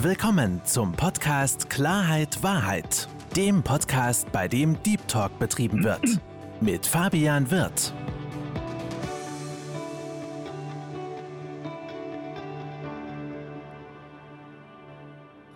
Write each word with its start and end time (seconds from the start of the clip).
Willkommen 0.00 0.64
zum 0.64 0.92
Podcast 0.92 1.68
Klarheit 1.70 2.40
Wahrheit, 2.40 3.08
dem 3.34 3.64
Podcast, 3.64 4.30
bei 4.30 4.46
dem 4.46 4.80
Deep 4.84 5.08
Talk 5.08 5.36
betrieben 5.40 5.82
wird. 5.82 6.20
Mit 6.60 6.86
Fabian 6.86 7.50
Wirth. 7.50 7.92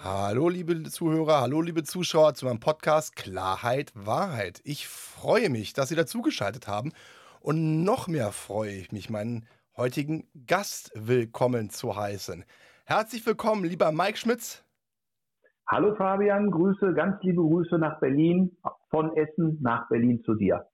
Hallo 0.02 0.48
liebe 0.48 0.82
Zuhörer, 0.90 1.42
hallo 1.42 1.62
liebe 1.62 1.84
Zuschauer 1.84 2.34
zu 2.34 2.46
meinem 2.46 2.58
Podcast 2.58 3.14
Klarheit 3.14 3.92
Wahrheit. 3.94 4.60
Ich 4.64 4.88
freue 4.88 5.50
mich, 5.50 5.72
dass 5.72 5.90
Sie 5.90 5.94
dazugeschaltet 5.94 6.66
haben 6.66 6.90
und 7.38 7.84
noch 7.84 8.08
mehr 8.08 8.32
freue 8.32 8.72
ich 8.72 8.90
mich, 8.90 9.08
meinen 9.08 9.46
heutigen 9.76 10.26
Gast 10.48 10.90
willkommen 10.96 11.70
zu 11.70 11.94
heißen. 11.94 12.44
Herzlich 12.94 13.26
willkommen, 13.26 13.64
lieber 13.64 13.90
Mike 13.90 14.18
Schmitz. 14.18 14.62
Hallo 15.66 15.94
Fabian, 15.94 16.50
Grüße, 16.50 16.92
ganz 16.92 17.16
liebe 17.22 17.40
Grüße 17.40 17.78
nach 17.78 17.98
Berlin, 18.00 18.54
von 18.90 19.16
Essen 19.16 19.56
nach 19.62 19.88
Berlin 19.88 20.22
zu 20.26 20.34
dir. 20.34 20.66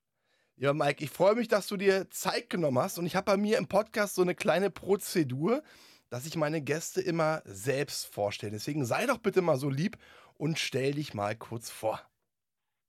Ja, 0.56 0.74
Mike, 0.74 1.04
ich 1.04 1.10
freue 1.10 1.36
mich, 1.36 1.46
dass 1.46 1.68
du 1.68 1.76
dir 1.76 2.10
Zeit 2.10 2.50
genommen 2.50 2.80
hast 2.80 2.98
und 2.98 3.06
ich 3.06 3.14
habe 3.14 3.26
bei 3.26 3.36
mir 3.36 3.56
im 3.56 3.68
Podcast 3.68 4.16
so 4.16 4.22
eine 4.22 4.34
kleine 4.34 4.68
Prozedur, 4.68 5.62
dass 6.10 6.26
ich 6.26 6.36
meine 6.36 6.60
Gäste 6.60 7.00
immer 7.00 7.40
selbst 7.44 8.12
vorstelle. 8.12 8.50
Deswegen 8.50 8.84
sei 8.84 9.06
doch 9.06 9.18
bitte 9.18 9.40
mal 9.40 9.56
so 9.56 9.70
lieb 9.70 9.96
und 10.38 10.58
stell 10.58 10.94
dich 10.94 11.14
mal 11.14 11.36
kurz 11.36 11.70
vor. 11.70 12.00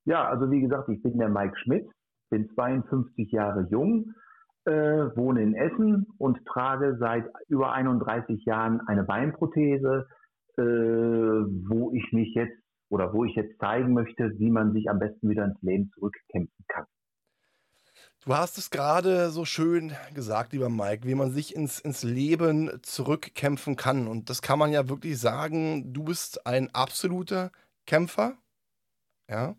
Ja, 0.06 0.28
also 0.28 0.50
wie 0.50 0.60
gesagt, 0.60 0.88
ich 0.88 1.00
bin 1.04 1.18
der 1.18 1.28
Mike 1.28 1.56
Schmidt, 1.62 1.88
bin 2.30 2.50
52 2.56 3.30
Jahre 3.30 3.68
jung, 3.70 4.12
äh, 4.70 5.16
wohne 5.16 5.42
in 5.42 5.54
Essen 5.54 6.06
und 6.18 6.44
trage 6.46 6.96
seit 6.98 7.26
über 7.48 7.72
31 7.72 8.44
Jahren 8.44 8.80
eine 8.86 9.04
Beinprothese, 9.04 10.06
äh, 10.56 10.62
wo 10.62 11.92
ich 11.92 12.12
mich 12.12 12.34
jetzt 12.34 12.56
oder 12.88 13.12
wo 13.12 13.24
ich 13.24 13.34
jetzt 13.34 13.58
zeigen 13.60 13.92
möchte, 13.92 14.38
wie 14.38 14.50
man 14.50 14.72
sich 14.72 14.90
am 14.90 14.98
besten 14.98 15.28
wieder 15.28 15.44
ins 15.44 15.60
Leben 15.62 15.90
zurückkämpfen 15.94 16.64
kann. 16.68 16.86
Du 18.22 18.34
hast 18.34 18.58
es 18.58 18.70
gerade 18.70 19.30
so 19.30 19.46
schön 19.46 19.92
gesagt, 20.12 20.52
lieber 20.52 20.68
Mike, 20.68 21.06
wie 21.06 21.14
man 21.14 21.30
sich 21.30 21.54
ins, 21.54 21.80
ins 21.80 22.02
Leben 22.02 22.70
zurückkämpfen 22.82 23.76
kann. 23.76 24.06
Und 24.06 24.28
das 24.28 24.42
kann 24.42 24.58
man 24.58 24.72
ja 24.72 24.90
wirklich 24.90 25.18
sagen, 25.18 25.94
du 25.94 26.04
bist 26.04 26.46
ein 26.46 26.68
absoluter 26.74 27.50
Kämpfer. 27.86 28.36
Ja. 29.28 29.56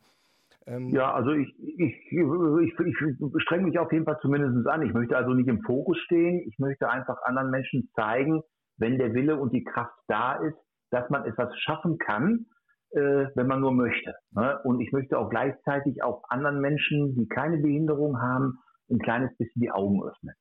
Ähm, 0.71 0.89
ja, 0.89 1.13
also 1.13 1.31
ich, 1.31 1.49
ich, 1.59 1.93
ich, 2.11 2.81
ich 2.89 3.43
strenge 3.43 3.63
mich 3.63 3.77
auf 3.77 3.91
jeden 3.91 4.05
Fall 4.05 4.19
zumindest 4.21 4.65
an. 4.67 4.81
Ich 4.83 4.93
möchte 4.93 5.17
also 5.17 5.33
nicht 5.33 5.49
im 5.49 5.61
Fokus 5.63 5.97
stehen. 6.05 6.41
Ich 6.47 6.57
möchte 6.59 6.89
einfach 6.89 7.17
anderen 7.23 7.49
Menschen 7.49 7.89
zeigen, 7.93 8.41
wenn 8.77 8.97
der 8.97 9.13
Wille 9.13 9.35
und 9.35 9.53
die 9.53 9.63
Kraft 9.63 9.93
da 10.07 10.35
ist, 10.35 10.55
dass 10.89 11.09
man 11.09 11.25
etwas 11.25 11.49
schaffen 11.59 11.97
kann, 11.97 12.45
äh, 12.91 13.27
wenn 13.35 13.47
man 13.47 13.59
nur 13.59 13.73
möchte. 13.73 14.13
Ne? 14.31 14.59
Und 14.63 14.79
ich 14.79 14.93
möchte 14.93 15.17
auch 15.17 15.29
gleichzeitig 15.29 16.03
auch 16.03 16.23
anderen 16.29 16.61
Menschen, 16.61 17.15
die 17.15 17.27
keine 17.27 17.57
Behinderung 17.57 18.21
haben, 18.21 18.59
ein 18.89 18.99
kleines 18.99 19.35
bisschen 19.37 19.61
die 19.61 19.71
Augen 19.71 20.01
öffnen. 20.03 20.35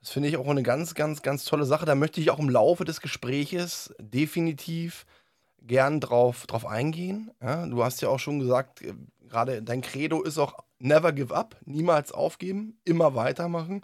Das 0.00 0.10
finde 0.10 0.28
ich 0.28 0.36
auch 0.36 0.48
eine 0.48 0.62
ganz, 0.62 0.94
ganz, 0.94 1.22
ganz 1.22 1.44
tolle 1.44 1.64
Sache. 1.64 1.86
Da 1.86 1.94
möchte 1.94 2.20
ich 2.20 2.30
auch 2.30 2.38
im 2.38 2.48
Laufe 2.48 2.84
des 2.84 3.00
Gespräches 3.00 3.94
definitiv 4.00 5.06
gern 5.62 6.00
drauf, 6.00 6.46
drauf 6.46 6.66
eingehen. 6.66 7.30
Ja, 7.42 7.66
du 7.66 7.84
hast 7.84 8.00
ja 8.00 8.08
auch 8.08 8.18
schon 8.18 8.38
gesagt, 8.38 8.82
äh, 8.82 8.94
gerade 9.28 9.62
dein 9.62 9.82
Credo 9.82 10.22
ist 10.22 10.38
auch 10.38 10.64
never 10.78 11.12
give 11.12 11.34
up, 11.34 11.56
niemals 11.64 12.12
aufgeben, 12.12 12.78
immer 12.84 13.14
weitermachen. 13.14 13.82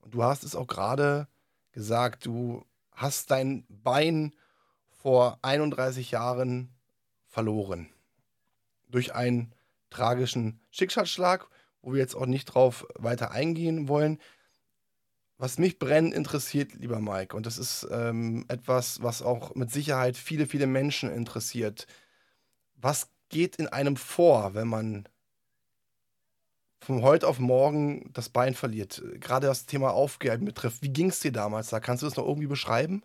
Und 0.00 0.14
du 0.14 0.22
hast 0.22 0.44
es 0.44 0.54
auch 0.54 0.66
gerade 0.66 1.28
gesagt, 1.72 2.26
du 2.26 2.64
hast 2.92 3.30
dein 3.30 3.64
Bein 3.68 4.34
vor 4.90 5.38
31 5.42 6.10
Jahren 6.10 6.70
verloren. 7.26 7.88
Durch 8.88 9.14
einen 9.14 9.52
tragischen 9.90 10.60
Schicksalsschlag, 10.70 11.48
wo 11.82 11.92
wir 11.92 12.00
jetzt 12.00 12.14
auch 12.14 12.26
nicht 12.26 12.46
drauf 12.46 12.86
weiter 12.94 13.30
eingehen 13.30 13.88
wollen. 13.88 14.18
Was 15.38 15.58
mich 15.58 15.78
brennend 15.78 16.14
interessiert, 16.14 16.74
lieber 16.74 16.98
Mike, 17.00 17.36
und 17.36 17.44
das 17.44 17.58
ist 17.58 17.86
ähm, 17.90 18.46
etwas, 18.48 19.02
was 19.02 19.20
auch 19.20 19.54
mit 19.54 19.70
Sicherheit 19.70 20.16
viele, 20.16 20.46
viele 20.46 20.66
Menschen 20.66 21.10
interessiert. 21.10 21.86
Was 22.76 23.10
geht 23.28 23.56
in 23.56 23.68
einem 23.68 23.96
vor, 23.96 24.54
wenn 24.54 24.68
man 24.68 25.08
von 26.80 27.02
heute 27.02 27.26
auf 27.28 27.38
morgen 27.38 28.10
das 28.14 28.30
Bein 28.30 28.54
verliert? 28.54 29.02
Gerade 29.20 29.46
das 29.46 29.66
Thema 29.66 29.90
Aufgeben 29.92 30.46
betrifft. 30.46 30.82
Wie 30.82 30.92
ging 30.92 31.10
es 31.10 31.20
dir 31.20 31.32
damals 31.32 31.68
da? 31.68 31.80
Kannst 31.80 32.02
du 32.02 32.06
das 32.06 32.16
noch 32.16 32.26
irgendwie 32.26 32.46
beschreiben? 32.46 33.02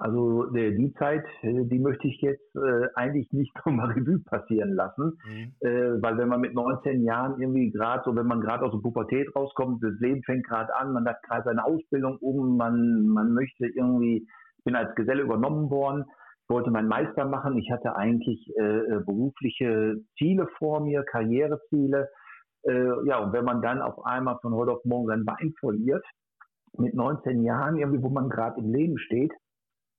Also 0.00 0.54
äh, 0.54 0.76
die 0.76 0.94
Zeit, 0.94 1.24
äh, 1.42 1.64
die 1.64 1.80
möchte 1.80 2.06
ich 2.06 2.20
jetzt 2.20 2.54
äh, 2.54 2.86
eigentlich 2.94 3.32
nicht 3.32 3.52
nochmal 3.66 3.90
Revue 3.90 4.20
passieren 4.20 4.72
lassen, 4.74 5.18
mhm. 5.26 5.52
äh, 5.58 6.00
weil 6.00 6.16
wenn 6.18 6.28
man 6.28 6.40
mit 6.40 6.54
19 6.54 7.02
Jahren 7.02 7.40
irgendwie 7.40 7.72
gerade 7.72 8.02
so, 8.04 8.14
wenn 8.14 8.28
man 8.28 8.40
gerade 8.40 8.64
aus 8.64 8.70
der 8.70 8.78
Pubertät 8.78 9.34
rauskommt, 9.34 9.82
das 9.82 9.98
Leben 9.98 10.22
fängt 10.22 10.46
gerade 10.46 10.74
an, 10.76 10.92
man 10.92 11.04
hat 11.04 11.20
gerade 11.24 11.42
seine 11.46 11.64
Ausbildung 11.64 12.16
um, 12.18 12.56
man, 12.56 13.08
man 13.08 13.34
möchte 13.34 13.66
irgendwie, 13.66 14.28
ich 14.58 14.64
bin 14.64 14.76
als 14.76 14.94
Geselle 14.94 15.22
übernommen 15.22 15.68
worden, 15.68 16.04
wollte 16.48 16.70
meinen 16.70 16.88
Meister 16.88 17.26
machen, 17.26 17.58
ich 17.58 17.70
hatte 17.72 17.96
eigentlich 17.96 18.48
äh, 18.56 18.62
äh, 18.62 19.00
berufliche 19.04 19.96
Ziele 20.16 20.46
vor 20.58 20.80
mir, 20.80 21.02
Karriereziele, 21.02 22.08
ja 23.04 23.18
und 23.20 23.32
wenn 23.32 23.44
man 23.44 23.62
dann 23.62 23.80
auf 23.80 24.04
einmal 24.04 24.36
von 24.42 24.52
heute 24.52 24.72
auf 24.72 24.84
morgen 24.84 25.06
sein 25.06 25.24
Bein 25.24 25.54
verliert, 25.60 26.04
mit 26.76 26.92
19 26.92 27.44
Jahren 27.44 27.76
irgendwie, 27.76 28.02
wo 28.02 28.10
man 28.10 28.28
gerade 28.28 28.60
im 28.60 28.72
Leben 28.74 28.98
steht, 28.98 29.32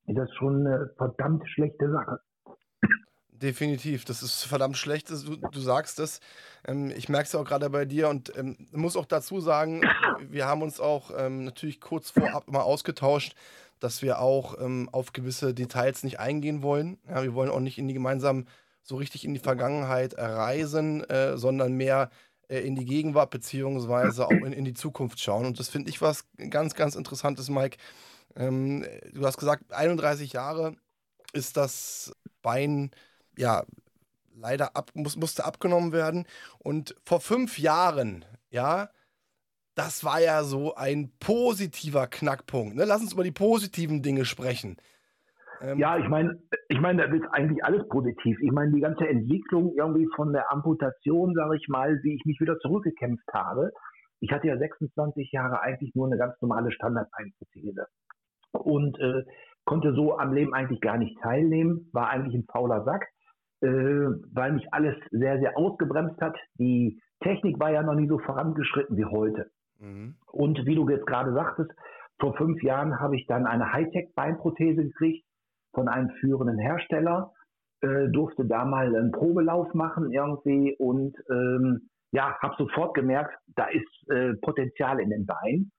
ist 0.10 0.18
das 0.18 0.34
schon 0.36 0.66
eine 0.66 0.90
verdammt 0.98 1.48
schlechte 1.50 1.92
Sache. 1.92 2.20
Definitiv, 3.32 4.04
das 4.04 4.22
ist 4.22 4.44
verdammt 4.44 4.76
schlecht. 4.76 5.10
Du, 5.10 5.38
du 5.38 5.60
sagst 5.60 6.00
es. 6.00 6.20
Ähm, 6.68 6.92
ich 6.96 7.08
merke 7.08 7.26
es 7.26 7.36
auch 7.36 7.46
gerade 7.46 7.70
bei 7.70 7.86
dir 7.86 8.10
und 8.10 8.36
ähm, 8.36 8.58
muss 8.72 8.98
auch 8.98 9.06
dazu 9.06 9.40
sagen, 9.40 9.82
wir 10.28 10.46
haben 10.46 10.62
uns 10.62 10.80
auch 10.80 11.12
ähm, 11.18 11.46
natürlich 11.46 11.80
kurz 11.80 12.10
vorab 12.10 12.50
mal 12.52 12.62
ausgetauscht, 12.62 13.36
dass 13.80 14.02
wir 14.02 14.20
auch 14.20 14.60
ähm, 14.60 14.90
auf 14.92 15.14
gewisse 15.14 15.54
Details 15.54 16.04
nicht 16.04 16.20
eingehen 16.20 16.64
wollen. 16.64 16.98
Ja, 17.08 17.24
wir 17.24 17.34
wollen 17.34 17.50
auch 17.50 17.62
nicht 17.62 17.78
in 17.78 17.88
die 17.88 17.94
gemeinsam 17.94 18.46
so 18.82 18.98
richtig 18.98 19.24
in 19.24 19.34
die 19.34 19.40
Vergangenheit 19.40 20.18
reisen, 20.18 21.04
äh, 21.10 21.38
sondern 21.38 21.74
mehr 21.74 22.10
äh, 22.50 22.60
in 22.60 22.76
die 22.76 22.86
Gegenwart 22.86 23.30
beziehungsweise 23.30 24.26
auch 24.26 24.32
in, 24.32 24.52
in 24.52 24.66
die 24.66 24.74
Zukunft 24.74 25.22
schauen. 25.22 25.46
Und 25.46 25.60
das 25.60 25.70
finde 25.70 25.90
ich 25.90 26.02
was 26.02 26.26
ganz, 26.50 26.76
ganz 26.76 26.96
Interessantes, 26.96 27.50
Mike. 27.50 27.78
Ähm, 28.36 28.86
du 29.14 29.26
hast 29.26 29.38
gesagt, 29.38 29.74
31 29.74 30.34
Jahre 30.34 30.76
ist 31.34 31.58
das 31.58 32.14
Bein, 32.42 32.92
ja, 33.38 33.64
leider 34.36 34.76
ab, 34.76 34.92
muss, 34.94 35.18
musste 35.18 35.46
abgenommen 35.46 35.92
werden. 35.92 36.26
Und 36.60 36.96
vor 37.06 37.20
fünf 37.20 37.60
Jahren, 37.60 38.26
ja, 38.50 38.90
das 39.76 40.04
war 40.04 40.20
ja 40.20 40.44
so 40.44 40.76
ein 40.76 41.12
positiver 41.20 42.08
Knackpunkt. 42.08 42.76
Ne? 42.76 42.86
Lass 42.86 43.02
uns 43.02 43.14
über 43.14 43.24
die 43.24 43.32
positiven 43.32 44.02
Dinge 44.02 44.26
sprechen. 44.26 44.78
Ähm, 45.62 45.78
ja, 45.78 45.98
ich 45.98 46.08
meine, 46.08 46.42
ich 46.70 46.80
meine, 46.80 47.06
das 47.06 47.14
ist 47.14 47.28
eigentlich 47.32 47.64
alles 47.64 47.88
positiv. 47.90 48.38
Ich 48.42 48.52
meine, 48.52 48.72
die 48.72 48.82
ganze 48.82 49.08
Entwicklung 49.08 49.74
irgendwie 49.76 50.08
von 50.16 50.32
der 50.32 50.52
Amputation, 50.52 51.34
sage 51.34 51.58
ich 51.58 51.68
mal, 51.68 52.00
wie 52.04 52.16
ich 52.16 52.26
mich 52.26 52.40
wieder 52.40 52.58
zurückgekämpft 52.60 53.28
habe. 53.34 53.72
Ich 54.22 54.32
hatte 54.32 54.48
ja 54.48 54.58
26 54.58 55.32
Jahre 55.32 55.62
eigentlich 55.62 55.94
nur 55.96 56.08
eine 56.08 56.18
ganz 56.18 56.36
normale 56.42 56.72
Standardbeinprothese 56.72 57.88
und 58.54 59.00
äh, 59.00 59.24
konnte 59.66 59.94
so 59.94 60.18
am 60.18 60.34
Leben 60.34 60.54
eigentlich 60.54 60.82
gar 60.82 60.98
nicht 60.98 61.18
teilnehmen, 61.22 61.90
war 61.94 62.10
eigentlich 62.10 62.36
ein 62.36 62.48
fauler 62.52 62.84
Sack, 62.84 63.08
äh, 63.62 63.68
weil 63.68 64.54
mich 64.54 64.66
alles 64.74 64.96
sehr, 65.12 65.40
sehr 65.40 65.58
ausgebremst 65.58 66.20
hat. 66.22 66.38
Die 66.56 67.00
Technik 67.22 67.60
war 67.60 67.72
ja 67.72 67.84
noch 67.84 67.96
nie 67.96 68.08
so 68.08 68.18
vorangeschritten 68.20 68.98
wie 68.98 69.06
heute. 69.06 69.52
Mhm. 69.80 70.16
Und 70.32 70.66
wie 70.66 70.76
du 70.76 70.90
jetzt 70.90 71.06
gerade 71.06 71.34
sagtest, 71.34 71.72
vor 72.20 72.36
fünf 72.36 72.62
Jahren 72.64 73.00
habe 73.00 73.16
ich 73.16 73.28
dann 73.28 73.46
eine 73.46 73.72
Hightech-Beinprothese 73.72 74.84
gekriegt 74.84 75.26
von 75.74 75.88
einem 75.88 76.10
führenden 76.20 76.58
Hersteller, 76.58 77.32
äh, 77.82 78.08
durfte 78.10 78.46
da 78.46 78.66
mal 78.66 78.88
einen 78.88 79.12
Probelauf 79.12 79.74
machen 79.74 80.12
irgendwie 80.12 80.76
und 80.80 81.16
ähm, 81.30 81.90
ja, 82.12 82.36
habe 82.42 82.56
sofort 82.58 82.96
gemerkt, 82.96 83.38
da 83.56 83.68
ist 83.68 84.10
äh, 84.10 84.34
Potenzial 84.42 85.00
in 85.00 85.12
den 85.12 85.26
Beinen 85.26 85.72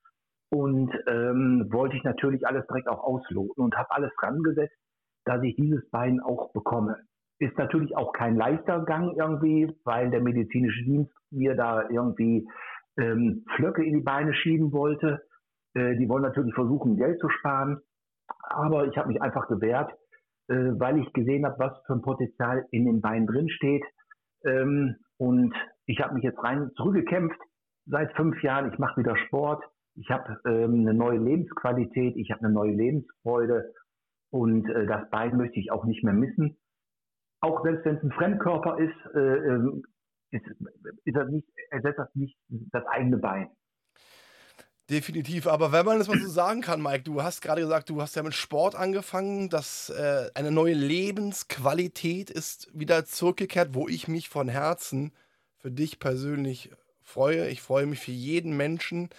und 0.50 0.92
ähm, 1.06 1.68
wollte 1.70 1.96
ich 1.96 2.02
natürlich 2.04 2.46
alles 2.46 2.66
direkt 2.66 2.88
auch 2.88 3.02
ausloten 3.02 3.62
und 3.62 3.76
habe 3.76 3.90
alles 3.92 4.10
dran 4.20 4.42
gesetzt, 4.42 4.76
dass 5.24 5.42
ich 5.42 5.54
dieses 5.56 5.88
Bein 5.90 6.20
auch 6.20 6.52
bekomme. 6.52 6.96
Ist 7.38 7.56
natürlich 7.56 7.96
auch 7.96 8.12
kein 8.12 8.36
leichter 8.36 8.84
Gang 8.84 9.14
irgendwie, 9.16 9.72
weil 9.84 10.10
der 10.10 10.20
medizinische 10.20 10.84
Dienst 10.84 11.12
mir 11.30 11.54
da 11.54 11.88
irgendwie 11.88 12.46
ähm, 12.98 13.44
Flöcke 13.54 13.84
in 13.84 13.94
die 13.94 14.04
Beine 14.04 14.34
schieben 14.34 14.72
wollte. 14.72 15.22
Äh, 15.74 15.96
die 15.96 16.08
wollen 16.08 16.22
natürlich 16.22 16.54
versuchen, 16.54 16.96
Geld 16.96 17.18
zu 17.20 17.28
sparen. 17.28 17.80
Aber 18.42 18.86
ich 18.86 18.96
habe 18.98 19.08
mich 19.08 19.22
einfach 19.22 19.46
gewehrt, 19.48 19.92
äh, 20.48 20.54
weil 20.54 20.98
ich 20.98 21.12
gesehen 21.12 21.46
habe, 21.46 21.58
was 21.58 21.72
für 21.86 21.94
ein 21.94 22.02
Potenzial 22.02 22.66
in 22.72 22.84
den 22.84 23.00
Beinen 23.00 23.26
drin 23.26 23.48
steht. 23.48 23.84
Ähm, 24.44 24.96
und 25.16 25.54
ich 25.86 26.00
habe 26.00 26.14
mich 26.14 26.24
jetzt 26.24 26.42
rein 26.42 26.70
zurückgekämpft 26.74 27.40
seit 27.86 28.12
fünf 28.16 28.42
Jahren. 28.42 28.72
Ich 28.72 28.78
mache 28.78 29.00
wieder 29.00 29.16
Sport 29.16 29.64
ich 30.00 30.10
habe 30.10 30.40
ähm, 30.46 30.80
eine 30.80 30.94
neue 30.94 31.18
Lebensqualität, 31.18 32.16
ich 32.16 32.30
habe 32.30 32.44
eine 32.44 32.54
neue 32.54 32.72
Lebensfreude 32.72 33.74
Und 34.30 34.68
äh, 34.70 34.86
das 34.86 35.10
Bein 35.10 35.36
möchte 35.36 35.60
ich 35.60 35.70
auch 35.70 35.84
nicht 35.84 36.02
mehr 36.02 36.14
missen. 36.14 36.56
Auch 37.40 37.62
selbst 37.62 37.84
wenn 37.84 37.96
es 37.96 38.02
ein 38.02 38.12
Fremdkörper 38.12 38.78
ist, 38.78 39.14
äh, 39.14 39.18
ähm, 39.18 39.82
ist, 40.30 40.46
ist 41.04 41.16
das 41.16 41.28
nicht, 41.28 41.46
ersetzt 41.70 41.98
das 41.98 42.14
nicht 42.14 42.36
das 42.48 42.86
eigene 42.86 43.18
Bein. 43.18 43.50
Definitiv, 44.88 45.46
aber 45.46 45.70
wenn 45.70 45.86
man 45.86 45.98
das 45.98 46.08
mal 46.08 46.18
so 46.18 46.28
sagen 46.28 46.62
kann, 46.62 46.82
Mike, 46.82 47.04
du 47.04 47.22
hast 47.22 47.42
gerade 47.42 47.60
gesagt, 47.60 47.90
du 47.90 48.00
hast 48.00 48.16
ja 48.16 48.22
mit 48.22 48.34
Sport 48.34 48.74
angefangen, 48.74 49.48
dass 49.48 49.90
äh, 49.90 50.30
eine 50.34 50.50
neue 50.50 50.74
Lebensqualität 50.74 52.30
ist 52.30 52.68
wieder 52.78 53.04
zurückgekehrt, 53.04 53.74
wo 53.74 53.86
ich 53.86 54.08
mich 54.08 54.28
von 54.28 54.48
Herzen 54.48 55.12
für 55.58 55.70
dich 55.70 56.00
persönlich 56.00 56.70
freue. 57.02 57.48
Ich 57.48 57.60
freue 57.62 57.86
mich 57.86 58.00
für 58.00 58.12
jeden 58.12 58.56
Menschen, 58.56 59.10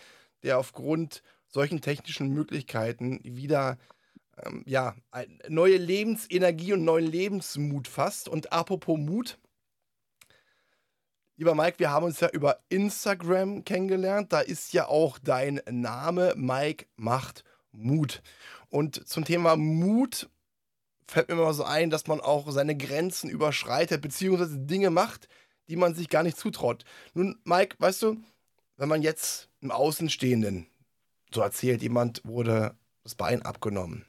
der 0.44 0.58
aufgrund 0.58 1.24
solchen 1.48 1.82
technischen 1.82 2.30
Möglichkeiten 2.30 3.20
wieder 3.24 3.78
ähm, 4.44 4.64
ja, 4.66 4.96
neue 5.48 5.78
Lebensenergie 5.78 6.74
und 6.74 6.84
neuen 6.84 7.06
Lebensmut 7.06 7.88
fasst. 7.88 8.30
Und 8.30 8.54
apropos 8.54 8.98
Mut, 8.98 9.38
Lieber 11.42 11.56
Mike, 11.56 11.80
wir 11.80 11.90
haben 11.90 12.06
uns 12.06 12.20
ja 12.20 12.30
über 12.30 12.60
Instagram 12.70 13.66
kennengelernt. 13.66 14.32
Da 14.32 14.42
ist 14.42 14.74
ja 14.74 14.88
auch 14.88 15.18
dein 15.18 15.60
Name. 15.68 16.36
Mike 16.38 16.86
macht 16.98 17.44
Mut. 17.72 18.22
Und 18.70 19.08
zum 19.08 19.26
Thema 19.26 19.56
Mut 19.56 20.30
fällt 21.08 21.30
mir 21.30 21.34
immer 21.34 21.56
so 21.56 21.64
ein, 21.64 21.90
dass 21.90 22.06
man 22.06 22.22
auch 22.22 22.52
seine 22.52 22.78
Grenzen 22.78 23.28
überschreitet, 23.28 24.04
beziehungsweise 24.04 24.60
Dinge 24.60 24.92
macht, 24.92 25.30
die 25.68 25.78
man 25.78 25.96
sich 25.96 26.10
gar 26.10 26.22
nicht 26.22 26.38
zutraut. 26.38 26.84
Nun, 27.16 27.40
Mike, 27.44 27.76
weißt 27.80 28.04
du, 28.04 28.18
wenn 28.82 28.90
man 28.90 29.04
jetzt 29.04 29.48
im 29.60 29.70
Außenstehenden 29.70 30.66
so 31.32 31.42
erzählt, 31.42 31.84
jemand 31.84 32.26
wurde 32.26 32.76
das 33.04 33.14
Bein 33.14 33.44
abgenommen, 33.44 34.08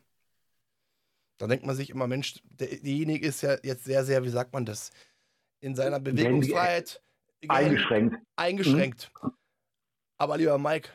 dann 1.37 1.51
denkt 1.51 1.67
man 1.67 1.77
sich 1.77 1.91
immer, 1.91 2.07
Mensch, 2.07 2.41
derjenige 2.45 3.27
ist 3.27 3.43
ja 3.43 3.59
jetzt 3.63 3.85
sehr, 3.85 4.03
sehr, 4.07 4.25
wie 4.25 4.31
sagt 4.31 4.55
man 4.55 4.65
das, 4.65 4.91
in 5.61 5.75
seiner 5.75 6.01
Bewegungsfreiheit 6.01 7.03
Eingeschränkt. 7.49 8.17
Eingeschränkt. 8.37 9.13
Mhm. 9.23 9.33
Aber 10.17 10.39
lieber 10.39 10.57
Mike, 10.57 10.89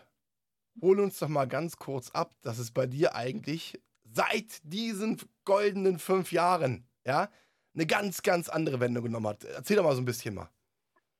hol 0.82 1.00
uns 1.00 1.20
doch 1.20 1.28
mal 1.28 1.46
ganz 1.48 1.78
kurz 1.78 2.10
ab, 2.10 2.34
dass 2.42 2.58
es 2.58 2.72
bei 2.72 2.88
dir 2.88 3.14
eigentlich 3.14 3.80
seit 4.12 4.60
diesen 4.64 5.22
goldenen 5.46 6.00
fünf 6.00 6.32
Jahren, 6.32 6.88
ja, 7.06 7.30
eine 7.76 7.86
ganz, 7.86 8.24
ganz 8.24 8.50
andere 8.50 8.80
Wendung 8.80 9.04
genommen 9.04 9.28
hat. 9.28 9.44
Erzähl 9.44 9.78
doch 9.78 9.84
mal 9.84 9.94
so 9.94 10.02
ein 10.02 10.06
bisschen 10.06 10.34
mal. 10.34 10.50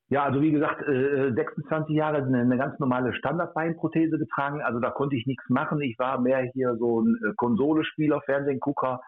Ja, 0.10 0.24
also 0.24 0.42
wie 0.42 0.52
gesagt, 0.52 0.86
26 0.86 1.94
äh, 1.94 1.98
Jahre 1.98 2.24
eine, 2.24 2.58
ganz 2.58 2.80
normale 2.80 3.14
Standardbeinprothese 3.14 4.18
getragen. 4.18 4.62
Also 4.62 4.80
da 4.80 4.90
konnte 4.90 5.18
ich 5.18 5.26
nichts 5.26 5.44
machen. 5.50 5.82
Ich 5.82 6.00
war 6.00 6.20
mehr 6.22 6.50
hier 6.54 6.76
so 6.78 7.02
ein 7.02 7.16
äh, 7.16 7.34
Konsolespieler, 7.36 8.22
Fernsehgucker, 8.22 9.02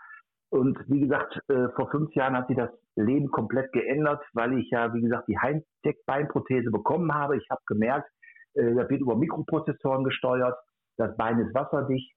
und 0.50 0.80
wie 0.88 1.02
gesagt, 1.02 1.40
äh, 1.48 1.70
vor 1.76 1.92
fünf 1.92 2.14
Jahren 2.16 2.36
hat 2.36 2.48
sich 2.48 2.58
das 2.58 2.72
Leben 2.96 3.30
komplett 3.30 3.72
geändert, 3.72 4.24
weil 4.34 4.58
ich 4.58 4.70
ja, 4.72 4.94
wie 4.94 5.02
gesagt, 5.02 5.28
die 5.28 5.38
Hightech-Beinprothese 5.38 6.72
bekommen 6.72 7.14
habe. 7.14 7.38
Ich 7.38 7.48
habe 7.52 7.62
gemerkt, 7.68 8.10
äh, 8.56 8.74
da 8.74 8.90
wird 8.90 9.02
über 9.02 9.16
Mikroprozessoren 9.16 10.04
gesteuert, 10.04 10.58
das 10.98 11.16
Bein 11.18 11.40
ist 11.40 11.54
wasserdicht 11.54 12.12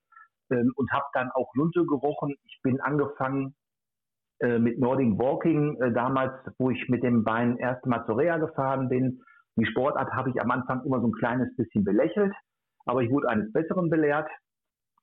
ähm, 0.50 0.72
und 0.76 0.90
habe 0.92 1.04
dann 1.12 1.30
auch 1.32 1.54
Lunte 1.54 1.84
gerochen. 1.84 2.34
Ich 2.44 2.58
bin 2.62 2.80
angefangen 2.80 3.54
äh, 4.42 4.58
mit 4.58 4.78
Nordic 4.78 5.18
Walking, 5.18 5.80
äh, 5.80 5.92
damals, 5.92 6.32
wo 6.58 6.70
ich 6.70 6.88
mit 6.88 7.02
dem 7.02 7.24
Bein 7.24 7.56
erst 7.58 7.86
mal 7.86 8.04
zur 8.06 8.18
Reha 8.18 8.38
gefahren 8.38 8.88
bin. 8.88 9.20
Die 9.56 9.66
Sportart 9.66 10.10
habe 10.12 10.30
ich 10.30 10.40
am 10.40 10.50
Anfang 10.50 10.82
immer 10.84 11.00
so 11.00 11.06
ein 11.06 11.12
kleines 11.12 11.54
bisschen 11.56 11.84
belächelt, 11.84 12.34
aber 12.84 13.02
ich 13.02 13.10
wurde 13.10 13.28
eines 13.28 13.52
Besseren 13.52 13.88
belehrt 13.88 14.28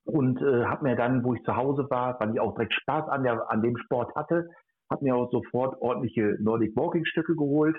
und 0.04 0.42
äh, 0.42 0.66
habe 0.66 0.84
mir 0.84 0.96
dann, 0.96 1.24
wo 1.24 1.34
ich 1.34 1.44
zu 1.44 1.56
Hause 1.56 1.88
war, 1.90 2.20
weil 2.20 2.34
ich 2.34 2.40
auch 2.40 2.54
direkt 2.56 2.74
Spaß 2.74 3.08
an, 3.10 3.24
der, 3.24 3.50
an 3.50 3.62
dem 3.62 3.78
Sport 3.78 4.14
hatte, 4.16 4.50
habe 4.92 5.04
mir 5.04 5.16
auch 5.16 5.32
sofort 5.32 5.80
ordentliche 5.82 6.36
Nordic 6.40 6.76
Walking 6.76 7.06
Stücke 7.06 7.36
geholt 7.36 7.78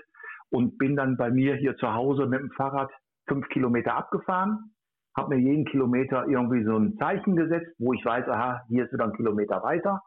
und 0.50 0.78
bin 0.78 0.96
dann 0.96 1.16
bei 1.16 1.30
mir 1.30 1.56
hier 1.56 1.76
zu 1.76 1.92
Hause 1.92 2.26
mit 2.26 2.40
dem 2.40 2.50
Fahrrad 2.52 2.90
fünf 3.28 3.48
Kilometer 3.48 3.96
abgefahren, 3.96 4.72
habe 5.16 5.34
mir 5.34 5.40
jeden 5.40 5.64
Kilometer 5.64 6.26
irgendwie 6.26 6.64
so 6.64 6.76
ein 6.76 6.96
Zeichen 6.98 7.36
gesetzt, 7.36 7.74
wo 7.78 7.92
ich 7.92 8.04
weiß, 8.04 8.28
aha, 8.28 8.62
hier 8.68 8.84
ist 8.84 8.92
wieder 8.92 9.04
ein 9.04 9.12
Kilometer 9.12 9.62
weiter. 9.62 10.00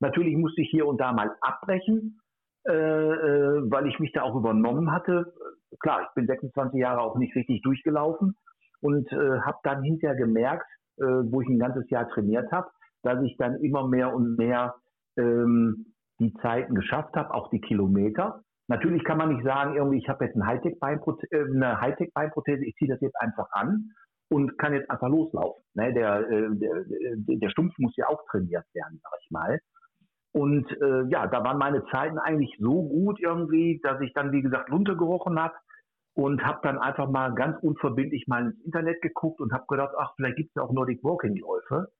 Natürlich 0.00 0.36
musste 0.36 0.62
ich 0.62 0.70
hier 0.70 0.86
und 0.86 1.00
da 1.00 1.12
mal 1.12 1.34
abbrechen, 1.40 2.20
äh, 2.66 2.72
äh, 2.72 3.70
weil 3.70 3.86
ich 3.88 3.98
mich 3.98 4.12
da 4.12 4.22
auch 4.22 4.36
übernommen 4.36 4.92
hatte. 4.92 5.32
Klar, 5.80 6.02
ich 6.02 6.14
bin 6.14 6.26
26 6.26 6.80
Jahre 6.80 7.00
auch 7.00 7.16
nicht 7.16 7.34
richtig 7.34 7.62
durchgelaufen 7.62 8.36
und 8.80 9.10
äh, 9.12 9.40
habe 9.40 9.58
dann 9.64 9.82
hinterher 9.82 10.16
gemerkt, 10.16 10.66
äh, 10.98 11.04
wo 11.04 11.40
ich 11.40 11.48
ein 11.48 11.58
ganzes 11.58 11.88
Jahr 11.90 12.08
trainiert 12.08 12.50
habe, 12.52 12.68
dass 13.02 13.22
ich 13.22 13.36
dann 13.38 13.56
immer 13.56 13.86
mehr 13.86 14.14
und 14.14 14.36
mehr 14.36 14.74
ähm, 15.16 15.94
die 16.20 16.32
Zeiten 16.42 16.74
geschafft 16.74 17.14
habe, 17.16 17.32
auch 17.34 17.50
die 17.50 17.60
Kilometer. 17.60 18.42
Natürlich 18.68 19.02
kann 19.04 19.18
man 19.18 19.30
nicht 19.30 19.44
sagen, 19.44 19.76
irgendwie, 19.76 19.98
ich 19.98 20.08
habe 20.08 20.26
jetzt 20.26 20.36
ein 20.36 20.46
Hightech-Beinprothese, 20.46 21.28
äh, 21.30 21.44
eine 21.54 21.80
Hightech-Beinprothese, 21.80 22.64
ich 22.64 22.74
ziehe 22.76 22.90
das 22.90 23.00
jetzt 23.00 23.18
einfach 23.20 23.48
an 23.52 23.92
und 24.30 24.58
kann 24.58 24.74
jetzt 24.74 24.90
einfach 24.90 25.08
loslaufen. 25.08 25.62
Ne? 25.74 25.94
Der, 25.94 26.28
äh, 26.28 26.48
der, 26.50 26.84
der 27.38 27.48
Stumpf 27.50 27.74
muss 27.78 27.96
ja 27.96 28.08
auch 28.08 28.22
trainiert 28.30 28.66
werden, 28.74 29.00
sag 29.02 29.12
ich 29.22 29.30
mal. 29.30 29.58
Und 30.32 30.70
äh, 30.80 31.04
ja, 31.08 31.26
da 31.26 31.42
waren 31.42 31.58
meine 31.58 31.84
Zeiten 31.86 32.18
eigentlich 32.18 32.56
so 32.60 32.82
gut 32.88 33.18
irgendwie, 33.20 33.80
dass 33.82 34.00
ich 34.00 34.12
dann, 34.12 34.32
wie 34.32 34.42
gesagt, 34.42 34.70
runtergerochen 34.70 35.40
habe 35.40 35.54
und 36.14 36.44
habe 36.44 36.60
dann 36.62 36.78
einfach 36.78 37.08
mal 37.08 37.34
ganz 37.34 37.56
unverbindlich 37.62 38.26
mal 38.28 38.46
ins 38.46 38.64
Internet 38.64 39.00
geguckt 39.02 39.40
und 39.40 39.52
habe 39.52 39.64
gedacht, 39.68 39.94
ach, 39.98 40.12
vielleicht 40.16 40.36
gibt 40.36 40.50
es 40.54 40.62
auch 40.62 40.72
Nordic 40.72 41.02
Walking 41.02 41.36
Läufe. 41.36 41.92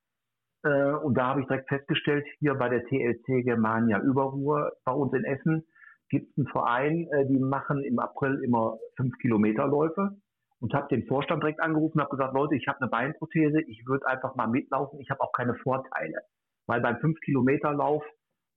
Äh, 0.65 0.93
und 0.93 1.15
da 1.17 1.29
habe 1.29 1.41
ich 1.41 1.47
direkt 1.47 1.69
festgestellt, 1.69 2.27
hier 2.39 2.55
bei 2.55 2.69
der 2.69 2.85
TLC 2.85 3.45
Germania 3.45 4.01
Überruhr 4.01 4.73
bei 4.85 4.93
uns 4.93 5.13
in 5.15 5.25
Essen 5.25 5.65
gibt 6.11 6.31
es 6.31 6.39
einen 6.39 6.47
Verein, 6.49 7.07
äh, 7.13 7.27
die 7.27 7.39
machen 7.39 7.85
im 7.85 7.99
April 7.99 8.43
immer 8.43 8.79
fünf 8.97 9.17
Kilometer 9.19 9.67
Läufe 9.67 10.17
und 10.61 10.75
habe 10.75 10.89
den 10.89 11.07
Vorstand 11.07 11.43
direkt 11.43 11.61
angerufen 11.61 11.99
und 11.99 12.05
habe 12.05 12.17
gesagt, 12.17 12.35
Leute, 12.35 12.57
ich 12.57 12.67
habe 12.67 12.81
eine 12.81 12.91
Beinprothese, 12.91 13.61
ich 13.63 13.85
würde 13.87 14.07
einfach 14.07 14.35
mal 14.35 14.49
mitlaufen, 14.49 15.01
ich 15.01 15.11
habe 15.11 15.21
auch 15.21 15.33
keine 15.33 15.55
Vorteile. 15.55 16.21
Weil 16.67 16.81
beim 16.81 16.99
fünf 16.99 17.21
Kilometer 17.21 17.73
Lauf 17.73 18.05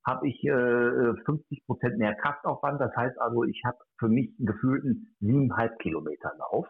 habe 0.06 0.28
ich 0.28 0.44
äh, 0.44 1.14
50 1.26 1.66
Prozent 1.66 1.98
mehr 1.98 2.16
Kraftaufwand. 2.16 2.82
Das 2.82 2.96
heißt 2.96 3.20
also, 3.20 3.44
ich 3.44 3.62
habe 3.66 3.78
für 4.00 4.10
mich 4.10 4.34
einen 4.40 4.48
gefühlten 4.48 5.16
siebeneinhalb 5.20 5.78
Kilometer 5.80 6.32
Lauf. 6.38 6.68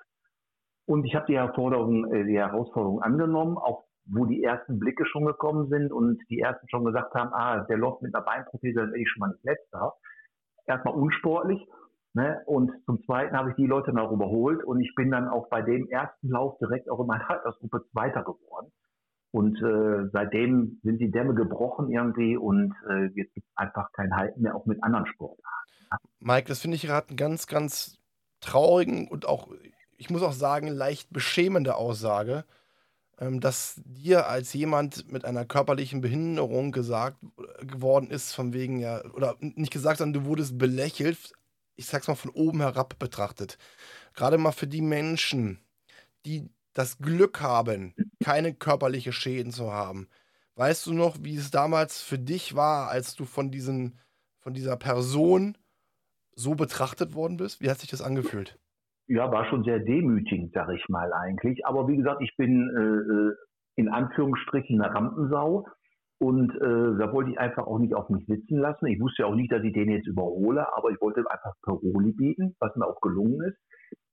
Und 0.86 1.06
ich 1.06 1.16
habe 1.16 1.26
die 1.28 1.38
Herausforderung, 1.38 2.12
äh, 2.12 2.26
die 2.26 2.38
Herausforderung 2.38 3.02
angenommen, 3.02 3.58
auch 3.58 3.86
wo 4.06 4.26
die 4.26 4.44
ersten 4.44 4.80
Blicke 4.80 5.06
schon 5.06 5.26
gekommen 5.26 5.70
sind 5.70 5.92
und 5.92 6.20
die 6.30 6.40
ersten 6.40 6.68
schon 6.70 6.84
gesagt 6.86 7.14
haben, 7.14 7.32
ah, 7.34 7.64
der 7.66 7.78
läuft 7.78 8.02
mit 8.02 8.14
einer 8.14 8.26
Beinprothese, 8.26 8.80
dann 8.80 8.92
bin 8.92 9.02
ich 9.02 9.10
schon 9.10 9.22
mal 9.22 9.30
nicht 9.30 9.44
letzter. 9.44 9.94
Erstmal 10.66 10.96
unsportlich. 10.96 11.66
Ne? 12.14 12.42
Und 12.46 12.72
zum 12.86 13.02
Zweiten 13.06 13.38
habe 13.38 13.52
ich 13.52 13.56
die 13.56 13.68
Leute 13.68 13.94
noch 13.94 14.12
überholt 14.12 14.64
und 14.66 14.82
ich 14.82 14.94
bin 14.96 15.12
dann 15.12 15.30
auch 15.30 15.48
bei 15.50 15.62
dem 15.62 15.88
ersten 15.88 16.30
Lauf 16.30 16.58
direkt 16.58 16.90
auch 16.90 17.00
in 17.00 17.08
meiner 17.08 17.30
Altersgruppe 17.30 17.86
Zweiter 17.92 18.24
geworden. 18.24 18.72
Und 19.32 19.62
äh, 19.62 20.10
seitdem 20.12 20.80
sind 20.84 21.00
die 21.00 21.10
Dämme 21.10 21.34
gebrochen 21.34 21.90
irgendwie 21.90 22.36
und 22.36 22.74
äh, 22.90 23.06
jetzt 23.16 23.34
gibt 23.34 23.48
es 23.48 23.58
einfach 23.58 23.92
kein 23.94 24.14
Halten 24.16 24.42
mehr, 24.42 24.56
auch 24.56 24.66
mit 24.66 24.84
anderen 24.84 25.06
Sportarten. 25.08 25.72
Mike, 26.20 26.48
das 26.48 26.60
finde 26.60 26.76
ich 26.76 26.84
gerade 26.84 27.10
einen 27.10 27.18
ganz, 27.18 27.48
ganz 27.48 27.98
traurigen 28.42 29.08
und 29.08 29.26
auch, 29.26 29.48
ich 29.98 30.10
muss 30.10 30.22
auch 30.22 30.34
sagen, 30.34 30.68
leicht 30.68 31.12
beschämende 31.14 31.76
Aussage, 31.76 32.44
ähm, 33.20 33.40
dass 33.40 33.82
dir 33.86 34.28
als 34.28 34.54
jemand 34.54 35.10
mit 35.12 35.24
einer 35.24 35.46
körperlichen 35.46 36.02
Behinderung 36.02 36.72
gesagt 36.72 37.18
äh, 37.38 37.66
geworden 37.66 38.10
ist, 38.10 38.34
von 38.34 38.52
wegen 38.52 38.80
ja, 38.80 39.02
oder 39.14 39.36
nicht 39.40 39.72
gesagt, 39.72 40.00
sondern 40.00 40.24
du 40.24 40.28
wurdest 40.28 40.58
belächelt, 40.58 41.34
ich 41.76 41.86
sag's 41.86 42.08
mal 42.08 42.16
von 42.16 42.32
oben 42.32 42.60
herab 42.60 43.00
betrachtet. 43.00 43.58
Gerade 44.14 44.38
mal 44.38 44.52
für 44.52 44.68
die 44.68 44.82
Menschen, 44.82 45.60
die 46.26 46.50
das 46.74 46.98
Glück 46.98 47.42
haben, 47.42 47.94
keine 48.22 48.54
körperliche 48.54 49.12
Schäden 49.12 49.52
zu 49.52 49.72
haben. 49.72 50.08
Weißt 50.56 50.86
du 50.88 50.94
noch, 50.94 51.18
wie 51.22 51.36
es 51.36 51.52
damals 51.52 52.02
für 52.02 52.20
dich 52.20 52.56
war, 52.56 52.90
als 52.90 53.16
du 53.16 53.26
von, 53.26 53.52
diesen, 53.52 53.98
von 54.40 54.54
dieser 54.54 54.78
Person 54.78 55.58
so 56.36 56.56
betrachtet 56.56 57.16
worden 57.16 57.38
bist? 57.38 57.62
Wie 57.62 57.70
hat 57.70 57.80
sich 57.80 57.90
das 57.90 58.02
angefühlt? 58.02 58.58
Ja, 59.08 59.32
war 59.32 59.46
schon 59.50 59.64
sehr 59.64 59.80
demütigend, 59.80 60.54
sag 60.54 60.70
ich 60.70 60.88
mal 60.88 61.12
eigentlich. 61.14 61.66
Aber 61.66 61.88
wie 61.88 61.98
gesagt, 61.98 62.22
ich 62.22 62.36
bin 62.38 62.70
äh, 62.70 63.14
äh 63.14 63.36
in 63.76 63.90
Anführungsstrichen 63.90 64.82
eine 64.82 64.94
Rampensau. 64.94 65.68
Und 66.20 66.52
äh, 66.52 67.00
da 67.00 67.12
wollte 67.12 67.32
ich 67.32 67.40
einfach 67.40 67.66
auch 67.66 67.80
nicht 67.80 67.96
auf 67.96 68.10
mich 68.10 68.26
sitzen 68.28 68.60
lassen. 68.60 68.86
Ich 68.86 69.00
wusste 69.00 69.24
ja 69.24 69.28
auch 69.28 69.34
nicht, 69.34 69.52
dass 69.52 69.64
ich 69.64 69.74
den 69.74 69.90
jetzt 69.90 70.08
überhole, 70.08 70.72
aber 70.76 70.92
ich 70.92 71.02
wollte 71.02 71.24
einfach 71.28 71.54
Paroli 71.64 72.12
bieten, 72.12 72.56
was 72.60 72.76
mir 72.76 72.86
auch 72.86 73.02
gelungen 73.02 73.42
ist. 73.42 73.58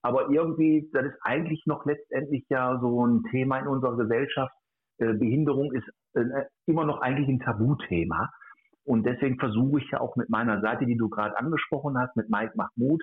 Aber 0.02 0.30
irgendwie, 0.30 0.88
das 0.92 1.06
ist 1.06 1.18
eigentlich 1.22 1.62
noch 1.66 1.84
letztendlich 1.84 2.44
ja 2.48 2.78
so 2.80 3.06
ein 3.06 3.22
Thema 3.30 3.58
in 3.58 3.66
unserer 3.66 3.96
Gesellschaft. 3.96 4.54
Äh, 4.98 5.14
Behinderung 5.14 5.72
ist 5.72 5.88
äh, 6.14 6.44
immer 6.66 6.84
noch 6.84 7.00
eigentlich 7.00 7.28
ein 7.28 7.40
Tabuthema. 7.40 8.30
Und 8.84 9.04
deswegen 9.04 9.38
versuche 9.38 9.80
ich 9.80 9.90
ja 9.90 10.00
auch 10.00 10.16
mit 10.16 10.30
meiner 10.30 10.60
Seite, 10.60 10.86
die 10.86 10.96
du 10.96 11.08
gerade 11.08 11.36
angesprochen 11.36 11.98
hast, 11.98 12.16
mit 12.16 12.30
Mike 12.30 12.52
Mahmoud, 12.54 13.02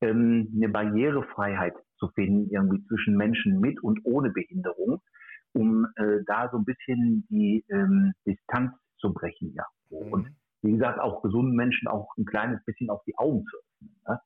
ähm, 0.00 0.50
eine 0.56 0.68
Barrierefreiheit 0.68 1.74
zu 1.98 2.08
finden, 2.08 2.50
irgendwie 2.50 2.84
zwischen 2.86 3.16
Menschen 3.16 3.60
mit 3.60 3.82
und 3.82 4.00
ohne 4.04 4.30
Behinderung, 4.30 5.00
um 5.52 5.86
äh, 5.96 6.24
da 6.26 6.48
so 6.50 6.58
ein 6.58 6.64
bisschen 6.64 7.26
die 7.28 7.64
ähm, 7.70 8.12
Distanz 8.26 8.72
zu 8.98 9.12
brechen 9.12 9.54
gesagt, 10.80 10.98
auch 11.00 11.22
gesunden 11.22 11.54
Menschen 11.54 11.88
auch 11.88 12.08
ein 12.18 12.24
kleines 12.24 12.64
bisschen 12.64 12.90
auf 12.90 13.02
die 13.04 13.16
Augen 13.16 13.44
zu 13.44 13.56
öffnen. 13.56 14.00
Ne? 14.08 14.20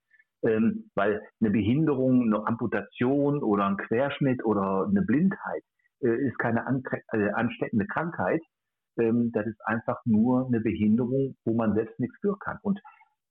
Ähm, 0.45 0.91
weil 0.95 1.23
eine 1.41 1.51
Behinderung, 1.51 2.23
eine 2.23 2.47
Amputation 2.47 3.43
oder 3.43 3.67
ein 3.67 3.77
Querschnitt 3.77 4.45
oder 4.45 4.87
eine 4.89 5.03
Blindheit 5.03 5.63
äh, 6.03 6.27
ist 6.27 6.39
keine 6.39 6.65
äh, 7.13 7.31
ansteckende 7.31 7.87
Krankheit. 7.87 8.43
Ähm, 8.99 9.31
das 9.33 9.47
ist 9.47 9.61
einfach 9.67 10.01
nur 10.05 10.47
eine 10.47 10.61
Behinderung, 10.61 11.37
wo 11.45 11.55
man 11.55 11.75
selbst 11.75 11.99
nichts 11.99 12.17
für 12.21 12.39
kann. 12.39 12.59
Und 12.63 12.81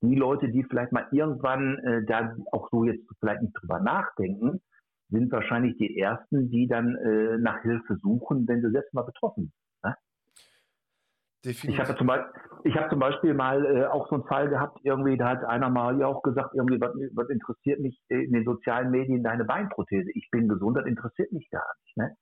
die 0.02 0.16
Leute, 0.16 0.50
die 0.50 0.64
vielleicht 0.64 0.92
mal 0.92 1.08
irgendwann 1.12 1.78
äh, 1.80 2.04
da 2.06 2.36
auch 2.52 2.70
so 2.72 2.84
jetzt 2.84 3.06
vielleicht 3.20 3.42
nicht 3.42 3.54
drüber 3.62 3.80
nachdenken, 3.80 4.62
sind 5.10 5.32
wahrscheinlich 5.32 5.78
die 5.78 6.00
Ersten, 6.00 6.50
die 6.50 6.68
dann 6.68 6.96
äh, 6.96 7.38
nach 7.38 7.62
Hilfe 7.62 7.98
suchen, 7.98 8.48
wenn 8.48 8.62
sie 8.62 8.72
selbst 8.72 8.94
mal 8.94 9.04
betroffen 9.04 9.54
Ne? 11.46 11.72
Ich 11.72 11.80
habe 11.80 11.96
zum, 11.96 12.08
Beispiel, 12.08 12.74
hab 12.76 12.90
zum 12.90 13.00
Beispiel 13.00 13.34
mal 13.34 13.66
äh, 13.66 13.86
auch 13.86 14.08
so 14.08 14.16
einen 14.16 14.26
Fall 14.26 14.50
gehabt, 14.50 14.80
irgendwie, 14.84 15.18
da 15.18 15.30
hat 15.30 15.44
einer 15.44 15.70
mal 15.70 16.00
ja 16.00 16.08
auch 16.08 16.22
gesagt, 16.24 16.56
irgendwie, 16.56 16.80
was, 16.80 16.94
was 17.14 17.30
interessiert 17.30 17.80
mich 17.80 18.00
in 18.08 18.32
den 18.32 18.46
sozialen 18.46 18.92
Medien 18.92 19.24
deine 19.24 19.46
Beinprothese? 19.46 20.10
Ich 20.14 20.30
bin 20.32 20.48
gesund, 20.48 20.78
das 20.78 20.86
interessiert 20.86 21.32
mich 21.32 21.50
gar 21.50 21.66
nicht. 21.84 21.98
Ne? 21.98 22.16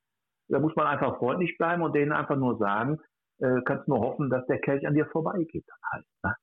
Da 0.50 0.60
muss 0.60 0.76
man 0.76 0.88
einfach 0.88 1.18
freundlich 1.18 1.58
bleiben 1.58 1.82
und 1.82 1.94
denen 1.94 2.12
einfach 2.12 2.36
nur 2.36 2.58
sagen, 2.58 3.00
äh, 3.40 3.62
kannst 3.66 3.88
nur 3.88 4.00
hoffen, 4.00 4.30
dass 4.30 4.46
der 4.48 4.60
Kelch 4.60 4.86
an 4.86 4.94
dir 4.94 5.06
vorbeigeht. 5.08 5.66
Dann 5.68 5.92
halt, 5.92 6.06
ne? 6.24 6.36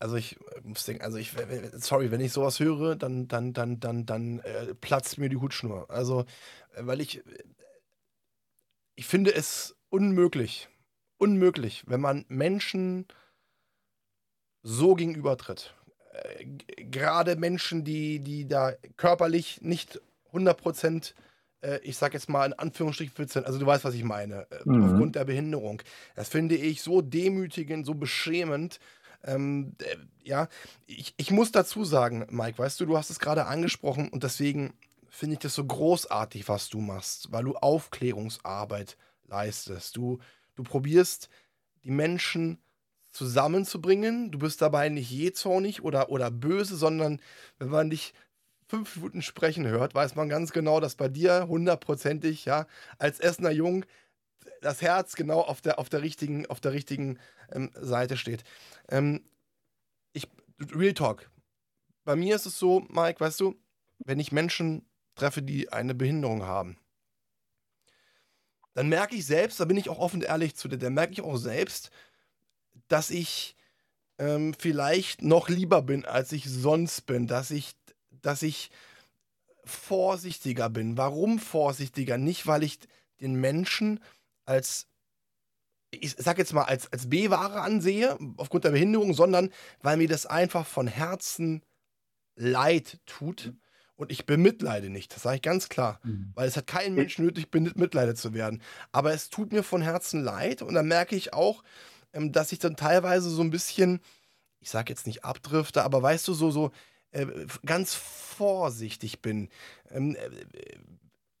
Also 0.00 0.16
ich 0.16 0.40
äh, 0.40 0.60
muss 0.62 0.86
denken, 0.86 1.04
also 1.04 1.18
ich, 1.18 1.36
sorry, 1.74 2.10
wenn 2.10 2.20
ich 2.20 2.32
sowas 2.32 2.58
höre, 2.58 2.96
dann, 2.96 3.28
dann, 3.28 3.52
dann, 3.52 3.80
dann, 3.80 4.06
dann 4.06 4.38
äh, 4.40 4.74
platzt 4.74 5.18
mir 5.18 5.28
die 5.28 5.36
Hutschnur. 5.36 5.90
Also, 5.90 6.22
äh, 6.74 6.86
weil 6.86 7.02
ich, 7.02 7.18
äh, 7.18 7.44
ich 8.96 9.06
finde 9.06 9.34
es 9.34 9.78
unmöglich, 9.90 10.69
unmöglich, 11.20 11.84
wenn 11.86 12.00
man 12.00 12.24
Menschen 12.28 13.06
so 14.62 14.94
gegenübertritt. 14.94 15.74
Äh, 16.12 16.46
Gerade 16.84 17.36
Menschen, 17.36 17.84
die, 17.84 18.20
die 18.20 18.46
da 18.46 18.72
körperlich 18.96 19.60
nicht 19.62 20.00
100% 20.32 21.14
äh, 21.62 21.78
ich 21.82 21.96
sag 21.96 22.14
jetzt 22.14 22.28
mal 22.28 22.46
in 22.46 22.52
Anführungsstrichen 22.52 23.14
14, 23.14 23.44
also 23.44 23.58
du 23.58 23.66
weißt, 23.66 23.84
was 23.84 23.94
ich 23.94 24.04
meine, 24.04 24.46
mhm. 24.64 24.84
aufgrund 24.84 25.16
der 25.16 25.24
Behinderung. 25.24 25.82
Das 26.16 26.28
finde 26.28 26.56
ich 26.56 26.82
so 26.82 27.02
demütigend, 27.02 27.86
so 27.86 27.94
beschämend, 27.94 28.80
ähm, 29.24 29.74
äh, 29.80 29.96
ja, 30.22 30.48
ich, 30.86 31.14
ich 31.16 31.30
muss 31.30 31.52
dazu 31.52 31.84
sagen, 31.84 32.26
Mike, 32.30 32.58
weißt 32.58 32.80
du, 32.80 32.86
du 32.86 32.96
hast 32.96 33.10
es 33.10 33.18
gerade 33.18 33.46
angesprochen 33.46 34.08
und 34.08 34.22
deswegen 34.22 34.72
finde 35.08 35.34
ich 35.34 35.40
das 35.40 35.54
so 35.54 35.64
großartig, 35.64 36.48
was 36.48 36.68
du 36.68 36.80
machst, 36.80 37.32
weil 37.32 37.44
du 37.44 37.54
Aufklärungsarbeit 37.56 38.96
leistest. 39.26 39.96
Du, 39.96 40.20
du 40.60 40.64
probierst, 40.64 41.28
die 41.84 41.90
Menschen 41.90 42.58
zusammenzubringen. 43.12 44.30
Du 44.30 44.38
bist 44.38 44.62
dabei 44.62 44.88
nicht 44.88 45.10
jähzornig 45.10 45.82
oder, 45.82 46.10
oder 46.10 46.30
böse, 46.30 46.76
sondern 46.76 47.20
wenn 47.58 47.68
man 47.68 47.90
dich 47.90 48.14
fünf 48.68 48.96
Minuten 48.96 49.22
sprechen 49.22 49.66
hört, 49.66 49.94
weiß 49.94 50.14
man 50.14 50.28
ganz 50.28 50.52
genau, 50.52 50.78
dass 50.78 50.94
bei 50.94 51.08
dir 51.08 51.48
hundertprozentig, 51.48 52.44
ja, 52.44 52.66
als 52.98 53.18
Essener 53.18 53.50
Jung 53.50 53.84
das 54.60 54.80
Herz 54.80 55.16
genau 55.16 55.40
auf 55.40 55.60
der, 55.60 55.78
auf 55.78 55.88
der 55.88 56.02
richtigen, 56.02 56.46
auf 56.46 56.60
der 56.60 56.72
richtigen 56.72 57.18
ähm, 57.50 57.70
Seite 57.74 58.16
steht. 58.16 58.44
Ähm, 58.88 59.24
ich, 60.12 60.28
Real 60.72 60.94
Talk. 60.94 61.30
Bei 62.04 62.14
mir 62.14 62.36
ist 62.36 62.46
es 62.46 62.58
so, 62.58 62.80
Mike, 62.90 63.20
weißt 63.20 63.40
du, 63.40 63.56
wenn 63.98 64.20
ich 64.20 64.30
Menschen 64.30 64.86
treffe, 65.14 65.42
die 65.42 65.72
eine 65.72 65.94
Behinderung 65.94 66.44
haben, 66.44 66.76
dann 68.74 68.88
merke 68.88 69.16
ich 69.16 69.26
selbst, 69.26 69.60
da 69.60 69.64
bin 69.64 69.76
ich 69.76 69.88
auch 69.88 69.98
offen 69.98 70.22
ehrlich 70.22 70.54
zu 70.54 70.68
dir, 70.68 70.78
dann 70.78 70.94
merke 70.94 71.12
ich 71.12 71.22
auch 71.22 71.36
selbst, 71.36 71.90
dass 72.88 73.10
ich 73.10 73.56
ähm, 74.18 74.54
vielleicht 74.58 75.22
noch 75.22 75.48
lieber 75.48 75.82
bin, 75.82 76.04
als 76.04 76.32
ich 76.32 76.44
sonst 76.44 77.06
bin, 77.06 77.26
dass 77.26 77.50
ich, 77.50 77.72
dass 78.22 78.42
ich 78.42 78.70
vorsichtiger 79.64 80.68
bin. 80.70 80.96
Warum 80.96 81.38
vorsichtiger? 81.38 82.18
Nicht, 82.18 82.46
weil 82.46 82.62
ich 82.62 82.78
den 83.20 83.34
Menschen 83.34 84.00
als, 84.44 84.86
ich 85.90 86.14
sag 86.16 86.38
jetzt 86.38 86.52
mal, 86.52 86.64
als, 86.64 86.92
als 86.92 87.08
B-Ware 87.08 87.60
ansehe, 87.60 88.18
aufgrund 88.36 88.64
der 88.64 88.70
Behinderung, 88.70 89.14
sondern 89.14 89.50
weil 89.80 89.96
mir 89.96 90.08
das 90.08 90.26
einfach 90.26 90.66
von 90.66 90.86
Herzen 90.86 91.62
leid 92.36 92.98
tut. 93.06 93.46
Mhm. 93.46 93.60
Und 94.00 94.10
ich 94.10 94.24
bemitleide 94.24 94.88
nicht, 94.88 95.14
das 95.14 95.24
sage 95.24 95.36
ich 95.36 95.42
ganz 95.42 95.68
klar, 95.68 96.00
mhm. 96.04 96.32
weil 96.34 96.48
es 96.48 96.56
hat 96.56 96.66
keinen 96.66 96.94
Menschen 96.94 97.22
nötig, 97.26 97.50
bemitleidet 97.50 98.16
zu 98.16 98.32
werden. 98.32 98.62
Aber 98.92 99.12
es 99.12 99.28
tut 99.28 99.52
mir 99.52 99.62
von 99.62 99.82
Herzen 99.82 100.24
leid 100.24 100.62
und 100.62 100.72
dann 100.72 100.88
merke 100.88 101.14
ich 101.14 101.34
auch, 101.34 101.62
ähm, 102.14 102.32
dass 102.32 102.50
ich 102.50 102.58
dann 102.58 102.76
teilweise 102.76 103.28
so 103.28 103.42
ein 103.42 103.50
bisschen, 103.50 104.00
ich 104.58 104.70
sage 104.70 104.90
jetzt 104.90 105.06
nicht 105.06 105.26
abdrifte, 105.26 105.82
aber 105.84 106.02
weißt 106.02 106.26
du, 106.28 106.32
so, 106.32 106.50
so 106.50 106.70
äh, 107.10 107.26
ganz 107.66 107.94
vorsichtig 107.94 109.20
bin. 109.20 109.50
Ähm, 109.90 110.16
äh, 110.16 110.30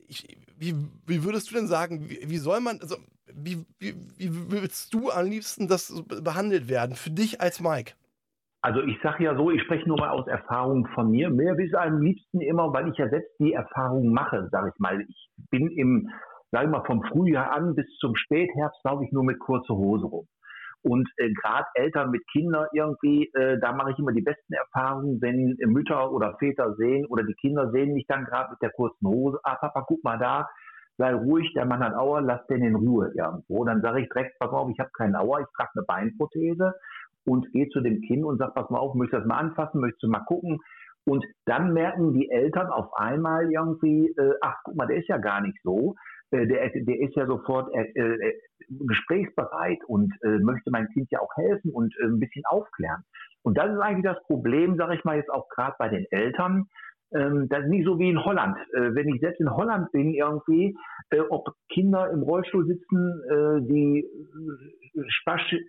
ich, 0.06 0.28
wie, 0.54 0.74
wie 1.06 1.24
würdest 1.24 1.50
du 1.50 1.54
denn 1.54 1.66
sagen, 1.66 2.10
wie, 2.10 2.28
wie 2.28 2.38
soll 2.38 2.60
man, 2.60 2.78
also 2.82 2.98
wie, 3.32 3.64
wie, 3.78 3.94
wie 4.18 4.50
willst 4.50 4.92
du 4.92 5.10
am 5.10 5.30
liebsten 5.30 5.66
das 5.66 5.94
behandelt 6.08 6.68
werden, 6.68 6.94
für 6.94 7.10
dich 7.10 7.40
als 7.40 7.60
Mike? 7.60 7.94
Also 8.62 8.82
ich 8.82 9.00
sage 9.02 9.24
ja 9.24 9.34
so, 9.36 9.50
ich 9.50 9.62
spreche 9.62 9.88
nur 9.88 9.98
mal 9.98 10.10
aus 10.10 10.26
Erfahrung 10.26 10.86
von 10.94 11.10
mir. 11.10 11.30
Mir 11.30 11.58
ist 11.58 11.74
am 11.74 12.02
liebsten 12.02 12.40
immer, 12.40 12.72
weil 12.72 12.88
ich 12.88 12.98
ja 12.98 13.08
selbst 13.08 13.32
die 13.38 13.54
Erfahrung 13.54 14.12
mache, 14.12 14.48
sage 14.50 14.70
ich 14.74 14.78
mal. 14.78 15.00
Ich 15.00 15.30
bin 15.50 15.70
im, 15.70 16.10
sage 16.50 16.66
ich 16.66 16.70
mal, 16.70 16.84
vom 16.84 17.02
Frühjahr 17.04 17.52
an 17.52 17.74
bis 17.74 17.86
zum 17.98 18.14
Spätherbst 18.16 18.84
laufe 18.84 19.04
ich 19.04 19.12
nur 19.12 19.24
mit 19.24 19.38
kurzer 19.38 19.74
Hose 19.74 20.06
rum. 20.06 20.26
Und 20.82 21.08
äh, 21.16 21.32
gerade 21.32 21.66
Eltern 21.74 22.10
mit 22.10 22.22
Kindern 22.32 22.66
irgendwie, 22.72 23.30
äh, 23.34 23.58
da 23.60 23.72
mache 23.72 23.92
ich 23.92 23.98
immer 23.98 24.12
die 24.12 24.22
besten 24.22 24.52
Erfahrungen, 24.52 25.20
wenn 25.20 25.56
äh, 25.58 25.66
Mütter 25.66 26.10
oder 26.10 26.36
Väter 26.38 26.74
sehen 26.74 27.06
oder 27.06 27.22
die 27.22 27.34
Kinder 27.34 27.70
sehen 27.70 27.94
mich 27.94 28.06
dann 28.08 28.24
gerade 28.24 28.50
mit 28.50 28.62
der 28.62 28.70
kurzen 28.70 29.06
Hose. 29.06 29.38
Ah, 29.42 29.56
Papa, 29.56 29.84
guck 29.86 30.02
mal 30.04 30.18
da, 30.18 30.48
sei 30.96 31.14
ruhig, 31.14 31.52
der 31.54 31.66
Mann 31.66 31.80
hat 31.80 31.94
Auer, 31.94 32.22
lass 32.22 32.46
den 32.46 32.62
in 32.62 32.76
Ruhe 32.76 33.12
irgendwo. 33.14 33.64
Dann 33.64 33.82
sage 33.82 34.02
ich 34.02 34.08
direkt, 34.08 34.38
pass 34.38 34.50
auf, 34.50 34.70
ich 34.70 34.80
habe 34.80 34.90
keinen 34.96 35.16
Auer, 35.16 35.40
ich 35.40 35.46
trage 35.56 35.70
eine 35.74 35.84
Beinprothese 35.86 36.74
und 37.26 37.50
gehe 37.52 37.68
zu 37.68 37.80
dem 37.80 38.00
Kind 38.02 38.24
und 38.24 38.38
sage, 38.38 38.52
pass 38.54 38.70
mal 38.70 38.78
auf, 38.78 38.94
möchtest 38.94 39.14
du 39.14 39.18
das 39.20 39.28
mal 39.28 39.38
anfassen, 39.38 39.80
möchtest 39.80 40.02
du 40.02 40.08
mal 40.08 40.24
gucken? 40.26 40.58
Und 41.06 41.24
dann 41.46 41.72
merken 41.72 42.12
die 42.12 42.30
Eltern 42.30 42.68
auf 42.68 42.92
einmal 42.94 43.50
irgendwie, 43.50 44.08
äh, 44.08 44.34
ach, 44.42 44.56
guck 44.64 44.76
mal, 44.76 44.86
der 44.86 44.98
ist 44.98 45.08
ja 45.08 45.16
gar 45.16 45.40
nicht 45.40 45.58
so. 45.62 45.94
Äh, 46.30 46.46
der, 46.46 46.70
der 46.74 47.00
ist 47.00 47.16
ja 47.16 47.26
sofort 47.26 47.72
äh, 47.74 47.90
äh, 47.98 48.38
gesprächsbereit 48.68 49.78
und 49.86 50.12
äh, 50.22 50.38
möchte 50.38 50.70
meinem 50.70 50.88
Kind 50.88 51.10
ja 51.10 51.20
auch 51.20 51.34
helfen 51.36 51.72
und 51.72 51.94
ein 52.02 52.20
bisschen 52.20 52.44
aufklären. 52.46 53.02
Und 53.42 53.56
das 53.56 53.72
ist 53.72 53.80
eigentlich 53.80 54.04
das 54.04 54.22
Problem, 54.24 54.76
sage 54.76 54.94
ich 54.94 55.04
mal 55.04 55.16
jetzt 55.16 55.30
auch 55.30 55.48
gerade 55.48 55.74
bei 55.78 55.88
den 55.88 56.06
Eltern. 56.10 56.66
Ähm, 57.12 57.48
das 57.48 57.64
ist 57.64 57.70
nicht 57.70 57.86
so 57.86 57.98
wie 57.98 58.10
in 58.10 58.24
Holland. 58.24 58.56
Äh, 58.72 58.94
wenn 58.94 59.08
ich 59.08 59.20
selbst 59.20 59.40
in 59.40 59.50
Holland 59.50 59.90
bin 59.92 60.14
irgendwie, 60.14 60.76
äh, 61.10 61.20
ob 61.20 61.54
Kinder 61.68 62.10
im 62.10 62.22
Rollstuhl 62.22 62.66
sitzen, 62.66 63.22
äh, 63.28 63.60
die 63.62 64.04
äh, 64.04 65.02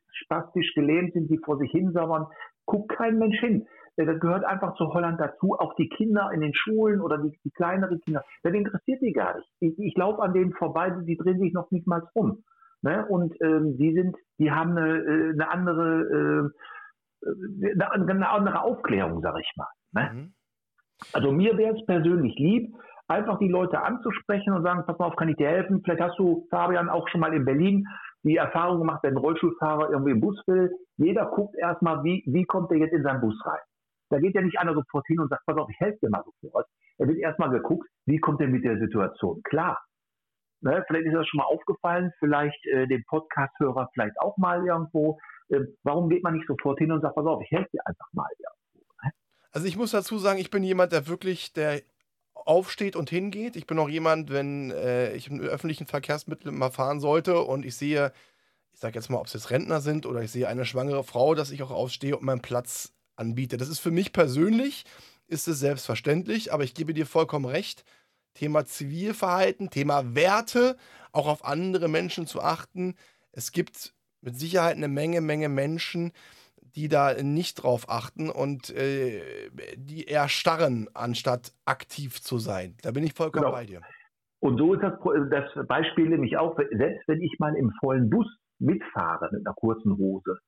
spastisch 0.09 0.73
gelähmt 0.75 1.13
sind, 1.13 1.29
die 1.29 1.39
vor 1.43 1.57
sich 1.57 1.71
hinsabbern, 1.71 2.27
guckt 2.65 2.89
kein 2.89 3.17
Mensch 3.17 3.39
hin. 3.39 3.67
Äh, 3.95 4.05
das 4.05 4.19
gehört 4.19 4.45
einfach 4.45 4.75
zu 4.75 4.93
Holland 4.93 5.19
dazu. 5.19 5.55
Auch 5.57 5.73
die 5.75 5.89
Kinder 5.89 6.31
in 6.33 6.41
den 6.41 6.53
Schulen 6.53 7.01
oder 7.01 7.17
die, 7.17 7.37
die 7.43 7.51
kleineren 7.51 7.99
Kinder, 8.01 8.23
das 8.43 8.53
interessiert 8.53 9.01
die 9.01 9.13
gar 9.13 9.35
nicht. 9.37 9.49
Ich, 9.59 9.79
ich 9.79 9.97
laufe 9.97 10.21
an 10.21 10.33
denen 10.33 10.53
vorbei, 10.53 10.91
die 11.07 11.17
drehen 11.17 11.39
sich 11.39 11.53
noch 11.53 11.71
nicht 11.71 11.87
mal 11.87 12.03
rum. 12.15 12.43
Ne? 12.81 13.05
Und 13.07 13.35
ähm, 13.41 13.77
die 13.77 13.93
sind, 13.93 14.15
die 14.39 14.51
haben 14.51 14.77
eine, 14.77 14.97
äh, 14.97 15.29
eine 15.33 15.49
andere, 15.49 16.51
äh, 17.23 17.81
eine 17.83 18.29
andere 18.29 18.61
Aufklärung, 18.63 19.21
sag 19.21 19.35
ich 19.39 19.51
mal. 19.55 19.67
Ne? 19.91 20.09
Mhm. 20.13 20.33
Also 21.13 21.31
mir 21.31 21.57
wäre 21.57 21.75
es 21.75 21.85
persönlich 21.85 22.35
lieb, 22.37 22.73
einfach 23.07 23.37
die 23.39 23.49
Leute 23.49 23.81
anzusprechen 23.81 24.53
und 24.53 24.63
sagen, 24.63 24.83
pass 24.85 24.97
mal 24.97 25.07
auf, 25.07 25.15
kann 25.15 25.29
ich 25.29 25.35
dir 25.35 25.49
helfen? 25.49 25.81
Vielleicht 25.83 26.01
hast 26.01 26.17
du, 26.17 26.47
Fabian, 26.49 26.89
auch 26.89 27.07
schon 27.09 27.21
mal 27.21 27.33
in 27.33 27.45
Berlin 27.45 27.85
die 28.23 28.37
Erfahrung 28.37 28.79
gemacht, 28.79 28.99
wenn 29.03 29.15
ein 29.15 29.17
Rollstuhlfahrer 29.17 29.89
irgendwie 29.89 30.11
im 30.11 30.21
Bus 30.21 30.39
will. 30.47 30.71
Jeder 30.97 31.25
guckt 31.25 31.55
erstmal, 31.55 32.03
wie, 32.03 32.23
wie 32.27 32.45
kommt 32.45 32.71
der 32.71 32.77
jetzt 32.77 32.93
in 32.93 33.03
seinen 33.03 33.21
Bus 33.21 33.35
rein? 33.45 33.61
Da 34.09 34.19
geht 34.19 34.35
ja 34.35 34.41
nicht 34.41 34.59
einer 34.59 34.73
sofort 34.73 35.05
hin 35.07 35.19
und 35.19 35.29
sagt, 35.29 35.45
pass 35.45 35.57
auf, 35.57 35.69
ich 35.69 35.79
helfe 35.79 35.99
dir 36.03 36.09
mal 36.09 36.23
sofort. 36.41 36.67
Er 36.97 37.07
wird 37.07 37.17
erstmal 37.17 37.49
geguckt, 37.49 37.87
wie 38.05 38.19
kommt 38.19 38.41
er 38.41 38.47
mit 38.47 38.63
der 38.63 38.77
Situation 38.77 39.41
klar. 39.43 39.79
Ne, 40.63 40.83
vielleicht 40.85 41.07
ist 41.07 41.15
das 41.15 41.27
schon 41.27 41.39
mal 41.39 41.45
aufgefallen, 41.45 42.11
vielleicht 42.19 42.63
äh, 42.67 42.85
dem 42.85 43.03
Podcast-Hörer 43.07 43.89
vielleicht 43.93 44.19
auch 44.19 44.37
mal 44.37 44.63
irgendwo. 44.63 45.17
Äh, 45.49 45.61
warum 45.83 46.07
geht 46.09 46.23
man 46.23 46.35
nicht 46.35 46.45
sofort 46.45 46.77
hin 46.77 46.91
und 46.91 47.01
sagt, 47.01 47.15
pass 47.15 47.25
auf, 47.25 47.41
ich 47.41 47.49
helfe 47.49 47.69
dir 47.73 47.81
einfach 47.85 48.05
mal 48.13 48.29
irgendwo. 48.37 48.60
Also 49.51 49.67
ich 49.67 49.75
muss 49.75 49.91
dazu 49.91 50.17
sagen, 50.17 50.39
ich 50.39 50.49
bin 50.49 50.63
jemand, 50.63 50.91
der 50.91 51.07
wirklich, 51.07 51.53
der 51.53 51.81
aufsteht 52.33 52.95
und 52.95 53.09
hingeht. 53.09 53.55
Ich 53.55 53.67
bin 53.67 53.77
auch 53.79 53.89
jemand, 53.89 54.29
wenn 54.31 54.71
äh, 54.71 55.13
ich 55.13 55.27
im 55.27 55.39
öffentlichen 55.39 55.87
Verkehrsmittel 55.87 56.51
mal 56.51 56.71
fahren 56.71 56.99
sollte 56.99 57.41
und 57.41 57.65
ich 57.65 57.75
sehe, 57.75 58.11
ich 58.73 58.79
sage 58.79 58.95
jetzt 58.95 59.09
mal, 59.09 59.19
ob 59.19 59.27
es 59.27 59.33
jetzt 59.33 59.51
Rentner 59.51 59.81
sind 59.81 60.05
oder 60.05 60.21
ich 60.21 60.31
sehe 60.31 60.47
eine 60.47 60.65
schwangere 60.65 61.03
Frau, 61.03 61.35
dass 61.35 61.51
ich 61.51 61.61
auch 61.63 61.71
aufstehe 61.71 62.17
und 62.17 62.23
meinen 62.23 62.41
Platz 62.41 62.93
anbiete. 63.15 63.57
Das 63.57 63.69
ist 63.69 63.79
für 63.79 63.91
mich 63.91 64.13
persönlich, 64.13 64.85
ist 65.27 65.47
es 65.47 65.59
selbstverständlich, 65.59 66.53
aber 66.53 66.63
ich 66.63 66.73
gebe 66.73 66.93
dir 66.93 67.05
vollkommen 67.05 67.45
recht. 67.45 67.83
Thema 68.33 68.65
Zivilverhalten, 68.65 69.69
Thema 69.69 70.15
Werte, 70.15 70.77
auch 71.11 71.27
auf 71.27 71.43
andere 71.43 71.89
Menschen 71.89 72.27
zu 72.27 72.41
achten. 72.41 72.95
Es 73.33 73.51
gibt 73.51 73.93
mit 74.21 74.39
Sicherheit 74.39 74.77
eine 74.77 74.87
Menge, 74.87 75.19
Menge 75.19 75.49
Menschen, 75.49 76.13
die 76.75 76.87
da 76.87 77.21
nicht 77.21 77.55
drauf 77.55 77.85
achten 77.89 78.29
und 78.29 78.69
äh, 78.75 79.21
die 79.77 80.05
eher 80.05 80.29
starren, 80.29 80.87
anstatt 80.93 81.53
aktiv 81.65 82.21
zu 82.21 82.37
sein. 82.37 82.75
Da 82.83 82.91
bin 82.91 83.03
ich 83.03 83.13
vollkommen 83.13 83.45
genau. 83.45 83.55
bei 83.55 83.65
dir. 83.65 83.81
Und 84.39 84.57
so 84.57 84.73
ist 84.73 84.81
das, 84.81 84.93
das 85.29 85.67
Beispiel 85.67 86.09
nämlich 86.09 86.37
auch, 86.37 86.57
selbst 86.57 87.07
wenn 87.07 87.21
ich 87.21 87.37
mal 87.39 87.55
im 87.55 87.71
vollen 87.79 88.09
Bus 88.09 88.27
mitfahre 88.59 89.29
mit 89.31 89.45
einer 89.45 89.53
kurzen 89.55 89.97
Hose, 89.97 90.39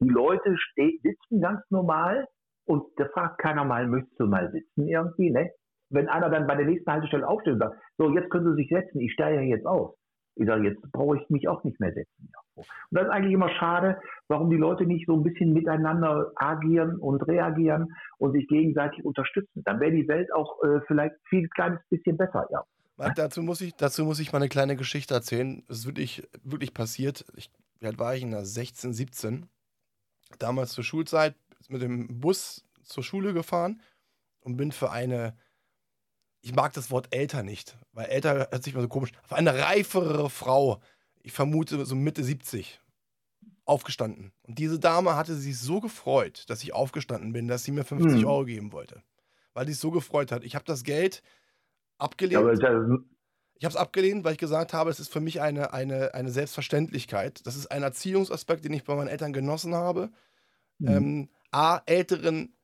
die 0.00 0.08
Leute 0.08 0.56
sitzen 0.76 1.40
ganz 1.40 1.60
normal 1.70 2.26
und 2.66 2.84
da 2.96 3.06
fragt 3.08 3.38
keiner 3.38 3.64
mal, 3.64 3.86
möchtest 3.86 4.18
du 4.18 4.26
mal 4.26 4.50
sitzen 4.52 4.88
irgendwie, 4.88 5.30
ne? 5.30 5.50
Wenn 5.90 6.08
einer 6.08 6.28
dann 6.28 6.46
bei 6.46 6.54
der 6.54 6.66
nächsten 6.66 6.90
Haltestelle 6.90 7.26
aufsteht 7.26 7.54
und 7.54 7.60
sagt, 7.60 7.80
so, 7.96 8.10
jetzt 8.10 8.28
können 8.30 8.54
Sie 8.54 8.62
sich 8.62 8.68
setzen, 8.68 9.00
ich 9.00 9.12
steige 9.12 9.40
jetzt 9.42 9.66
aus. 9.66 9.96
Ich 10.36 10.46
sage, 10.46 10.68
jetzt 10.68 10.82
brauche 10.92 11.16
ich 11.16 11.30
mich 11.30 11.48
auch 11.48 11.64
nicht 11.64 11.80
mehr 11.80 11.92
setzen. 11.92 12.30
Und 12.58 12.98
das 12.98 13.04
ist 13.04 13.10
eigentlich 13.10 13.34
immer 13.34 13.50
schade, 13.50 14.00
warum 14.28 14.50
die 14.50 14.56
Leute 14.56 14.84
nicht 14.84 15.06
so 15.06 15.14
ein 15.14 15.22
bisschen 15.22 15.52
miteinander 15.52 16.32
agieren 16.36 16.96
und 16.96 17.22
reagieren 17.22 17.94
und 18.18 18.32
sich 18.32 18.46
gegenseitig 18.48 19.04
unterstützen. 19.04 19.62
Dann 19.64 19.80
wäre 19.80 19.92
die 19.92 20.08
Welt 20.08 20.32
auch 20.32 20.62
äh, 20.62 20.80
vielleicht 20.86 21.14
viel 21.28 21.48
kleines 21.48 21.80
bisschen 21.90 22.16
besser, 22.16 22.46
ja. 22.50 22.62
Mike, 22.96 23.14
dazu 23.14 23.42
muss 23.42 23.60
ich, 23.60 23.76
dazu 23.76 24.04
muss 24.04 24.18
ich 24.18 24.32
mal 24.32 24.38
eine 24.38 24.48
kleine 24.48 24.74
Geschichte 24.74 25.14
erzählen. 25.14 25.62
Es 25.68 25.80
ist 25.80 25.86
wirklich, 25.86 26.28
wirklich 26.42 26.74
passiert. 26.74 27.24
Ich, 27.36 27.48
wie 27.78 27.86
alt 27.86 27.98
war 27.98 28.14
ich? 28.16 28.22
In 28.22 28.32
der 28.32 28.44
16, 28.44 28.92
17. 28.92 29.46
Damals 30.40 30.72
zur 30.72 30.82
Schulzeit 30.82 31.36
mit 31.68 31.80
dem 31.80 32.20
Bus 32.20 32.66
zur 32.82 33.04
Schule 33.04 33.34
gefahren 33.34 33.80
und 34.40 34.56
bin 34.56 34.72
für 34.72 34.90
eine 34.90 35.34
ich 36.40 36.54
mag 36.54 36.72
das 36.72 36.90
Wort 36.90 37.08
älter 37.14 37.42
nicht, 37.42 37.76
weil 37.92 38.06
älter 38.06 38.48
hört 38.50 38.62
sich 38.62 38.74
mal 38.74 38.82
so 38.82 38.88
komisch. 38.88 39.12
Auf 39.24 39.32
eine 39.32 39.58
reifere 39.58 40.30
Frau, 40.30 40.80
ich 41.22 41.32
vermute 41.32 41.84
so 41.84 41.94
Mitte 41.94 42.24
70, 42.24 42.80
aufgestanden. 43.64 44.32
Und 44.42 44.58
diese 44.58 44.78
Dame 44.78 45.14
hatte 45.14 45.34
sich 45.34 45.58
so 45.58 45.80
gefreut, 45.80 46.44
dass 46.48 46.62
ich 46.62 46.72
aufgestanden 46.72 47.32
bin, 47.32 47.48
dass 47.48 47.64
sie 47.64 47.72
mir 47.72 47.84
50 47.84 48.22
mhm. 48.22 48.26
Euro 48.26 48.44
geben 48.44 48.72
wollte. 48.72 49.02
Weil 49.52 49.66
sie 49.66 49.72
sich 49.72 49.80
so 49.80 49.90
gefreut 49.90 50.32
hat. 50.32 50.44
Ich 50.44 50.54
habe 50.54 50.64
das 50.64 50.84
Geld 50.84 51.22
abgelehnt. 51.98 52.42
Ja, 52.42 52.52
ich 53.58 53.64
habe 53.64 53.72
es 53.72 53.76
abgelehnt, 53.76 54.24
weil 54.24 54.32
ich 54.32 54.38
gesagt 54.38 54.72
habe, 54.72 54.88
es 54.88 55.00
ist 55.00 55.12
für 55.12 55.20
mich 55.20 55.40
eine, 55.40 55.72
eine, 55.72 56.14
eine 56.14 56.30
Selbstverständlichkeit. 56.30 57.46
Das 57.46 57.56
ist 57.56 57.66
ein 57.66 57.82
Erziehungsaspekt, 57.82 58.64
den 58.64 58.72
ich 58.72 58.84
bei 58.84 58.94
meinen 58.94 59.08
Eltern 59.08 59.32
genossen 59.32 59.74
habe. 59.74 60.10
Mhm. 60.78 60.88
Ähm, 60.88 61.28
A, 61.50 61.82
älteren, 61.86 62.54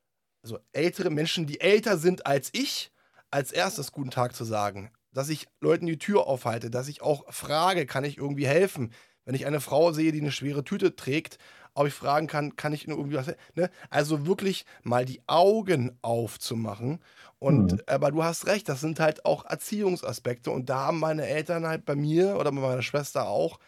also 0.42 0.58
ältere 0.72 1.10
Menschen, 1.10 1.46
die 1.46 1.60
älter 1.60 1.98
sind 1.98 2.26
als 2.26 2.50
ich, 2.52 2.92
als 3.30 3.50
erstes 3.50 3.92
guten 3.92 4.10
Tag 4.10 4.36
zu 4.36 4.44
sagen, 4.44 4.92
dass 5.14 5.30
ich 5.30 5.46
Leuten 5.60 5.86
die 5.86 5.98
Tür 5.98 6.26
aufhalte, 6.26 6.70
dass 6.70 6.88
ich 6.88 7.00
auch 7.00 7.24
frage, 7.32 7.86
kann 7.86 8.04
ich 8.04 8.18
irgendwie 8.18 8.46
helfen? 8.46 8.92
Wenn 9.24 9.34
ich 9.34 9.46
eine 9.46 9.60
Frau 9.60 9.92
sehe, 9.92 10.12
die 10.12 10.20
eine 10.20 10.32
schwere 10.32 10.64
Tüte 10.64 10.96
trägt, 10.96 11.38
ob 11.72 11.86
ich 11.86 11.94
fragen 11.94 12.26
kann, 12.26 12.56
kann 12.56 12.72
ich 12.72 12.86
irgendwie 12.86 13.16
was. 13.16 13.34
Ne? 13.54 13.70
Also 13.90 14.26
wirklich 14.26 14.64
mal 14.82 15.04
die 15.04 15.22
Augen 15.26 15.98
aufzumachen. 16.02 17.00
Und 17.38 17.72
mhm. 17.72 17.80
aber 17.86 18.10
du 18.10 18.22
hast 18.22 18.46
recht, 18.46 18.68
das 18.68 18.80
sind 18.80 19.00
halt 19.00 19.24
auch 19.24 19.44
Erziehungsaspekte. 19.44 20.50
Und 20.50 20.68
da 20.68 20.86
haben 20.86 21.00
meine 21.00 21.26
Eltern 21.26 21.66
halt 21.66 21.84
bei 21.84 21.96
mir 21.96 22.36
oder 22.36 22.52
bei 22.52 22.60
meiner 22.60 22.82
Schwester 22.82 23.28
auch 23.28 23.58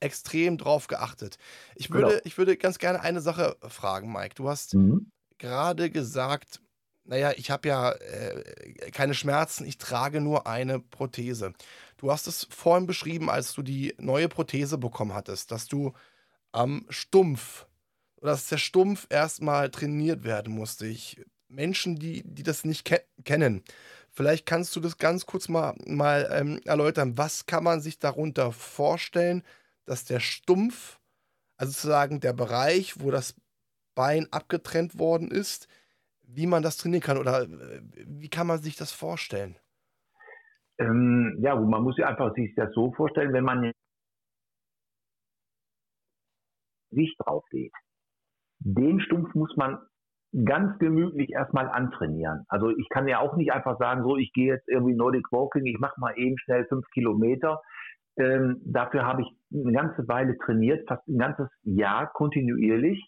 extrem 0.00 0.58
drauf 0.58 0.86
geachtet. 0.86 1.38
Ich 1.74 1.90
würde, 1.90 2.08
genau. 2.08 2.20
ich 2.24 2.38
würde 2.38 2.56
ganz 2.56 2.78
gerne 2.78 3.00
eine 3.00 3.20
Sache 3.20 3.56
fragen, 3.62 4.12
Mike. 4.12 4.34
Du 4.34 4.48
hast 4.48 4.74
mhm. 4.74 5.10
gerade 5.38 5.90
gesagt, 5.90 6.60
naja, 7.06 7.32
ich 7.36 7.50
habe 7.50 7.68
ja 7.68 7.92
äh, 7.92 8.90
keine 8.90 9.14
Schmerzen, 9.14 9.64
ich 9.64 9.78
trage 9.78 10.20
nur 10.20 10.46
eine 10.46 10.80
Prothese. 10.80 11.52
Du 11.96 12.10
hast 12.10 12.26
es 12.26 12.46
vorhin 12.50 12.86
beschrieben, 12.86 13.30
als 13.30 13.54
du 13.54 13.62
die 13.62 13.94
neue 13.98 14.28
Prothese 14.28 14.76
bekommen 14.78 15.14
hattest, 15.14 15.50
dass 15.50 15.66
du 15.66 15.92
am 16.52 16.84
Stumpf, 16.88 17.66
dass 18.20 18.48
der 18.48 18.58
Stumpf 18.58 19.06
erstmal 19.08 19.70
trainiert 19.70 20.24
werden 20.24 20.54
musste. 20.54 20.86
Ich, 20.86 21.20
Menschen, 21.48 21.96
die, 21.96 22.22
die 22.24 22.42
das 22.42 22.64
nicht 22.64 22.84
ke 22.84 23.02
kennen, 23.24 23.62
vielleicht 24.10 24.46
kannst 24.46 24.74
du 24.74 24.80
das 24.80 24.98
ganz 24.98 25.26
kurz 25.26 25.48
mal, 25.48 25.74
mal 25.86 26.28
ähm, 26.32 26.60
erläutern. 26.64 27.16
Was 27.16 27.46
kann 27.46 27.64
man 27.64 27.80
sich 27.80 27.98
darunter 27.98 28.52
vorstellen, 28.52 29.42
dass 29.84 30.04
der 30.04 30.20
Stumpf, 30.20 30.98
also 31.56 31.72
sozusagen 31.72 32.20
der 32.20 32.32
Bereich, 32.32 33.00
wo 33.00 33.10
das 33.10 33.34
Bein 33.94 34.30
abgetrennt 34.32 34.98
worden 34.98 35.30
ist, 35.30 35.68
wie 36.26 36.46
man 36.46 36.62
das 36.62 36.76
trainieren 36.76 37.02
kann 37.02 37.18
oder 37.18 37.42
äh, 37.42 37.80
wie 38.06 38.28
kann 38.28 38.46
man 38.46 38.58
sich 38.58 38.76
das 38.76 38.92
vorstellen? 38.92 39.56
Ähm, 40.78 41.38
ja, 41.40 41.54
man 41.56 41.82
muss 41.82 41.96
sich 41.96 42.04
einfach 42.04 42.34
sich 42.34 42.54
das 42.54 42.72
so 42.74 42.92
vorstellen, 42.92 43.32
wenn 43.32 43.44
man 43.44 43.72
Sicht 46.90 47.16
drauf 47.20 47.44
geht. 47.50 47.72
Den 48.60 49.00
Stumpf 49.00 49.34
muss 49.34 49.54
man 49.56 49.78
ganz 50.44 50.78
gemütlich 50.78 51.30
erstmal 51.30 51.68
antrainieren. 51.68 52.44
Also 52.48 52.70
ich 52.70 52.88
kann 52.90 53.08
ja 53.08 53.20
auch 53.20 53.36
nicht 53.36 53.52
einfach 53.52 53.78
sagen, 53.78 54.02
so 54.02 54.16
ich 54.16 54.32
gehe 54.32 54.54
jetzt 54.54 54.68
irgendwie 54.68 54.94
Nordic 54.94 55.30
Walking, 55.30 55.64
ich 55.66 55.78
mache 55.78 55.98
mal 55.98 56.16
eben 56.18 56.36
schnell 56.38 56.66
fünf 56.66 56.86
Kilometer. 56.92 57.62
Ähm, 58.18 58.60
dafür 58.64 59.06
habe 59.06 59.22
ich 59.22 59.28
eine 59.52 59.72
ganze 59.72 60.08
Weile 60.08 60.36
trainiert, 60.38 60.86
fast 60.88 61.06
ein 61.06 61.18
ganzes 61.18 61.48
Jahr 61.62 62.12
kontinuierlich. 62.12 63.02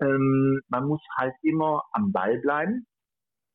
Ähm, 0.00 0.60
man 0.68 0.86
muss 0.86 1.02
halt 1.16 1.34
immer 1.42 1.82
am 1.92 2.12
Ball 2.12 2.38
bleiben. 2.38 2.86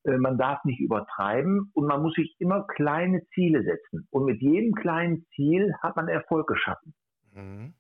Äh, 0.05 0.17
man 0.17 0.38
darf 0.38 0.63
nicht 0.65 0.79
übertreiben 0.79 1.71
und 1.73 1.88
man 1.88 2.01
muss 2.01 2.13
sich 2.13 2.36
immer 2.39 2.65
kleine 2.67 3.25
Ziele 3.34 3.63
setzen. 3.63 4.08
Und 4.12 4.25
mit 4.25 4.41
jedem 4.41 4.73
kleinen 4.73 5.25
Ziel 5.36 5.73
hat 5.81 5.95
man 5.95 6.08
Erfolg 6.08 6.47
geschaffen. 6.47 6.93
Mhm. 7.34 7.73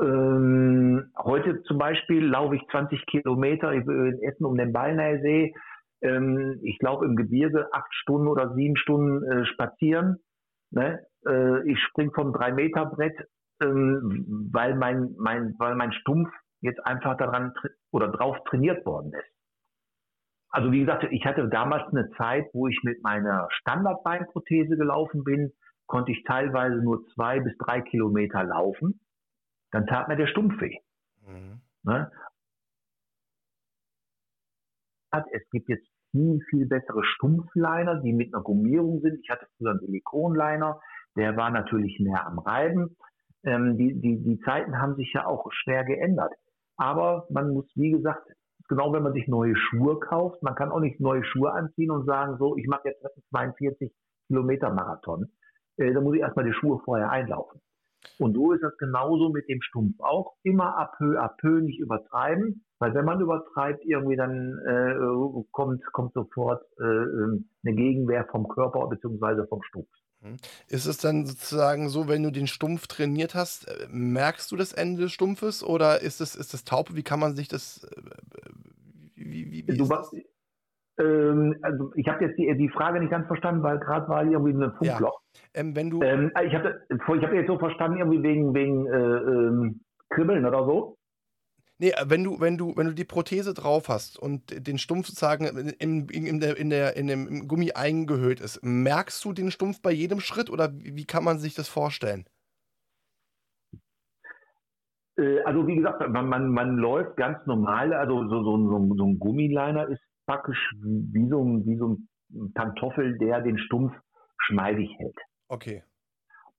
Ähm, 0.00 1.12
heute 1.16 1.62
zum 1.62 1.78
Beispiel 1.78 2.24
laufe 2.24 2.56
ich 2.56 2.62
20 2.70 3.06
Kilometer 3.06 3.72
in 3.72 4.18
Essen 4.22 4.44
um 4.44 4.56
den 4.56 4.72
Ballnersee. 4.72 5.54
Ähm, 6.02 6.58
ich 6.62 6.78
laufe 6.82 7.04
im 7.04 7.16
Gebirge 7.16 7.68
acht 7.72 7.92
Stunden 7.94 8.28
oder 8.28 8.54
sieben 8.54 8.76
Stunden 8.76 9.22
äh, 9.24 9.46
spazieren. 9.46 10.16
Ne? 10.70 11.00
Äh, 11.26 11.70
ich 11.70 11.80
spring 11.84 12.12
vom 12.12 12.32
3-Meter-Brett, 12.32 13.28
ähm, 13.62 14.50
weil, 14.52 14.74
mein, 14.74 15.14
mein, 15.16 15.54
weil 15.58 15.76
mein 15.76 15.92
Stumpf 15.92 16.28
jetzt 16.64 16.84
einfach 16.84 17.16
daran 17.16 17.54
oder 17.92 18.08
drauf 18.08 18.36
trainiert 18.48 18.84
worden 18.84 19.12
ist. 19.12 19.30
Also 20.48 20.72
wie 20.72 20.80
gesagt, 20.80 21.04
ich 21.10 21.24
hatte 21.24 21.48
damals 21.48 21.86
eine 21.92 22.10
Zeit, 22.16 22.46
wo 22.52 22.68
ich 22.68 22.80
mit 22.84 23.02
meiner 23.02 23.48
Standardbeinprothese 23.50 24.76
gelaufen 24.76 25.24
bin, 25.24 25.52
konnte 25.86 26.12
ich 26.12 26.22
teilweise 26.24 26.76
nur 26.76 27.04
zwei 27.14 27.40
bis 27.40 27.56
drei 27.58 27.80
Kilometer 27.80 28.44
laufen. 28.44 29.00
Dann 29.72 29.86
tat 29.86 30.08
mir 30.08 30.16
der 30.16 30.28
Stumpf 30.28 30.60
weh. 30.60 30.78
Mhm. 31.26 31.60
Ne? 31.82 32.10
Es 35.32 35.48
gibt 35.50 35.68
jetzt 35.68 35.86
viel, 36.12 36.40
viel 36.48 36.66
bessere 36.66 37.04
Stumpfliner, 37.04 38.00
die 38.00 38.12
mit 38.12 38.32
einer 38.32 38.42
Gummierung 38.42 39.00
sind. 39.00 39.20
Ich 39.22 39.30
hatte 39.30 39.46
früher 39.56 39.70
einen 39.70 39.80
Silikonliner, 39.80 40.80
der 41.16 41.36
war 41.36 41.50
natürlich 41.50 41.98
mehr 42.00 42.26
am 42.26 42.38
Reiben. 42.38 42.96
Ähm, 43.44 43.76
die, 43.76 44.00
die, 44.00 44.22
die 44.22 44.40
Zeiten 44.40 44.80
haben 44.80 44.94
sich 44.96 45.12
ja 45.12 45.26
auch 45.26 45.50
schwer 45.52 45.84
geändert. 45.84 46.32
Aber 46.76 47.26
man 47.30 47.52
muss, 47.52 47.66
wie 47.74 47.90
gesagt, 47.90 48.26
genau 48.68 48.92
wenn 48.92 49.02
man 49.02 49.12
sich 49.12 49.28
neue 49.28 49.56
Schuhe 49.56 49.98
kauft, 50.00 50.42
man 50.42 50.54
kann 50.54 50.70
auch 50.70 50.80
nicht 50.80 51.00
neue 51.00 51.24
Schuhe 51.24 51.52
anziehen 51.52 51.90
und 51.90 52.06
sagen, 52.06 52.36
so, 52.38 52.56
ich 52.56 52.66
mache 52.66 52.88
jetzt 52.88 53.04
42 53.30 53.92
Kilometer 54.26 54.72
Marathon. 54.72 55.30
Äh, 55.76 55.92
da 55.92 56.00
muss 56.00 56.14
ich 56.14 56.20
erstmal 56.20 56.44
die 56.44 56.54
Schuhe 56.54 56.80
vorher 56.84 57.10
einlaufen. 57.10 57.60
Und 58.18 58.34
so 58.34 58.52
ist 58.52 58.62
das 58.62 58.76
genauso 58.76 59.30
mit 59.30 59.48
dem 59.48 59.60
Stumpf 59.62 59.98
auch. 60.00 60.34
Immer 60.42 60.76
ab 60.76 60.94
peu 60.98 61.18
à 61.18 61.28
peu 61.28 61.60
nicht 61.60 61.80
übertreiben, 61.80 62.64
weil 62.78 62.94
wenn 62.94 63.04
man 63.04 63.20
übertreibt, 63.20 63.84
irgendwie 63.84 64.16
dann 64.16 64.58
äh, 64.66 64.94
kommt, 65.50 65.84
kommt 65.92 66.12
sofort 66.12 66.62
äh, 66.80 66.84
ähm, 66.84 67.48
eine 67.64 67.74
Gegenwehr 67.74 68.26
vom 68.30 68.46
Körper 68.48 68.86
bzw. 68.88 69.46
vom 69.48 69.62
Stumpf. 69.62 69.88
Ist 70.68 70.86
es 70.86 70.98
dann 70.98 71.26
sozusagen 71.26 71.88
so, 71.88 72.08
wenn 72.08 72.22
du 72.22 72.30
den 72.30 72.46
Stumpf 72.46 72.86
trainiert 72.86 73.34
hast, 73.34 73.68
äh, 73.68 73.86
merkst 73.90 74.50
du 74.50 74.56
das 74.56 74.72
Ende 74.72 75.02
des 75.02 75.12
Stumpfes 75.12 75.62
oder 75.62 76.00
ist 76.00 76.20
es 76.20 76.34
ist 76.34 76.54
das 76.54 76.64
taub? 76.64 76.94
Wie 76.94 77.02
kann 77.02 77.20
man 77.20 77.34
sich 77.34 77.48
das? 77.48 77.84
Äh, 77.84 78.00
wie, 79.16 79.50
wie, 79.50 79.68
wie 79.68 79.76
du 79.76 79.88
warst, 79.88 80.14
ähm, 80.98 81.56
also 81.62 81.92
ich 81.96 82.06
habe 82.08 82.24
jetzt 82.24 82.38
die, 82.38 82.52
die 82.56 82.68
Frage 82.68 83.00
nicht 83.00 83.10
ganz 83.10 83.26
verstanden, 83.26 83.62
weil 83.62 83.78
gerade 83.78 84.08
war 84.08 84.24
irgendwie 84.24 84.52
ein 84.52 84.72
Funkloch. 84.72 85.20
Ja. 85.34 85.40
Ähm, 85.54 85.74
wenn 85.74 85.90
du 85.90 86.02
ähm, 86.02 86.30
ich 86.44 86.54
habe 86.54 86.80
ich 86.88 87.24
hab 87.24 87.32
jetzt 87.32 87.48
so 87.48 87.58
verstanden 87.58 87.98
irgendwie 87.98 88.22
wegen 88.22 88.54
wegen 88.54 88.86
äh, 88.86 88.98
ähm, 88.98 89.80
Kribbeln 90.10 90.46
oder 90.46 90.64
so. 90.64 90.96
Nee, 91.78 91.92
wenn 92.06 92.22
du, 92.22 92.40
wenn 92.40 92.56
du, 92.56 92.76
wenn 92.76 92.86
du 92.86 92.94
die 92.94 93.04
Prothese 93.04 93.52
drauf 93.52 93.88
hast 93.88 94.16
und 94.16 94.66
den 94.66 94.78
Stumpf 94.78 95.08
sozusagen 95.08 95.44
in, 95.44 96.08
in, 96.08 96.40
der, 96.40 96.56
in, 96.56 96.70
der, 96.70 96.96
in 96.96 97.08
dem 97.08 97.48
Gummi 97.48 97.72
eingehüllt 97.72 98.40
ist, 98.40 98.60
merkst 98.62 99.24
du 99.24 99.32
den 99.32 99.50
Stumpf 99.50 99.82
bei 99.82 99.90
jedem 99.90 100.20
Schritt 100.20 100.50
oder 100.50 100.70
wie 100.72 101.04
kann 101.04 101.24
man 101.24 101.38
sich 101.38 101.54
das 101.54 101.68
vorstellen? 101.68 102.26
Äh, 105.18 105.40
also 105.42 105.66
wie 105.66 105.76
gesagt, 105.76 106.00
man, 106.08 106.28
man, 106.28 106.48
man 106.48 106.76
läuft 106.76 107.16
ganz 107.16 107.44
normal, 107.46 107.92
also 107.92 108.28
so, 108.28 108.44
so, 108.44 108.56
so, 108.56 108.94
so 108.96 109.06
ein 109.06 109.18
Gummiliner 109.18 109.88
ist 109.88 110.02
praktisch 110.26 110.72
wie 110.80 111.28
so, 111.28 111.42
ein, 111.42 111.66
wie 111.66 111.76
so 111.76 111.88
ein 111.88 112.52
Pantoffel, 112.54 113.18
der 113.18 113.40
den 113.40 113.58
Stumpf 113.58 113.92
schmeidig 114.38 114.90
hält. 114.98 115.18
Okay. 115.48 115.82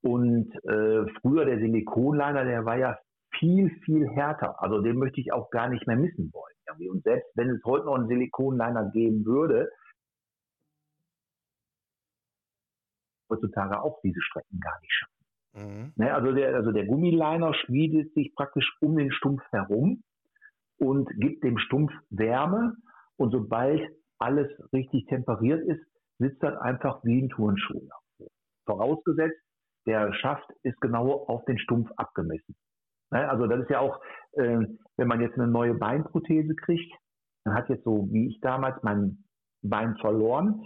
Und 0.01 0.53
äh, 0.65 1.05
früher 1.21 1.45
der 1.45 1.59
Silikonliner, 1.59 2.43
der 2.45 2.65
war 2.65 2.77
ja 2.77 2.97
viel, 3.45 3.69
viel 3.83 4.09
härter. 4.09 4.61
Also 4.61 4.81
den 4.81 4.97
möchte 4.97 5.21
ich 5.21 5.31
auch 5.31 5.49
gar 5.51 5.69
nicht 5.69 5.85
mehr 5.87 5.95
missen 5.95 6.31
wollen. 6.33 6.55
irgendwie. 6.67 6.89
Und 6.89 7.03
selbst 7.03 7.29
wenn 7.35 7.49
es 7.49 7.63
heute 7.63 7.85
noch 7.85 7.95
einen 7.95 8.07
Silikonliner 8.07 8.89
geben 8.91 9.25
würde, 9.25 9.69
heutzutage 13.29 13.81
auch 13.81 13.99
diese 14.03 14.21
Strecken 14.21 14.59
gar 14.59 14.79
nicht 14.81 14.93
schaffen. 14.93 15.15
Mhm. 15.53 15.93
Ne, 15.95 16.13
also, 16.13 16.31
der, 16.31 16.55
also 16.55 16.71
der 16.71 16.85
Gummiliner 16.85 17.53
schmiedet 17.53 18.13
sich 18.13 18.33
praktisch 18.35 18.69
um 18.81 18.97
den 18.97 19.11
Stumpf 19.11 19.41
herum 19.51 20.03
und 20.77 21.09
gibt 21.19 21.43
dem 21.43 21.57
Stumpf 21.57 21.93
Wärme. 22.09 22.75
Und 23.17 23.31
sobald 23.31 23.81
alles 24.19 24.49
richtig 24.73 25.05
temperiert 25.05 25.61
ist, 25.65 25.81
sitzt 26.19 26.41
das 26.43 26.57
einfach 26.57 27.03
wie 27.03 27.21
ein 27.21 27.29
Turnschuh. 27.29 27.87
Vorausgesetzt, 28.65 29.39
der 29.85 30.13
Schaft 30.13 30.49
ist 30.63 30.79
genau 30.81 31.25
auf 31.27 31.45
den 31.45 31.59
Stumpf 31.59 31.89
abgemessen. 31.95 32.55
Ne, 33.15 33.29
also 33.29 33.47
das 33.47 33.61
ist 33.61 33.69
ja 33.69 33.79
auch, 33.79 34.01
äh, 34.33 34.59
wenn 34.97 35.07
man 35.07 35.21
jetzt 35.21 35.39
eine 35.39 35.47
neue 35.47 35.73
Beinprothese 35.73 36.53
kriegt, 36.53 36.93
dann 37.45 37.55
hat 37.55 37.69
jetzt 37.69 37.85
so 37.85 38.09
wie 38.11 38.27
ich 38.27 38.41
damals 38.41 38.83
mein 38.83 39.23
Bein 39.61 39.95
verloren, 40.01 40.65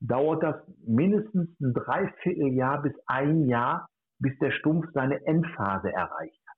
dauert 0.00 0.42
das 0.42 0.56
mindestens 0.86 1.48
ein 1.60 1.72
Dreivierteljahr 1.72 2.82
bis 2.82 2.92
ein 3.06 3.48
Jahr, 3.48 3.88
bis 4.18 4.38
der 4.38 4.50
Stumpf 4.50 4.86
seine 4.92 5.24
Endphase 5.24 5.90
erreicht 5.90 6.42
hat. 6.46 6.56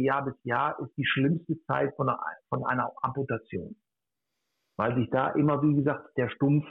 Jahr 0.00 0.24
bis 0.24 0.34
Jahr 0.42 0.76
ist 0.80 0.96
die 0.96 1.06
schlimmste 1.06 1.62
Zeit 1.66 1.94
von 1.94 2.08
einer, 2.08 2.20
von 2.48 2.64
einer 2.66 2.90
Amputation. 3.02 3.76
Weil 4.76 4.96
sich 4.96 5.08
da 5.10 5.30
immer, 5.30 5.62
wie 5.62 5.76
gesagt, 5.76 6.16
der 6.16 6.28
Stumpf 6.28 6.64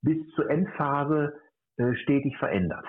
bis 0.00 0.26
zur 0.36 0.48
Endphase 0.48 1.38
äh, 1.76 1.94
stetig 1.96 2.34
verändert. 2.38 2.86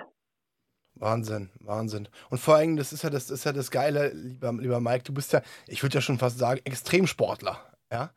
Wahnsinn, 1.04 1.50
Wahnsinn. 1.60 2.08
Und 2.30 2.38
vor 2.38 2.56
allem, 2.56 2.76
das 2.76 2.94
ist 2.94 3.04
ja 3.04 3.10
das, 3.10 3.30
ist 3.30 3.44
ja 3.44 3.52
das 3.52 3.70
Geile, 3.70 4.12
lieber, 4.14 4.52
lieber 4.54 4.80
Mike, 4.80 5.04
du 5.04 5.12
bist 5.12 5.34
ja, 5.34 5.42
ich 5.68 5.82
würde 5.82 5.96
ja 5.96 6.00
schon 6.00 6.16
fast 6.16 6.38
sagen, 6.38 6.60
Extremsportler. 6.64 7.58
Ja? 7.92 8.10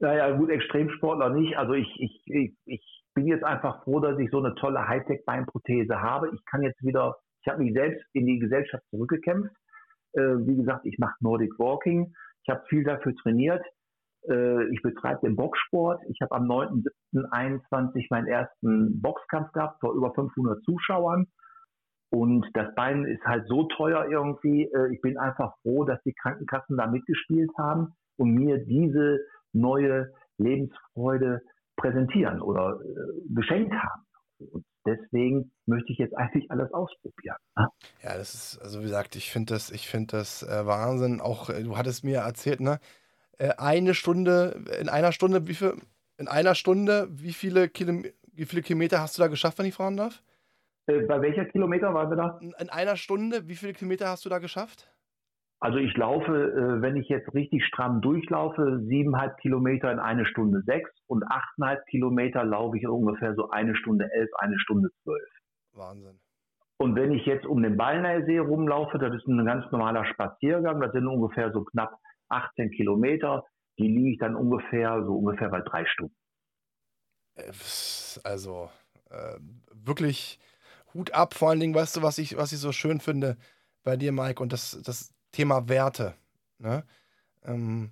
Naja, 0.00 0.36
gut, 0.36 0.50
Extremsportler 0.50 1.30
nicht. 1.30 1.56
Also 1.56 1.72
ich, 1.72 1.88
ich, 1.98 2.22
ich, 2.26 2.52
ich 2.66 3.04
bin 3.14 3.26
jetzt 3.26 3.42
einfach 3.42 3.82
froh, 3.84 4.00
dass 4.00 4.18
ich 4.18 4.30
so 4.30 4.38
eine 4.38 4.54
tolle 4.56 4.86
Hightech-Beinprothese 4.86 5.98
habe. 5.98 6.30
Ich 6.34 6.44
kann 6.44 6.62
jetzt 6.62 6.84
wieder, 6.84 7.16
ich 7.40 7.50
habe 7.50 7.62
mich 7.62 7.72
selbst 7.72 8.04
in 8.12 8.26
die 8.26 8.38
Gesellschaft 8.38 8.84
zurückgekämpft. 8.90 9.54
Äh, 10.12 10.46
wie 10.46 10.56
gesagt, 10.56 10.84
ich 10.84 10.98
mache 10.98 11.16
Nordic 11.20 11.58
Walking. 11.58 12.12
Ich 12.42 12.50
habe 12.50 12.62
viel 12.68 12.84
dafür 12.84 13.14
trainiert. 13.16 13.64
Äh, 14.28 14.64
ich 14.74 14.82
betreibe 14.82 15.20
den 15.26 15.36
Boxsport. 15.36 16.02
Ich 16.10 16.20
habe 16.20 16.34
am 16.34 16.44
9.7.21 16.50 18.08
meinen 18.10 18.26
ersten 18.26 19.00
Boxkampf 19.00 19.52
gehabt 19.52 19.80
vor 19.80 19.94
über 19.94 20.12
500 20.12 20.62
Zuschauern. 20.64 21.26
Und 22.14 22.46
das 22.54 22.72
Bein 22.76 23.04
ist 23.06 23.24
halt 23.24 23.48
so 23.48 23.64
teuer 23.64 24.06
irgendwie. 24.08 24.70
Äh, 24.72 24.94
ich 24.94 25.00
bin 25.00 25.18
einfach 25.18 25.52
froh, 25.62 25.84
dass 25.84 26.00
die 26.04 26.12
Krankenkassen 26.12 26.76
da 26.76 26.86
mitgespielt 26.86 27.50
haben 27.58 27.92
und 28.16 28.34
mir 28.34 28.64
diese 28.64 29.18
neue 29.52 30.12
Lebensfreude 30.38 31.42
präsentieren 31.76 32.40
oder 32.40 32.78
äh, 32.80 33.34
geschenkt 33.34 33.72
haben. 33.72 34.06
Und 34.38 34.64
deswegen 34.86 35.50
möchte 35.66 35.90
ich 35.90 35.98
jetzt 35.98 36.16
eigentlich 36.16 36.48
alles 36.52 36.72
ausprobieren. 36.72 37.36
Ne? 37.56 37.66
Ja, 38.04 38.16
das 38.16 38.34
ist, 38.34 38.62
also 38.62 38.78
wie 38.78 38.84
gesagt, 38.84 39.16
ich 39.16 39.32
finde 39.32 39.54
das, 39.54 39.72
ich 39.72 39.88
finde 39.88 40.16
das 40.18 40.44
äh, 40.44 40.66
Wahnsinn. 40.66 41.20
Auch 41.20 41.50
du 41.50 41.76
hattest 41.76 42.04
mir 42.04 42.18
erzählt, 42.18 42.60
ne? 42.60 42.78
Eine 43.58 43.94
Stunde, 43.94 44.62
in 44.80 44.88
einer 44.88 45.10
Stunde, 45.10 45.48
wie 45.48 45.54
viel, 45.54 45.74
in 46.18 46.28
einer 46.28 46.54
Stunde, 46.54 47.08
wie 47.10 47.32
viele, 47.32 47.68
Kilom 47.68 48.04
wie 48.32 48.44
viele 48.44 48.62
Kilometer 48.62 49.00
hast 49.00 49.18
du 49.18 49.22
da 49.22 49.26
geschafft, 49.26 49.58
wenn 49.58 49.66
ich 49.66 49.74
fragen 49.74 49.96
darf? 49.96 50.22
Äh, 50.86 51.00
bei 51.00 51.20
welcher 51.22 51.46
Kilometer 51.46 51.94
waren 51.94 52.10
wir 52.10 52.16
da? 52.16 52.38
In 52.58 52.70
einer 52.70 52.96
Stunde, 52.96 53.48
wie 53.48 53.54
viele 53.54 53.72
Kilometer 53.72 54.08
hast 54.08 54.24
du 54.24 54.28
da 54.28 54.38
geschafft? 54.38 54.90
Also 55.60 55.78
ich 55.78 55.96
laufe, 55.96 56.32
äh, 56.32 56.82
wenn 56.82 56.96
ich 56.96 57.08
jetzt 57.08 57.32
richtig 57.32 57.64
stramm 57.64 58.02
durchlaufe, 58.02 58.80
siebeneinhalb 58.86 59.38
Kilometer 59.38 59.90
in 59.90 59.98
eine 59.98 60.26
Stunde 60.26 60.62
sechs 60.66 60.90
und 61.06 61.24
achteinhalb 61.24 61.86
Kilometer 61.86 62.44
laufe 62.44 62.76
ich 62.76 62.86
ungefähr 62.86 63.34
so 63.34 63.48
eine 63.48 63.74
Stunde 63.74 64.10
elf, 64.12 64.28
eine 64.36 64.58
Stunde 64.58 64.90
zwölf. 65.02 65.30
Wahnsinn. 65.72 66.20
Und 66.76 66.96
wenn 66.96 67.12
ich 67.12 67.24
jetzt 67.24 67.46
um 67.46 67.62
den 67.62 67.76
Ballnersee 67.78 68.38
rumlaufe, 68.38 68.98
das 68.98 69.14
ist 69.14 69.26
ein 69.26 69.44
ganz 69.46 69.64
normaler 69.70 70.04
Spaziergang, 70.04 70.80
das 70.80 70.92
sind 70.92 71.06
ungefähr 71.06 71.50
so 71.52 71.64
knapp 71.64 71.98
18 72.28 72.70
Kilometer, 72.72 73.44
die 73.78 73.88
liege 73.88 74.10
ich 74.10 74.18
dann 74.18 74.36
ungefähr 74.36 75.02
so 75.04 75.16
ungefähr 75.16 75.48
bei 75.48 75.60
drei 75.60 75.86
Stunden. 75.86 76.16
Äh, 77.36 77.52
also 78.24 78.68
äh, 79.10 79.38
wirklich 79.72 80.38
Hut 80.94 81.10
ab, 81.12 81.34
vor 81.34 81.50
allen 81.50 81.60
Dingen, 81.60 81.74
weißt 81.74 81.96
du, 81.96 82.02
was 82.02 82.18
ich, 82.18 82.36
was 82.36 82.52
ich 82.52 82.58
so 82.58 82.72
schön 82.72 83.00
finde 83.00 83.36
bei 83.82 83.96
dir, 83.96 84.12
Mike, 84.12 84.42
und 84.42 84.52
das, 84.52 84.78
das 84.82 85.12
Thema 85.32 85.68
Werte. 85.68 86.14
Ne? 86.58 86.84
Ähm, 87.44 87.90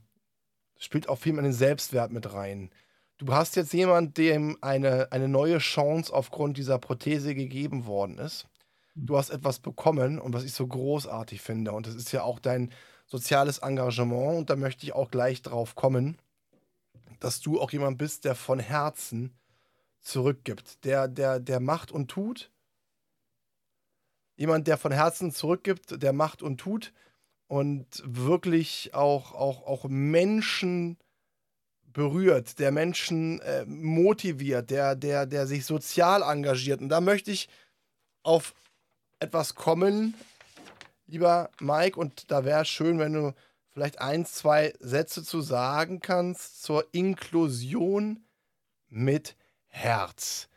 spielt 0.78 1.08
auch 1.08 1.18
viel 1.18 1.36
in 1.36 1.44
den 1.44 1.52
Selbstwert 1.52 2.12
mit 2.12 2.32
rein. 2.32 2.70
Du 3.18 3.32
hast 3.32 3.56
jetzt 3.56 3.72
jemand, 3.72 4.16
dem 4.18 4.56
eine, 4.62 5.12
eine 5.12 5.28
neue 5.28 5.58
Chance 5.58 6.12
aufgrund 6.12 6.56
dieser 6.56 6.78
Prothese 6.78 7.34
gegeben 7.34 7.86
worden 7.86 8.18
ist. 8.18 8.46
Du 8.94 9.16
hast 9.16 9.30
etwas 9.30 9.58
bekommen 9.58 10.18
und 10.18 10.34
was 10.34 10.44
ich 10.44 10.52
so 10.52 10.66
großartig 10.66 11.40
finde. 11.40 11.72
Und 11.72 11.86
das 11.86 11.94
ist 11.94 12.12
ja 12.12 12.22
auch 12.22 12.38
dein 12.38 12.72
soziales 13.06 13.58
Engagement. 13.58 14.38
Und 14.38 14.50
da 14.50 14.56
möchte 14.56 14.84
ich 14.84 14.92
auch 14.92 15.10
gleich 15.10 15.42
drauf 15.42 15.74
kommen, 15.74 16.18
dass 17.20 17.40
du 17.40 17.60
auch 17.60 17.70
jemand 17.70 17.98
bist, 17.98 18.24
der 18.24 18.34
von 18.34 18.58
Herzen 18.58 19.32
zurückgibt, 20.00 20.84
der, 20.84 21.08
der, 21.08 21.40
der 21.40 21.60
macht 21.60 21.92
und 21.92 22.10
tut. 22.10 22.50
Jemand, 24.36 24.66
der 24.66 24.78
von 24.78 24.92
Herzen 24.92 25.30
zurückgibt, 25.32 26.02
der 26.02 26.12
macht 26.12 26.42
und 26.42 26.58
tut 26.58 26.92
und 27.46 28.02
wirklich 28.04 28.94
auch, 28.94 29.32
auch, 29.32 29.66
auch 29.66 29.84
Menschen 29.88 30.96
berührt, 31.92 32.58
der 32.58 32.72
Menschen 32.72 33.40
äh, 33.40 33.64
motiviert, 33.66 34.70
der, 34.70 34.94
der, 34.96 35.26
der 35.26 35.46
sich 35.46 35.66
sozial 35.66 36.22
engagiert. 36.22 36.80
Und 36.80 36.88
da 36.88 37.00
möchte 37.00 37.30
ich 37.30 37.48
auf 38.22 38.54
etwas 39.20 39.54
kommen, 39.54 40.14
lieber 41.06 41.50
Mike, 41.60 41.98
und 41.98 42.30
da 42.30 42.44
wäre 42.44 42.62
es 42.62 42.68
schön, 42.68 42.98
wenn 42.98 43.12
du 43.12 43.34
vielleicht 43.72 44.00
ein, 44.00 44.26
zwei 44.26 44.72
Sätze 44.80 45.22
zu 45.22 45.40
sagen 45.40 46.00
kannst 46.00 46.62
zur 46.62 46.86
Inklusion 46.92 48.24
mit 48.88 49.36
Herz. 49.68 50.48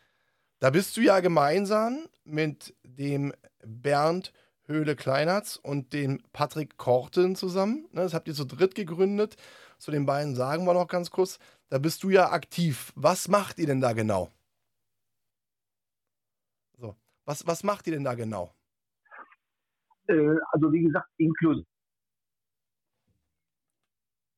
Da 0.60 0.70
bist 0.70 0.98
du 0.98 1.02
ja 1.02 1.20
gemeinsam 1.20 2.08
mit 2.24 2.74
dem 2.84 3.34
Bernd 3.66 4.34
Höhle 4.68 4.96
Kleinhartz 4.96 5.58
und 5.58 5.94
den 5.94 6.24
Patrick 6.34 6.78
Korten 6.78 7.36
zusammen. 7.36 7.88
Ne, 7.92 8.02
das 8.02 8.14
habt 8.14 8.28
ihr 8.28 8.34
zu 8.34 8.46
dritt 8.46 8.74
gegründet. 8.74 9.36
Zu 9.78 9.92
den 9.92 10.06
beiden 10.06 10.36
sagen 10.36 10.66
wir 10.66 10.74
noch 10.74 10.88
ganz 10.88 11.12
kurz. 11.12 11.40
Da 11.70 11.78
bist 11.78 12.04
du 12.04 12.10
ja 12.10 12.32
aktiv. 12.32 12.92
Was 12.96 13.28
macht 13.28 13.60
ihr 13.60 13.68
denn 13.68 13.82
da 13.82 13.94
genau? 13.94 14.32
So, 16.78 16.96
was, 17.26 17.46
was 17.46 17.64
macht 17.64 17.86
ihr 17.88 17.94
denn 17.94 18.04
da 18.04 18.16
genau? 18.16 18.54
Äh, 20.08 20.36
also 20.52 20.72
wie 20.72 20.84
gesagt, 20.84 21.10
inklusive 21.18 21.66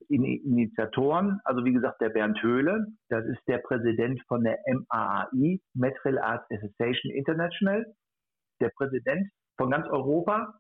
Initiatoren, 0.10 1.42
also 1.44 1.66
wie 1.66 1.74
gesagt 1.74 2.00
der 2.00 2.10
Bernd 2.10 2.42
Höhle, 2.42 2.88
das 3.10 3.26
ist 3.26 3.42
der 3.48 3.58
Präsident 3.58 4.22
von 4.28 4.42
der 4.44 4.58
MAAI, 4.66 5.60
Material 5.74 6.20
Arts 6.20 6.50
Association 6.50 7.12
International. 7.12 7.94
Der 8.60 8.70
Präsident 8.70 9.30
von 9.58 9.72
ganz 9.72 9.88
Europa. 9.88 10.54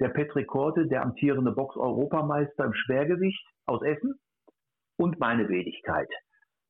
Der 0.00 0.08
Patrick 0.08 0.46
Korte, 0.46 0.86
der 0.86 1.02
amtierende 1.02 1.52
Box-Europameister 1.52 2.64
im 2.64 2.74
Schwergewicht 2.74 3.44
aus 3.66 3.82
Essen 3.82 4.14
und 4.96 5.20
meine 5.20 5.48
Wenigkeit. 5.48 6.08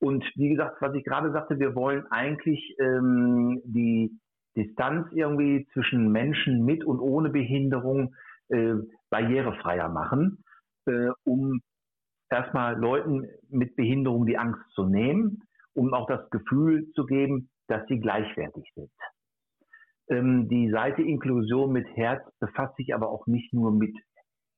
Und 0.01 0.25
wie 0.35 0.49
gesagt, 0.49 0.81
was 0.81 0.95
ich 0.95 1.05
gerade 1.05 1.31
sagte, 1.31 1.59
wir 1.61 1.75
wollen 1.75 2.07
eigentlich 2.11 2.75
ähm, 2.81 3.61
die 3.65 4.19
Distanz 4.57 5.07
irgendwie 5.13 5.69
zwischen 5.73 6.11
Menschen 6.11 6.65
mit 6.65 6.85
und 6.85 6.99
ohne 6.99 7.31
Behinderung 7.31 8.15
äh, 8.49 8.75
barrierefreier 9.11 9.89
machen, 9.89 10.43
äh, 10.87 11.11
um 11.25 11.61
erstmal 12.31 12.79
Leuten 12.79 13.29
mit 13.49 13.77
Behinderung 13.77 14.27
die 14.27 14.39
Angst 14.39 14.63
zu 14.75 14.85
nehmen, 14.85 15.43
um 15.75 15.93
auch 15.95 16.07
das 16.07 16.29
Gefühl 16.31 16.91
zu 16.93 17.05
geben, 17.05 17.51
dass 17.69 17.87
sie 17.87 18.01
gleichwertig 18.01 18.65
sind. 18.75 18.91
Ähm, 20.11 20.49
die 20.49 20.70
Seite 20.70 21.03
Inklusion 21.03 21.73
mit 21.73 21.87
Herz 21.96 22.23
befasst 22.40 22.77
sich 22.77 22.94
aber 22.94 23.09
auch 23.09 23.27
nicht 23.27 23.53
nur 23.53 23.73
mit 23.73 23.96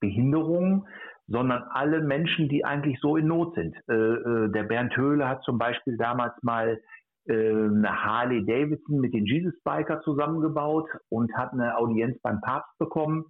Behinderungen, 0.01 0.87
sondern 1.29 1.63
alle 1.71 2.03
Menschen, 2.03 2.49
die 2.49 2.65
eigentlich 2.65 2.99
so 3.01 3.17
in 3.17 3.27
Not 3.27 3.55
sind. 3.55 3.77
Äh, 3.89 3.95
äh, 3.95 4.53
der 4.53 4.65
Bernd 4.65 4.97
Höhle 4.97 5.29
hat 5.29 5.43
zum 5.45 5.59
Beispiel 5.59 5.97
damals 5.97 6.35
mal 6.43 6.81
äh, 7.27 7.33
eine 7.35 8.05
Harley 8.05 8.45
Davidson 8.45 8.99
mit 8.99 9.15
den 9.15 9.27
Jesus 9.27 9.55
Biker 9.63 10.01
zusammengebaut 10.03 10.89
und 11.09 11.33
hat 11.35 11.53
eine 11.53 11.77
Audienz 11.79 12.21
beim 12.23 12.41
Papst 12.41 12.77
bekommen. 12.79 13.27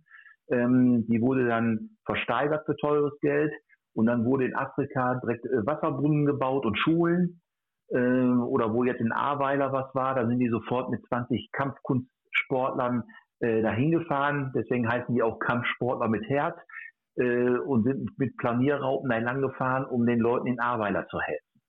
Ähm, 0.51 1.07
die 1.09 1.21
wurde 1.21 1.47
dann 1.47 1.91
versteigert 2.07 2.65
für 2.65 2.77
teures 2.77 3.13
Geld 3.21 3.53
und 3.95 4.07
dann 4.07 4.25
wurde 4.25 4.47
in 4.47 4.57
Afrika 4.57 5.21
direkt 5.23 5.45
äh, 5.45 5.67
Wasserbrunnen 5.67 6.25
gebaut 6.25 6.65
und 6.65 6.79
Schulen. 6.79 7.42
Äh, 7.93 7.99
oder 7.99 8.73
wo 8.73 8.85
jetzt 8.85 9.01
in 9.01 9.13
Ahrweiler 9.13 9.73
was 9.73 9.95
war, 9.95 10.15
da 10.15 10.27
sind 10.27 10.39
die 10.39 10.49
sofort 10.49 10.91
mit 10.91 11.05
20 11.07 11.51
Kampfkunstsportlern 11.53 13.05
äh, 13.41 13.63
dahin 13.63 13.91
gefahren. 13.91 14.53
Deswegen 14.55 14.89
heißen 14.89 15.15
die 15.15 15.23
auch 15.23 15.39
Kampfsportler 15.39 16.09
mit 16.09 16.29
Herz. 16.29 16.57
äh, 17.17 17.59
und 17.59 17.85
sind 17.85 18.19
mit 18.19 18.37
Planierraupen 18.39 19.11
entlang 19.11 19.43
gefahren, 19.43 19.85
um 19.85 20.07
den 20.07 20.19
Leuten 20.19 20.47
in 20.47 20.61
Ahrweiler 20.61 21.07
zu 21.09 21.21
helfen. 21.21 21.61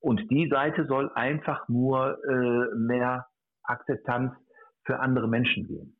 Und 0.00 0.30
die 0.30 0.48
Seite 0.48 0.86
soll 0.86 1.10
einfach 1.14 1.68
nur 1.68 2.18
äh, 2.28 2.76
mehr 2.76 3.26
Akzeptanz 3.62 4.32
für 4.84 5.00
andere 5.00 5.28
Menschen 5.28 5.66
geben. 5.66 5.96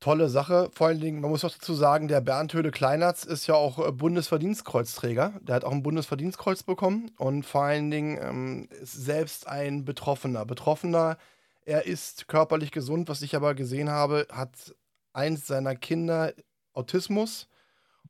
Tolle 0.00 0.28
Sache. 0.28 0.68
Vor 0.72 0.88
allen 0.88 1.00
Dingen, 1.00 1.20
man 1.20 1.30
muss 1.30 1.44
auch 1.44 1.52
dazu 1.52 1.74
sagen, 1.74 2.06
der 2.06 2.20
Bernd 2.20 2.52
Höhle 2.52 2.70
Kleinertz 2.70 3.24
ist 3.24 3.46
ja 3.46 3.54
auch 3.54 3.78
äh, 3.78 3.92
Bundesverdienstkreuzträger. 3.92 5.40
Der 5.40 5.54
hat 5.54 5.64
auch 5.64 5.72
ein 5.72 5.82
Bundesverdienstkreuz 5.82 6.62
bekommen 6.62 7.10
und 7.16 7.44
vor 7.44 7.62
allen 7.62 7.90
Dingen 7.90 8.18
ähm, 8.20 8.68
ist 8.82 8.92
selbst 8.92 9.48
ein 9.48 9.84
Betroffener. 9.84 10.44
Betroffener, 10.44 11.16
er 11.64 11.86
ist 11.86 12.28
körperlich 12.28 12.72
gesund, 12.72 13.08
was 13.08 13.22
ich 13.22 13.34
aber 13.34 13.54
gesehen 13.54 13.90
habe, 13.90 14.26
hat 14.30 14.74
eins 15.12 15.46
seiner 15.46 15.74
Kinder 15.74 16.32
Autismus. 16.74 17.48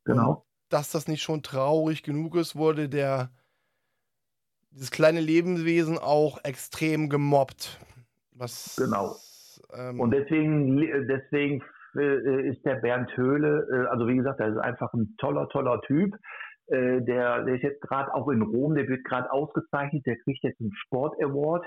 Genau. 0.05 0.31
Und 0.31 0.42
dass 0.68 0.90
das 0.90 1.07
nicht 1.07 1.22
schon 1.22 1.42
traurig 1.42 2.03
genug 2.03 2.35
ist, 2.35 2.57
wurde 2.57 2.88
der 2.88 3.31
dieses 4.72 4.90
kleine 4.90 5.20
Lebewesen 5.20 5.99
auch 5.99 6.42
extrem 6.44 7.09
gemobbt. 7.09 7.79
Was, 8.33 8.77
genau. 8.77 9.16
Ähm, 9.72 10.01
und 10.01 10.11
deswegen, 10.11 10.77
deswegen 11.09 11.62
äh, 11.97 12.49
ist 12.49 12.65
der 12.65 12.77
Bernd 12.77 13.17
Höhle, 13.17 13.67
äh, 13.71 13.87
also 13.89 14.07
wie 14.09 14.17
gesagt, 14.17 14.41
er 14.41 14.49
ist 14.49 14.59
einfach 14.59 14.93
ein 14.95 15.15
toller, 15.19 15.49
toller 15.49 15.81
Typ. 15.83 16.15
Äh, 16.69 17.03
der, 17.03 17.45
der 17.45 17.55
ist 17.55 17.63
jetzt 17.63 17.81
gerade 17.81 18.13
auch 18.15 18.29
in 18.29 18.43
Rom, 18.43 18.75
der 18.75 18.89
wird 18.89 19.05
gerade 19.05 19.31
ausgezeichnet, 19.31 20.05
der 20.07 20.17
kriegt 20.19 20.43
jetzt 20.43 20.61
einen 20.61 20.75
Sport 20.75 21.15
Award, 21.23 21.65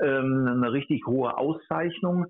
ähm, 0.00 0.46
eine 0.46 0.72
richtig 0.72 1.06
hohe 1.06 1.36
Auszeichnung. 1.36 2.26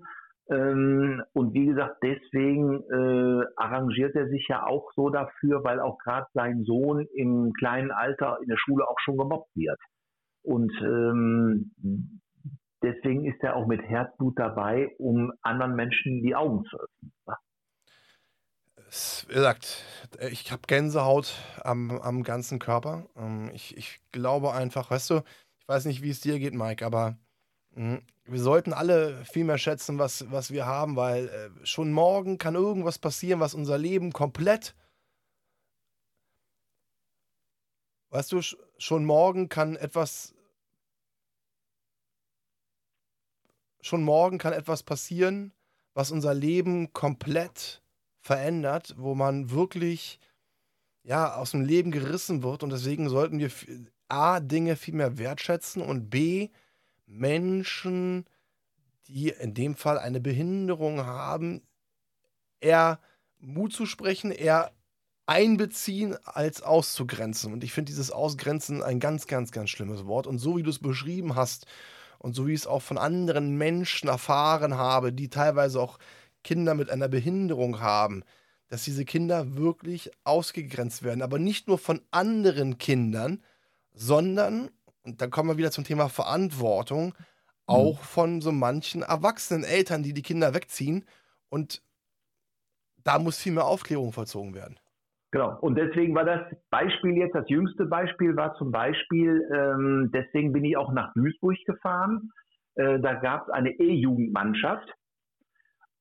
Ähm, 0.49 1.21
und 1.33 1.53
wie 1.53 1.65
gesagt, 1.65 1.97
deswegen 2.01 2.81
äh, 2.89 3.45
arrangiert 3.57 4.15
er 4.15 4.29
sich 4.29 4.47
ja 4.47 4.65
auch 4.65 4.89
so 4.95 5.09
dafür, 5.09 5.63
weil 5.65 5.81
auch 5.81 5.97
gerade 5.99 6.27
sein 6.33 6.63
Sohn 6.63 7.05
im 7.15 7.51
kleinen 7.53 7.91
Alter 7.91 8.37
in 8.41 8.47
der 8.47 8.57
Schule 8.57 8.87
auch 8.87 8.99
schon 8.99 9.17
gemobbt 9.17 9.53
wird. 9.55 9.79
Und 10.43 10.71
ähm, 10.81 11.71
deswegen 12.81 13.25
ist 13.25 13.41
er 13.43 13.55
auch 13.55 13.67
mit 13.67 13.81
Herzblut 13.81 14.37
dabei, 14.37 14.95
um 14.97 15.31
anderen 15.41 15.75
Menschen 15.75 16.23
die 16.23 16.35
Augen 16.35 16.65
zu 16.65 16.77
öffnen. 16.77 17.13
Wie 19.27 19.33
gesagt, 19.33 19.83
ich 20.31 20.51
habe 20.51 20.61
Gänsehaut 20.65 21.33
am, 21.61 21.91
am 21.99 22.23
ganzen 22.23 22.57
Körper. 22.57 23.09
Ähm, 23.17 23.51
ich, 23.53 23.75
ich 23.75 23.99
glaube 24.11 24.53
einfach, 24.53 24.89
weißt 24.89 25.09
du, 25.09 25.21
ich 25.59 25.67
weiß 25.67 25.85
nicht, 25.85 26.01
wie 26.01 26.09
es 26.09 26.21
dir 26.21 26.39
geht, 26.39 26.53
Mike, 26.53 26.85
aber 26.85 27.17
mh, 27.71 27.99
wir 28.23 28.39
sollten 28.39 28.71
alle 28.73 29.25
viel 29.25 29.43
mehr 29.43 29.57
schätzen, 29.57 29.99
was, 29.99 30.31
was 30.31 30.51
wir 30.51 30.65
haben, 30.65 30.95
weil 30.95 31.27
äh, 31.27 31.65
schon 31.65 31.91
morgen 31.91 32.37
kann 32.37 32.55
irgendwas 32.55 32.97
passieren, 32.99 33.41
was 33.41 33.53
unser 33.53 33.77
Leben 33.77 34.13
komplett. 34.13 34.73
Weißt 38.09 38.31
du, 38.31 38.41
schon 38.77 39.03
morgen 39.03 39.49
kann 39.49 39.75
etwas 39.75 40.33
schon 43.87 44.03
morgen 44.03 44.37
kann 44.37 44.53
etwas 44.53 44.83
passieren, 44.83 45.53
was 45.93 46.11
unser 46.11 46.33
Leben 46.33 46.93
komplett 46.93 47.81
verändert, 48.19 48.95
wo 48.97 49.15
man 49.15 49.51
wirklich 49.51 50.19
ja, 51.03 51.35
aus 51.35 51.51
dem 51.51 51.61
Leben 51.61 51.91
gerissen 51.91 52.43
wird. 52.43 52.63
Und 52.63 52.69
deswegen 52.69 53.09
sollten 53.09 53.39
wir 53.39 53.49
A, 54.09 54.39
Dinge 54.39 54.75
viel 54.75 54.93
mehr 54.93 55.17
wertschätzen 55.17 55.81
und 55.81 56.09
B, 56.09 56.49
Menschen, 57.05 58.25
die 59.07 59.29
in 59.29 59.53
dem 59.53 59.75
Fall 59.75 59.97
eine 59.97 60.19
Behinderung 60.19 61.05
haben, 61.05 61.61
eher 62.59 62.99
Mut 63.39 63.71
zu 63.71 63.85
sprechen, 63.85 64.31
eher 64.31 64.71
einbeziehen 65.25 66.17
als 66.25 66.61
auszugrenzen. 66.61 67.53
Und 67.53 67.63
ich 67.63 67.71
finde 67.71 67.89
dieses 67.91 68.11
Ausgrenzen 68.11 68.83
ein 68.83 68.99
ganz, 68.99 69.27
ganz, 69.27 69.51
ganz 69.51 69.69
schlimmes 69.69 70.05
Wort. 70.05 70.27
Und 70.27 70.39
so 70.39 70.57
wie 70.57 70.63
du 70.63 70.69
es 70.69 70.79
beschrieben 70.79 71.35
hast, 71.35 71.65
und 72.19 72.35
so 72.35 72.47
wie 72.47 72.53
ich 72.53 72.61
es 72.61 72.67
auch 72.67 72.81
von 72.81 72.97
anderen 72.97 73.57
Menschen 73.57 74.09
erfahren 74.09 74.75
habe, 74.75 75.13
die 75.13 75.29
teilweise 75.29 75.79
auch 75.81 75.99
Kinder 76.43 76.73
mit 76.73 76.89
einer 76.89 77.07
Behinderung 77.07 77.79
haben, 77.79 78.23
dass 78.69 78.83
diese 78.83 79.05
Kinder 79.05 79.55
wirklich 79.55 80.11
ausgegrenzt 80.23 81.03
werden. 81.03 81.21
Aber 81.21 81.39
nicht 81.39 81.67
nur 81.67 81.77
von 81.77 82.01
anderen 82.11 82.77
Kindern, 82.77 83.43
sondern, 83.93 84.69
und 85.03 85.21
dann 85.21 85.31
kommen 85.31 85.49
wir 85.49 85.57
wieder 85.57 85.71
zum 85.71 85.83
Thema 85.83 86.09
Verantwortung, 86.09 87.13
auch 87.65 87.99
mhm. 87.99 88.05
von 88.05 88.41
so 88.41 88.51
manchen 88.51 89.01
erwachsenen 89.01 89.63
Eltern, 89.63 90.03
die 90.03 90.13
die 90.13 90.21
Kinder 90.21 90.53
wegziehen. 90.53 91.05
Und 91.49 91.81
da 93.03 93.19
muss 93.19 93.37
viel 93.37 93.53
mehr 93.53 93.65
Aufklärung 93.65 94.11
vollzogen 94.11 94.53
werden. 94.53 94.79
Genau. 95.31 95.57
Und 95.59 95.77
deswegen 95.77 96.15
war 96.15 96.23
das 96.23 96.41
Beispiel 96.69 97.17
jetzt, 97.17 97.35
das 97.35 97.49
jüngste 97.49 97.85
Beispiel 97.85 98.35
war 98.35 98.53
zum 98.55 98.71
Beispiel, 98.71 99.45
ähm, 99.53 100.09
deswegen 100.13 100.53
bin 100.53 100.63
ich 100.63 100.77
auch 100.77 100.93
nach 100.93 101.13
Duisburg 101.13 101.57
gefahren. 101.65 102.31
Äh, 102.75 102.99
da 102.99 103.15
gab 103.15 103.43
es 103.43 103.49
eine 103.49 103.71
E-Jugendmannschaft. 103.71 104.89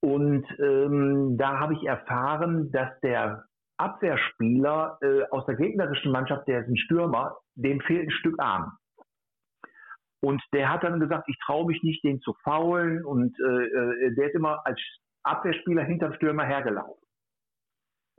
Und 0.01 0.47
ähm, 0.61 1.37
da 1.39 1.59
habe 1.59 1.75
ich 1.75 1.85
erfahren, 1.85 2.71
dass 2.71 2.89
der 3.01 3.45
Abwehrspieler 3.79 4.99
äh, 5.03 5.23
aus 5.31 5.45
der 5.47 5.57
gegnerischen 5.57 6.13
Mannschaft, 6.13 6.47
der 6.47 6.61
ist 6.61 6.69
ein 6.69 6.77
Stürmer, 6.77 7.37
dem 7.57 7.81
fehlt 7.81 8.07
ein 8.07 8.11
Stück 8.13 8.37
Arm. 8.39 8.73
Und 10.21 10.43
der 10.53 10.73
hat 10.73 10.85
dann 10.85 11.01
gesagt, 11.01 11.29
ich 11.29 11.37
traue 11.45 11.67
mich 11.67 11.83
nicht, 11.83 12.05
den 12.05 12.21
zu 12.21 12.35
faulen. 12.45 13.05
Und 13.05 13.37
äh, 13.41 13.65
äh 13.65 14.15
der 14.15 14.29
ist 14.29 14.35
immer 14.35 14.65
als 14.65 14.81
Abwehrspieler 15.25 15.83
hinterm 15.83 16.15
Stürmer 16.15 16.45
hergelaufen. 16.45 17.06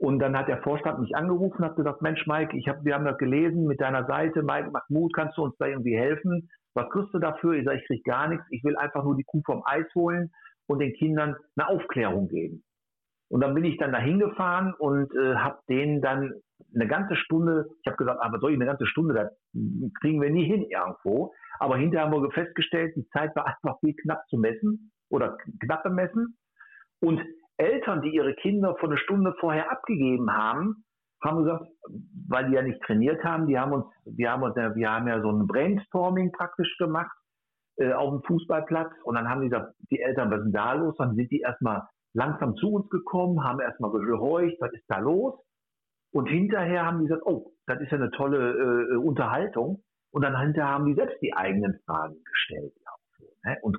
Und 0.00 0.20
dann 0.20 0.38
hat 0.38 0.48
der 0.48 0.62
Vorstand 0.62 1.00
mich 1.00 1.16
angerufen, 1.16 1.64
hat 1.64 1.74
gesagt, 1.74 2.02
Mensch, 2.02 2.24
Mike, 2.26 2.56
ich 2.56 2.68
hab, 2.68 2.84
wir 2.84 2.94
haben 2.94 3.04
das 3.04 3.18
gelesen 3.18 3.66
mit 3.66 3.80
deiner 3.80 4.06
Seite, 4.06 4.42
Mike, 4.42 4.70
mach 4.72 4.88
Mut, 4.88 5.12
kannst 5.12 5.36
du 5.36 5.42
uns 5.42 5.56
da 5.58 5.66
irgendwie 5.66 5.96
helfen? 5.96 6.48
Was 6.74 6.88
kriegst 6.90 7.12
du 7.12 7.18
dafür? 7.18 7.54
Ich 7.54 7.64
sage, 7.64 7.78
ich 7.78 7.86
krieg 7.86 8.04
gar 8.04 8.28
nichts. 8.28 8.44
Ich 8.50 8.62
will 8.62 8.76
einfach 8.76 9.02
nur 9.02 9.16
die 9.16 9.24
Kuh 9.24 9.42
vom 9.44 9.62
Eis 9.64 9.86
holen 9.96 10.30
und 10.68 10.78
den 10.78 10.92
Kindern 10.92 11.34
eine 11.56 11.68
Aufklärung 11.68 12.28
geben. 12.28 12.62
Und 13.28 13.40
dann 13.40 13.54
bin 13.54 13.64
ich 13.64 13.76
dann 13.78 13.92
da 13.92 13.98
hingefahren 13.98 14.72
und 14.74 15.12
äh, 15.14 15.34
habe 15.34 15.58
denen 15.68 16.00
dann 16.00 16.32
eine 16.74 16.86
ganze 16.86 17.16
Stunde, 17.16 17.66
ich 17.82 17.86
habe 17.86 17.96
gesagt, 17.96 18.20
aber 18.22 18.38
soll 18.38 18.52
ich 18.52 18.56
eine 18.56 18.66
ganze 18.66 18.86
Stunde, 18.86 19.14
das 19.14 19.32
kriegen 20.00 20.20
wir 20.22 20.30
nie 20.30 20.44
hin 20.44 20.62
irgendwo. 20.62 21.32
Aber 21.58 21.76
hinterher 21.76 22.06
haben 22.06 22.22
wir 22.22 22.30
festgestellt, 22.30 22.94
die 22.96 23.06
Zeit 23.08 23.34
war 23.34 23.46
einfach 23.62 23.80
viel 23.80 23.94
knapp 23.94 24.22
zu 24.28 24.38
messen 24.38 24.92
oder 25.10 25.36
knapp 25.60 25.82
bemessen. 25.82 26.38
Und 27.00 27.20
Eltern, 27.58 28.02
die 28.02 28.14
ihre 28.14 28.34
Kinder 28.34 28.76
vor 28.76 28.88
einer 28.88 28.98
Stunde 28.98 29.34
vorher 29.40 29.70
abgegeben 29.70 30.32
haben, 30.32 30.84
haben 31.22 31.44
gesagt, 31.44 31.66
weil 32.28 32.48
die 32.48 32.54
ja 32.54 32.62
nicht 32.62 32.80
trainiert 32.82 33.22
haben, 33.24 33.46
die 33.46 33.58
haben 33.58 33.72
uns, 33.72 33.86
wir 34.04 34.30
haben 34.30 34.42
uns, 34.42 34.54
wir 34.54 34.90
haben 34.90 35.08
ja 35.08 35.20
so 35.20 35.30
ein 35.30 35.46
Brainstorming 35.46 36.32
praktisch 36.32 36.76
gemacht 36.78 37.10
äh, 37.76 37.92
auf 37.92 38.10
dem 38.10 38.22
Fußballplatz 38.22 38.92
und 39.02 39.16
dann 39.16 39.28
haben 39.28 39.42
die 39.42 39.48
gesagt, 39.48 39.74
die 39.90 40.00
Eltern, 40.00 40.30
was 40.30 40.44
ist 40.44 40.54
da 40.54 40.74
los? 40.74 40.94
Dann 40.96 41.16
sind 41.16 41.30
die 41.30 41.40
erstmal 41.40 41.82
langsam 42.14 42.54
zu 42.56 42.72
uns 42.72 42.88
gekommen, 42.90 43.42
haben 43.42 43.60
erstmal 43.60 43.90
gehorcht, 43.90 44.56
was 44.60 44.72
ist 44.72 44.84
da 44.88 44.98
los? 44.98 45.34
Und 46.12 46.26
hinterher 46.26 46.86
haben 46.86 47.00
die 47.00 47.06
gesagt, 47.06 47.26
oh, 47.26 47.52
das 47.66 47.80
ist 47.80 47.90
ja 47.90 47.98
eine 47.98 48.10
tolle 48.12 48.92
äh, 48.92 48.96
Unterhaltung. 48.96 49.82
Und 50.10 50.22
dann 50.22 50.38
hinterher 50.40 50.72
haben 50.72 50.86
die 50.86 50.94
selbst 50.94 51.20
die 51.20 51.34
eigenen 51.34 51.78
Fragen 51.84 52.16
gestellt. 52.24 52.72
Ne? 53.44 53.58
Und 53.62 53.76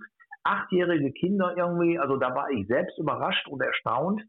achtjährige 0.50 1.12
Kinder 1.12 1.56
irgendwie, 1.56 2.00
also 2.00 2.18
da 2.18 2.34
war 2.36 2.50
ich 2.50 2.68
selbst 2.68 2.98
überrascht 2.98 3.48
und 3.48 3.62
erstaunt, 3.62 4.22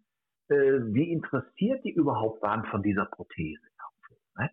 äh, 0.48 0.80
wie 0.92 1.12
interessiert 1.12 1.84
die 1.84 1.92
überhaupt 1.92 2.42
waren 2.42 2.64
von 2.66 2.82
dieser 2.82 3.06
Prothese. 3.06 3.62
Ne? 4.36 4.50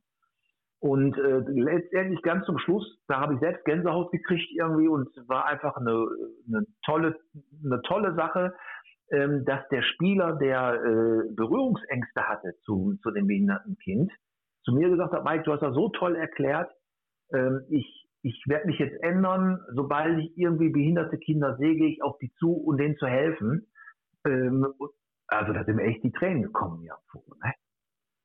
Und 0.79 1.17
äh, 1.17 1.39
letztendlich 1.47 2.21
ganz 2.21 2.45
zum 2.45 2.57
Schluss, 2.59 2.85
da 3.07 3.19
habe 3.19 3.33
ich 3.33 3.39
selbst 3.39 3.65
Gänsehaut 3.65 4.11
gekriegt 4.11 4.51
irgendwie 4.55 4.87
und 4.87 5.09
war 5.27 5.45
einfach 5.45 5.75
eine, 5.75 6.07
eine 6.47 6.65
tolle, 6.85 7.17
eine 7.63 7.81
tolle 7.81 8.15
Sache, 8.15 8.53
ähm, 9.11 9.45
dass 9.45 9.67
der 9.69 9.81
Spieler, 9.81 10.33
der 10.33 10.73
äh, 10.73 11.33
Berührungsängste 11.33 12.27
hatte 12.27 12.53
zu, 12.65 12.95
zu 13.01 13.11
dem 13.11 13.27
behinderten 13.27 13.77
Kind, 13.77 14.11
zu 14.63 14.73
mir 14.73 14.89
gesagt 14.89 15.13
hat, 15.13 15.23
Mike, 15.23 15.43
du 15.43 15.53
hast 15.53 15.61
das 15.61 15.73
so 15.73 15.89
toll 15.89 16.15
erklärt, 16.15 16.69
ähm, 17.33 17.65
ich 17.69 17.96
ich 18.21 18.43
werde 18.47 18.67
mich 18.67 18.79
jetzt 18.79 19.01
ändern, 19.03 19.59
sobald 19.73 20.19
ich 20.19 20.37
irgendwie 20.37 20.69
behinderte 20.69 21.17
Kinder 21.17 21.57
sehe, 21.57 21.75
gehe 21.75 21.89
ich 21.89 22.03
auf 22.03 22.17
die 22.19 22.31
zu, 22.39 22.51
um 22.53 22.77
denen 22.77 22.97
zu 22.97 23.07
helfen. 23.07 23.67
Ähm, 24.25 24.65
also 25.27 25.53
da 25.53 25.63
sind 25.63 25.75
mir 25.75 25.83
echt 25.83 26.03
die 26.03 26.11
Tränen 26.11 26.43
gekommen 26.43 26.83
ja, 26.83 26.97
ne? 27.43 27.53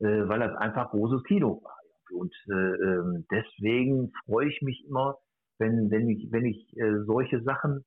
äh, 0.07 0.27
weil 0.27 0.39
das 0.39 0.55
einfach 0.57 0.91
großes 0.91 1.23
Kino 1.23 1.61
war. 1.63 1.77
Und 2.11 2.33
äh, 2.47 2.53
ähm, 2.53 3.25
deswegen 3.31 4.11
freue 4.25 4.47
ich 4.47 4.61
mich 4.61 4.85
immer, 4.87 5.17
wenn, 5.57 5.89
wenn 5.89 6.09
ich, 6.09 6.31
wenn 6.31 6.45
ich 6.45 6.77
äh, 6.77 7.03
solche 7.05 7.41
Sachen 7.43 7.83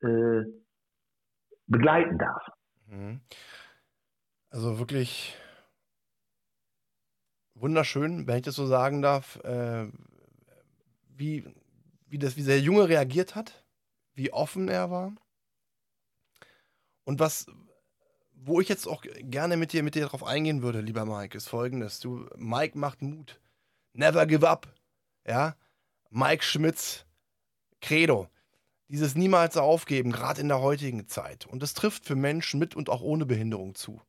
äh, 0.00 0.42
begleiten 1.66 2.18
darf. 2.18 2.42
Mhm. 2.86 3.20
Also 4.50 4.78
wirklich 4.78 5.36
wunderschön, 7.54 8.26
wenn 8.26 8.36
ich 8.36 8.42
das 8.42 8.54
so 8.54 8.66
sagen 8.66 9.02
darf. 9.02 9.40
Wie, 11.16 11.44
wie, 12.08 12.18
das, 12.18 12.36
wie 12.36 12.42
der 12.42 12.60
Junge 12.60 12.88
reagiert 12.88 13.34
hat, 13.34 13.64
wie 14.14 14.32
offen 14.32 14.68
er 14.68 14.90
war. 14.90 15.14
Und 17.04 17.20
was, 17.20 17.46
wo 18.32 18.60
ich 18.60 18.68
jetzt 18.68 18.86
auch 18.86 19.02
gerne 19.20 19.56
mit 19.56 19.72
dir, 19.72 19.82
mit 19.82 19.94
dir 19.94 20.06
drauf 20.06 20.24
eingehen 20.24 20.62
würde, 20.62 20.80
lieber 20.80 21.04
Mike, 21.04 21.36
ist 21.36 21.48
folgendes. 21.48 22.00
Du, 22.00 22.28
Mike 22.36 22.78
macht 22.78 23.02
Mut. 23.02 23.40
Never 23.92 24.26
give 24.26 24.48
up. 24.48 24.68
Ja. 25.26 25.56
Mike 26.10 26.44
Schmitz, 26.44 27.06
Credo. 27.80 28.28
Dieses 28.88 29.16
niemals 29.16 29.56
aufgeben, 29.56 30.12
gerade 30.12 30.40
in 30.40 30.48
der 30.48 30.60
heutigen 30.60 31.08
Zeit. 31.08 31.46
Und 31.46 31.60
das 31.62 31.74
trifft 31.74 32.04
für 32.04 32.14
Menschen 32.14 32.60
mit 32.60 32.76
und 32.76 32.88
auch 32.88 33.00
ohne 33.02 33.26
Behinderung 33.26 33.74
zu. 33.74 34.00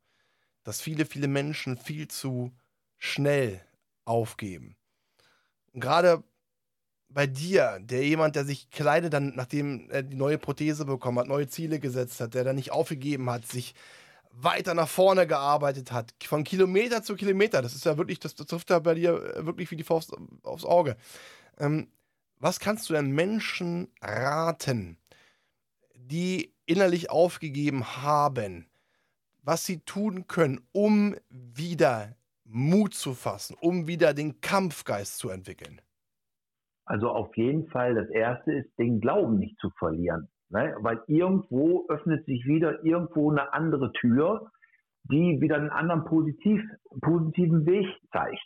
Dass 0.63 0.81
viele, 0.81 1.05
viele 1.05 1.27
Menschen 1.27 1.77
viel 1.77 2.07
zu 2.07 2.51
schnell 2.97 3.61
aufgeben. 4.05 4.75
Gerade 5.73 6.23
bei 7.09 7.27
dir, 7.27 7.79
der 7.81 8.05
jemand, 8.05 8.35
der 8.35 8.45
sich 8.45 8.69
kleidet, 8.69 9.13
dann, 9.13 9.33
nachdem 9.35 9.89
er 9.89 10.03
die 10.03 10.15
neue 10.15 10.37
Prothese 10.37 10.85
bekommen 10.85 11.19
hat, 11.19 11.27
neue 11.27 11.47
Ziele 11.47 11.79
gesetzt 11.79 12.19
hat, 12.19 12.33
der 12.33 12.43
dann 12.43 12.55
nicht 12.55 12.71
aufgegeben 12.71 13.29
hat, 13.29 13.45
sich 13.45 13.73
weiter 14.31 14.73
nach 14.73 14.87
vorne 14.87 15.25
gearbeitet 15.25 15.91
hat, 15.91 16.13
von 16.23 16.43
Kilometer 16.43 17.01
zu 17.01 17.15
Kilometer, 17.15 17.61
das 17.61 17.73
ist 17.75 17.85
ja 17.85 17.97
wirklich, 17.97 18.19
das, 18.19 18.35
das 18.35 18.45
trifft 18.47 18.69
ja 18.69 18.79
bei 18.79 18.93
dir 18.93 19.35
äh, 19.35 19.45
wirklich 19.45 19.71
wie 19.71 19.75
die 19.75 19.83
Faust 19.83 20.13
aufs 20.43 20.65
Auge. 20.65 20.95
Ähm, 21.57 21.87
was 22.39 22.59
kannst 22.59 22.87
du 22.89 22.93
denn 22.93 23.11
Menschen 23.11 23.87
raten, 24.01 24.97
die 25.95 26.53
innerlich 26.65 27.09
aufgegeben 27.09 27.97
haben, 28.03 28.67
was 29.41 29.65
sie 29.65 29.79
tun 29.79 30.27
können, 30.27 30.61
um 30.71 31.15
wieder 31.29 32.15
Mut 32.43 32.93
zu 32.93 33.15
fassen, 33.15 33.55
um 33.59 33.87
wieder 33.87 34.13
den 34.13 34.39
Kampfgeist 34.41 35.17
zu 35.17 35.29
entwickeln? 35.29 35.81
Also 36.87 37.09
auf 37.09 37.35
jeden 37.35 37.67
Fall, 37.67 37.95
das 37.95 38.09
Erste 38.09 38.53
ist, 38.53 38.79
den 38.79 39.01
Glauben 39.01 39.37
nicht 39.37 39.59
zu 39.59 39.69
verlieren. 39.71 40.29
Ne? 40.49 40.75
Weil 40.79 41.01
irgendwo 41.07 41.85
öffnet 41.89 42.25
sich 42.25 42.45
wieder 42.45 42.83
irgendwo 42.83 43.29
eine 43.29 43.53
andere 43.53 43.91
Tür, 43.91 44.49
die 45.03 45.39
wieder 45.41 45.57
einen 45.57 45.69
anderen 45.69 46.05
positiv, 46.05 46.61
positiven 47.01 47.65
Weg 47.65 47.85
zeigt. 48.11 48.43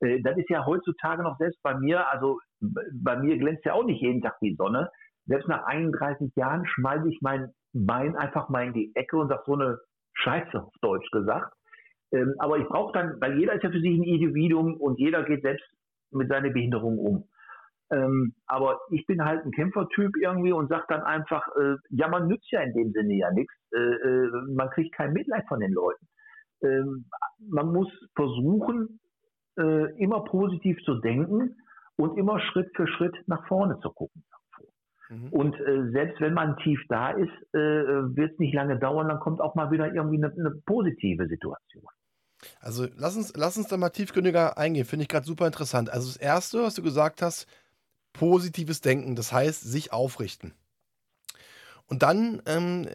Äh, 0.00 0.20
das 0.22 0.36
ist 0.36 0.50
ja 0.50 0.66
heutzutage 0.66 1.22
noch 1.22 1.38
selbst 1.38 1.62
bei 1.62 1.74
mir, 1.74 2.10
also 2.10 2.38
bei 2.60 3.16
mir 3.16 3.38
glänzt 3.38 3.64
ja 3.64 3.72
auch 3.72 3.84
nicht 3.84 4.02
jeden 4.02 4.20
Tag 4.20 4.38
die 4.40 4.54
Sonne. 4.56 4.90
Selbst 5.26 5.48
nach 5.48 5.64
31 5.64 6.34
Jahren 6.36 6.66
schmeiße 6.66 7.08
ich 7.08 7.18
mein 7.22 7.52
Bein 7.72 8.16
einfach 8.16 8.50
mal 8.50 8.66
in 8.66 8.74
die 8.74 8.92
Ecke 8.94 9.16
und 9.16 9.28
sage 9.28 9.42
so 9.46 9.54
eine 9.54 9.78
Scheiße 10.14 10.62
auf 10.62 10.72
Deutsch 10.82 11.10
gesagt. 11.12 11.54
Ähm, 12.12 12.34
aber 12.38 12.58
ich 12.58 12.66
brauche 12.66 12.92
dann, 12.92 13.18
weil 13.20 13.38
jeder 13.38 13.54
ist 13.54 13.62
ja 13.62 13.70
für 13.70 13.80
sich 13.80 13.96
ein 13.96 14.02
Individuum 14.02 14.74
und 14.74 14.98
jeder 14.98 15.22
geht 15.22 15.42
selbst 15.42 15.64
mit 16.10 16.28
seiner 16.28 16.50
Behinderung 16.50 16.98
um. 16.98 17.28
Ähm, 17.90 18.34
aber 18.46 18.80
ich 18.90 19.04
bin 19.06 19.24
halt 19.24 19.44
ein 19.44 19.50
Kämpfertyp 19.50 20.16
irgendwie 20.16 20.52
und 20.52 20.68
sage 20.68 20.84
dann 20.88 21.02
einfach, 21.02 21.46
äh, 21.56 21.76
ja, 21.90 22.08
man 22.08 22.28
nützt 22.28 22.50
ja 22.50 22.60
in 22.60 22.72
dem 22.72 22.92
Sinne 22.92 23.14
ja 23.14 23.30
nichts. 23.32 23.52
Äh, 23.72 23.78
äh, 23.78 24.30
man 24.54 24.70
kriegt 24.70 24.94
kein 24.94 25.12
Mitleid 25.12 25.44
von 25.48 25.60
den 25.60 25.72
Leuten. 25.72 26.06
Ähm, 26.62 27.06
man 27.38 27.72
muss 27.72 27.88
versuchen, 28.14 29.00
äh, 29.58 30.02
immer 30.02 30.24
positiv 30.24 30.78
zu 30.84 31.00
denken 31.00 31.56
und 31.96 32.16
immer 32.16 32.40
Schritt 32.40 32.70
für 32.76 32.86
Schritt 32.86 33.16
nach 33.26 33.46
vorne 33.48 33.78
zu 33.80 33.90
gucken. 33.90 34.22
Mhm. 35.08 35.28
Und 35.30 35.60
äh, 35.60 35.90
selbst 35.90 36.20
wenn 36.20 36.34
man 36.34 36.56
tief 36.58 36.80
da 36.88 37.10
ist, 37.10 37.32
äh, 37.52 37.58
wird 37.58 38.32
es 38.32 38.38
nicht 38.38 38.54
lange 38.54 38.78
dauern, 38.78 39.08
dann 39.08 39.18
kommt 39.18 39.40
auch 39.40 39.56
mal 39.56 39.70
wieder 39.70 39.92
irgendwie 39.92 40.22
eine, 40.22 40.32
eine 40.32 40.62
positive 40.64 41.26
Situation. 41.26 41.84
Also 42.60 42.86
lass 42.96 43.16
uns, 43.16 43.32
lass 43.36 43.58
uns 43.58 43.68
da 43.68 43.76
mal 43.76 43.90
tiefgründiger 43.90 44.56
eingehen. 44.56 44.84
Finde 44.84 45.02
ich 45.02 45.08
gerade 45.08 45.26
super 45.26 45.46
interessant. 45.46 45.90
Also 45.90 46.06
das 46.06 46.16
Erste, 46.16 46.62
was 46.62 46.74
du 46.74 46.82
gesagt 46.82 47.22
hast, 47.22 47.46
positives 48.12 48.80
Denken, 48.80 49.16
das 49.16 49.32
heißt 49.32 49.62
sich 49.62 49.92
aufrichten. 49.92 50.54
Und 51.86 52.02
dann, 52.02 52.42
ähm, 52.46 52.88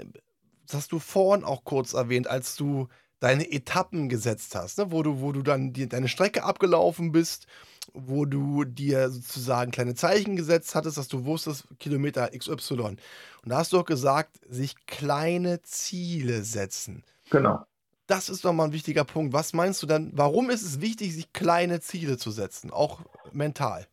das 0.66 0.78
hast 0.78 0.92
du 0.92 1.00
vorhin 1.00 1.44
auch 1.44 1.64
kurz 1.64 1.94
erwähnt, 1.94 2.28
als 2.28 2.56
du 2.56 2.88
deine 3.20 3.52
Etappen 3.52 4.10
gesetzt 4.10 4.56
hast, 4.56 4.78
ne? 4.78 4.92
wo, 4.92 5.02
du, 5.02 5.22
wo 5.22 5.32
du 5.32 5.42
dann 5.42 5.74
die, 5.74 5.88
deine 5.88 6.08
Strecke 6.08 6.44
abgelaufen 6.44 7.12
bist, 7.12 7.48
wo 7.94 8.26
du 8.26 8.66
dir 8.66 9.10
sozusagen 9.10 9.72
kleine 9.72 9.96
Zeichen 9.96 10.36
gesetzt 10.36 10.76
hattest, 10.76 10.98
dass 10.98 11.08
du 11.08 11.26
wusstest, 11.26 11.68
Kilometer 11.80 12.30
XY. 12.38 12.78
Und 12.82 13.00
da 13.44 13.58
hast 13.58 13.74
du 13.74 13.80
auch 13.80 13.86
gesagt, 13.86 14.40
sich 14.48 14.76
kleine 14.86 15.62
Ziele 15.62 16.44
setzen. 16.44 17.04
Genau. 17.30 17.66
Das 18.08 18.30
ist 18.30 18.46
doch 18.46 18.54
mal 18.54 18.66
ein 18.66 18.74
wichtiger 18.74 19.04
Punkt. 19.04 19.34
Was 19.34 19.54
meinst 19.54 19.82
du 19.82 19.88
dann, 19.88 20.12
warum 20.14 20.50
ist 20.50 20.62
es 20.62 20.82
wichtig, 20.82 21.14
sich 21.14 21.34
kleine 21.34 21.80
Ziele 21.80 22.18
zu 22.18 22.32
setzen, 22.32 22.70
auch 22.70 23.02
mental? 23.32 23.88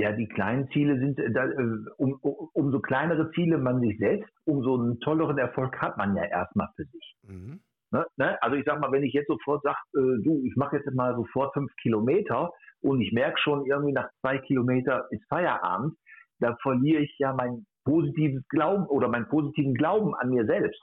Ja, 0.00 0.12
die 0.12 0.28
kleinen 0.28 0.68
Ziele 0.70 0.98
sind, 0.98 1.18
äh, 1.18 1.24
äh, 1.24 1.84
um, 1.98 2.18
umso 2.54 2.80
kleinere 2.80 3.30
Ziele 3.32 3.58
man 3.58 3.80
sich 3.80 3.98
setzt, 3.98 4.30
umso 4.46 4.76
einen 4.76 4.98
tolleren 5.00 5.36
Erfolg 5.36 5.76
hat 5.80 5.98
man 5.98 6.16
ja 6.16 6.24
erstmal 6.24 6.68
für 6.76 6.84
sich. 6.84 7.14
Mhm. 7.22 7.60
Ne, 7.92 8.06
ne? 8.16 8.42
Also 8.42 8.56
ich 8.56 8.64
sag 8.64 8.80
mal, 8.80 8.92
wenn 8.92 9.02
ich 9.02 9.12
jetzt 9.12 9.26
sofort 9.26 9.62
sage, 9.62 9.78
äh, 9.94 10.22
du, 10.24 10.42
ich 10.44 10.56
mache 10.56 10.76
jetzt 10.76 10.90
mal 10.94 11.14
sofort 11.16 11.52
fünf 11.52 11.70
Kilometer 11.82 12.50
und 12.82 13.00
ich 13.00 13.12
merke 13.12 13.38
schon 13.38 13.66
irgendwie 13.66 13.92
nach 13.92 14.08
zwei 14.20 14.38
Kilometer 14.38 15.06
ist 15.10 15.26
Feierabend, 15.28 15.94
da 16.38 16.56
verliere 16.62 17.02
ich 17.02 17.14
ja 17.18 17.34
mein 17.34 17.66
positives 17.84 18.46
Glauben 18.48 18.86
oder 18.86 19.08
meinen 19.08 19.28
positiven 19.28 19.74
Glauben 19.74 20.14
an 20.14 20.30
mir 20.30 20.46
selbst. 20.46 20.80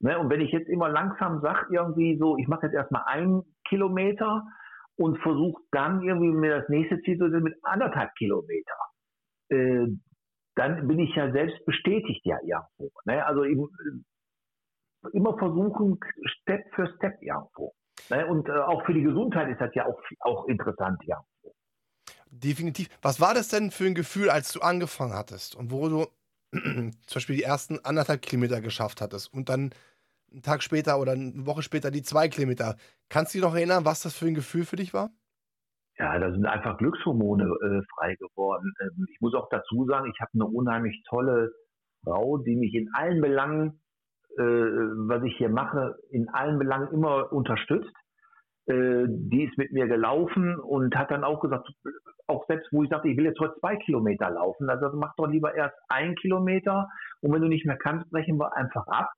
Ne? 0.00 0.18
Und 0.18 0.30
wenn 0.30 0.40
ich 0.40 0.52
jetzt 0.52 0.68
immer 0.68 0.88
langsam 0.88 1.40
sage, 1.40 1.66
irgendwie 1.70 2.16
so, 2.18 2.36
ich 2.38 2.48
mache 2.48 2.66
jetzt 2.66 2.74
erstmal 2.74 3.02
einen 3.06 3.42
Kilometer 3.68 4.44
und 4.98 5.18
versuche 5.22 5.62
dann 5.70 6.02
irgendwie 6.02 6.30
mir 6.30 6.60
das 6.60 6.68
nächste 6.68 7.00
Ziel 7.02 7.18
zu 7.18 7.30
setzen 7.30 7.44
mit 7.44 7.56
anderthalb 7.62 8.14
Kilometer. 8.16 8.76
Äh, 9.50 9.86
dann 10.56 10.88
bin 10.88 10.98
ich 10.98 11.14
ja 11.14 11.30
selbst 11.30 11.64
bestätigt 11.64 12.22
ja 12.24 12.36
irgendwo. 12.42 12.90
Ne? 13.04 13.24
Also 13.24 13.44
äh, 13.44 13.56
immer 15.12 15.38
versuchen, 15.38 16.00
Step 16.24 16.74
für 16.74 16.92
Step 16.96 17.22
irgendwo. 17.22 17.72
Ne? 18.10 18.26
Und 18.26 18.48
äh, 18.48 18.52
auch 18.52 18.84
für 18.84 18.92
die 18.92 19.02
Gesundheit 19.02 19.48
ist 19.50 19.60
das 19.60 19.72
ja 19.74 19.86
auch, 19.86 20.00
auch 20.20 20.48
interessant 20.48 21.00
irgendwo. 21.02 21.54
Definitiv. 22.30 22.88
Was 23.00 23.20
war 23.20 23.34
das 23.34 23.48
denn 23.48 23.70
für 23.70 23.86
ein 23.86 23.94
Gefühl, 23.94 24.30
als 24.30 24.52
du 24.52 24.60
angefangen 24.60 25.14
hattest 25.14 25.54
und 25.54 25.70
wo 25.70 25.88
du 25.88 26.06
zum 26.52 27.14
Beispiel 27.14 27.36
die 27.36 27.42
ersten 27.44 27.78
anderthalb 27.84 28.22
Kilometer 28.22 28.60
geschafft 28.60 29.00
hattest 29.00 29.32
und 29.32 29.48
dann 29.48 29.70
einen 30.32 30.42
Tag 30.42 30.62
später 30.62 31.00
oder 31.00 31.12
eine 31.12 31.46
Woche 31.46 31.62
später 31.62 31.90
die 31.90 32.02
zwei 32.02 32.28
Kilometer. 32.28 32.76
Kannst 33.08 33.34
du 33.34 33.38
dich 33.38 33.46
noch 33.46 33.54
erinnern, 33.54 33.84
was 33.84 34.02
das 34.02 34.16
für 34.16 34.26
ein 34.26 34.34
Gefühl 34.34 34.64
für 34.64 34.76
dich 34.76 34.94
war? 34.94 35.10
Ja, 35.98 36.16
da 36.18 36.30
sind 36.30 36.46
einfach 36.46 36.78
Glückshormone 36.78 37.44
äh, 37.44 37.82
frei 37.94 38.14
geworden. 38.16 38.72
Ähm, 38.80 39.06
ich 39.10 39.20
muss 39.20 39.34
auch 39.34 39.48
dazu 39.50 39.84
sagen, 39.86 40.10
ich 40.12 40.20
habe 40.20 40.30
eine 40.34 40.46
unheimlich 40.46 41.02
tolle 41.08 41.50
Frau, 42.04 42.38
die 42.38 42.54
mich 42.54 42.74
in 42.74 42.88
allen 42.94 43.20
Belangen, 43.20 43.80
äh, 44.36 44.42
was 44.42 45.24
ich 45.24 45.36
hier 45.36 45.48
mache, 45.48 45.96
in 46.10 46.28
allen 46.28 46.58
Belangen 46.58 46.92
immer 46.92 47.32
unterstützt. 47.32 47.92
Äh, 48.66 49.06
die 49.08 49.44
ist 49.44 49.58
mit 49.58 49.72
mir 49.72 49.88
gelaufen 49.88 50.60
und 50.60 50.94
hat 50.94 51.10
dann 51.10 51.24
auch 51.24 51.40
gesagt, 51.40 51.68
auch 52.28 52.46
selbst 52.46 52.68
wo 52.70 52.84
ich 52.84 52.90
sagte, 52.90 53.08
ich 53.08 53.16
will 53.16 53.24
jetzt 53.24 53.40
heute 53.40 53.58
zwei 53.58 53.76
Kilometer 53.76 54.30
laufen, 54.30 54.68
also 54.68 54.94
mach 54.94 55.14
doch 55.16 55.26
lieber 55.26 55.54
erst 55.54 55.76
ein 55.88 56.14
Kilometer 56.16 56.86
und 57.22 57.32
wenn 57.32 57.40
du 57.40 57.48
nicht 57.48 57.64
mehr 57.66 57.78
kannst, 57.78 58.08
brechen 58.10 58.38
wir 58.38 58.54
einfach 58.54 58.86
ab 58.86 59.10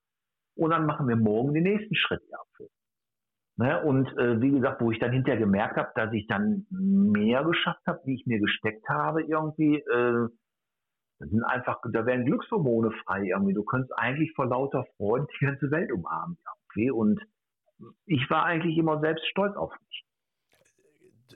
und 0.61 0.71
dann 0.71 0.85
machen 0.85 1.09
wir 1.09 1.17
morgen 1.17 1.55
den 1.55 1.63
nächsten 1.63 1.95
Schritt 1.95 2.21
irgendwo. 2.21 2.71
Ne? 3.57 3.83
Und 3.83 4.09
äh, 4.19 4.41
wie 4.43 4.51
gesagt, 4.51 4.83
wo 4.83 4.91
ich 4.91 4.99
dann 4.99 5.13
hinterher 5.13 5.41
gemerkt 5.41 5.77
habe, 5.77 5.91
dass 5.95 6.13
ich 6.13 6.27
dann 6.27 6.67
mehr 6.71 7.45
geschafft 7.45 7.81
habe, 7.87 8.01
wie 8.05 8.15
ich 8.15 8.27
mir 8.27 8.39
gesteckt 8.39 8.87
habe, 8.89 9.23
irgendwie, 9.23 9.77
äh, 9.77 10.29
sind 11.19 11.45
einfach, 11.45 11.81
da 11.93 12.05
werden 12.05 12.27
Glückshormone 12.27 12.91
frei 13.05 13.25
irgendwie. 13.25 13.55
Du 13.55 13.65
könntest 13.65 13.93
eigentlich 13.97 14.33
vor 14.35 14.47
lauter 14.47 14.85
Freude 14.97 15.27
die 15.41 15.47
ganze 15.47 15.71
Welt 15.71 15.93
umarmen 15.93 16.39
irgendwie. 16.45 16.91
Und 16.91 17.21
ich 18.05 18.29
war 18.29 18.45
eigentlich 18.45 18.77
immer 18.77 19.01
selbst 19.01 19.27
stolz 19.29 19.57
auf 19.57 19.73
mich. 19.87 20.05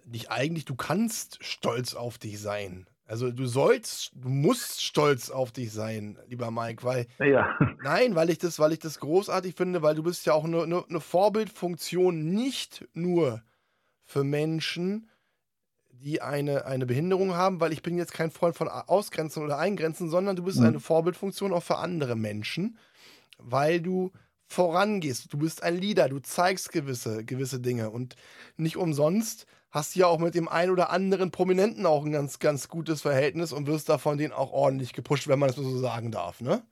Nicht 0.04 0.30
eigentlich, 0.30 0.66
du 0.66 0.74
kannst 0.74 1.42
stolz 1.42 1.94
auf 1.94 2.18
dich 2.18 2.40
sein. 2.40 2.87
Also 3.06 3.30
du 3.30 3.46
sollst, 3.46 4.12
du 4.14 4.30
musst 4.30 4.82
stolz 4.82 5.30
auf 5.30 5.52
dich 5.52 5.72
sein, 5.72 6.18
lieber 6.26 6.50
Mike, 6.50 6.85
weil 6.85 7.06
ja. 7.18 7.54
nein, 7.83 8.14
weil 8.14 8.31
ich 8.31 8.38
das, 8.38 8.58
weil 8.58 8.72
ich 8.72 8.79
das 8.79 8.98
großartig 8.98 9.54
finde, 9.54 9.83
weil 9.83 9.94
du 9.94 10.02
bist 10.02 10.24
ja 10.24 10.33
auch 10.33 10.44
eine, 10.44 10.62
eine, 10.62 10.85
eine 10.88 11.00
Vorbildfunktion 11.00 12.33
nicht 12.33 12.88
nur 12.94 13.42
für 14.04 14.24
Menschen, 14.24 15.10
die 15.90 16.22
eine, 16.22 16.64
eine 16.64 16.87
Behinderung 16.87 17.35
haben, 17.35 17.60
weil 17.60 17.72
ich 17.72 17.83
bin 17.83 17.98
jetzt 17.98 18.12
kein 18.12 18.31
Freund 18.31 18.56
von 18.56 18.68
Ausgrenzen 18.68 19.42
oder 19.42 19.58
Eingrenzen, 19.58 20.08
sondern 20.08 20.37
du 20.37 20.42
bist 20.42 20.60
mhm. 20.60 20.66
eine 20.66 20.81
Vorbildfunktion 20.81 21.52
auch 21.52 21.62
für 21.62 21.79
andere 21.79 22.16
Menschen, 22.16 22.79
weil 23.38 23.81
du 23.81 24.12
vorangehst. 24.46 25.33
Du 25.33 25.38
bist 25.38 25.62
ein 25.62 25.76
Leader, 25.76 26.08
du 26.08 26.20
zeigst 26.20 26.72
gewisse, 26.72 27.24
gewisse 27.24 27.60
Dinge 27.60 27.90
und 27.90 28.16
nicht 28.56 28.76
umsonst 28.76 29.46
hast 29.75 29.94
du 29.94 30.00
ja 30.00 30.06
auch 30.06 30.20
mit 30.20 30.35
dem 30.35 30.48
einen 30.48 30.70
oder 30.70 30.90
anderen 30.90 31.31
Prominenten 31.33 31.85
auch 31.85 32.04
ein 32.06 32.12
ganz, 32.12 32.38
ganz 32.38 32.68
gutes 32.68 33.02
Verhältnis 33.02 33.52
und 33.52 33.66
wirst 33.66 33.88
da 33.88 33.98
von 33.98 34.16
denen 34.16 34.33
auch 34.33 34.52
ordentlich 34.52 34.92
gepusht, 34.92 35.29
wenn 35.29 35.38
man 35.38 35.48
das 35.48 35.56
so 35.56 35.79
sagen 35.79 36.12
darf, 36.12 36.40
ne? 36.40 36.62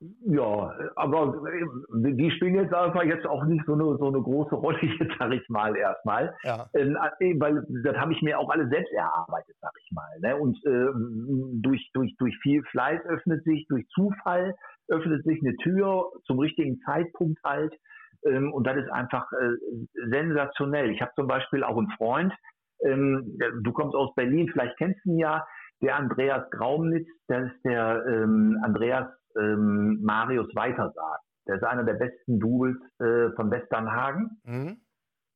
Ja, 0.00 0.72
aber 0.94 1.42
äh, 1.48 2.12
die 2.14 2.30
spielen 2.30 2.54
jetzt 2.54 2.72
einfach 2.72 3.02
jetzt 3.02 3.26
auch 3.26 3.44
nicht 3.46 3.64
so 3.66 3.72
eine, 3.72 3.96
so 3.98 4.06
eine 4.06 4.22
große 4.22 4.54
Rolle, 4.54 4.78
sag 5.18 5.32
ich 5.32 5.48
mal 5.48 5.76
erstmal. 5.76 6.36
Ja. 6.44 6.70
Ähm, 6.74 6.96
äh, 7.18 7.34
weil 7.40 7.66
das 7.82 7.96
habe 7.96 8.12
ich 8.12 8.22
mir 8.22 8.38
auch 8.38 8.48
alle 8.48 8.68
selbst 8.68 8.92
erarbeitet, 8.92 9.56
sag 9.60 9.72
ich 9.84 9.90
mal. 9.90 10.20
Ne? 10.20 10.36
Und 10.36 10.56
äh, 10.64 10.86
durch, 11.60 11.90
durch, 11.94 12.14
durch 12.18 12.36
viel 12.42 12.62
Fleiß 12.70 13.00
öffnet 13.06 13.42
sich, 13.42 13.66
durch 13.66 13.88
Zufall 13.88 14.54
öffnet 14.86 15.24
sich 15.24 15.40
eine 15.42 15.56
Tür 15.56 16.12
zum 16.26 16.38
richtigen 16.38 16.78
Zeitpunkt 16.82 17.42
halt. 17.42 17.74
Ähm, 18.24 18.52
und 18.52 18.66
das 18.66 18.76
ist 18.76 18.90
einfach 18.90 19.30
äh, 19.32 20.08
sensationell. 20.10 20.90
Ich 20.90 21.00
habe 21.00 21.12
zum 21.14 21.26
Beispiel 21.26 21.64
auch 21.64 21.76
einen 21.76 21.90
Freund, 21.96 22.32
ähm, 22.84 23.38
du 23.62 23.72
kommst 23.72 23.94
aus 23.94 24.14
Berlin, 24.14 24.48
vielleicht 24.52 24.76
kennst 24.78 25.04
du 25.04 25.10
ihn 25.10 25.18
ja, 25.18 25.44
der 25.82 25.96
Andreas 25.96 26.48
Graumnitz, 26.50 27.08
das 27.28 27.52
ist 27.52 27.64
der 27.64 28.04
ähm, 28.06 28.58
Andreas 28.62 29.08
ähm, 29.38 30.00
Marius 30.02 30.48
Weitersagt. 30.54 31.22
Der 31.46 31.56
ist 31.56 31.64
einer 31.64 31.84
der 31.84 31.94
besten 31.94 32.38
Doubles 32.40 32.76
äh, 33.00 33.30
von 33.36 33.50
Westernhagen. 33.50 34.38
Mhm. 34.44 34.76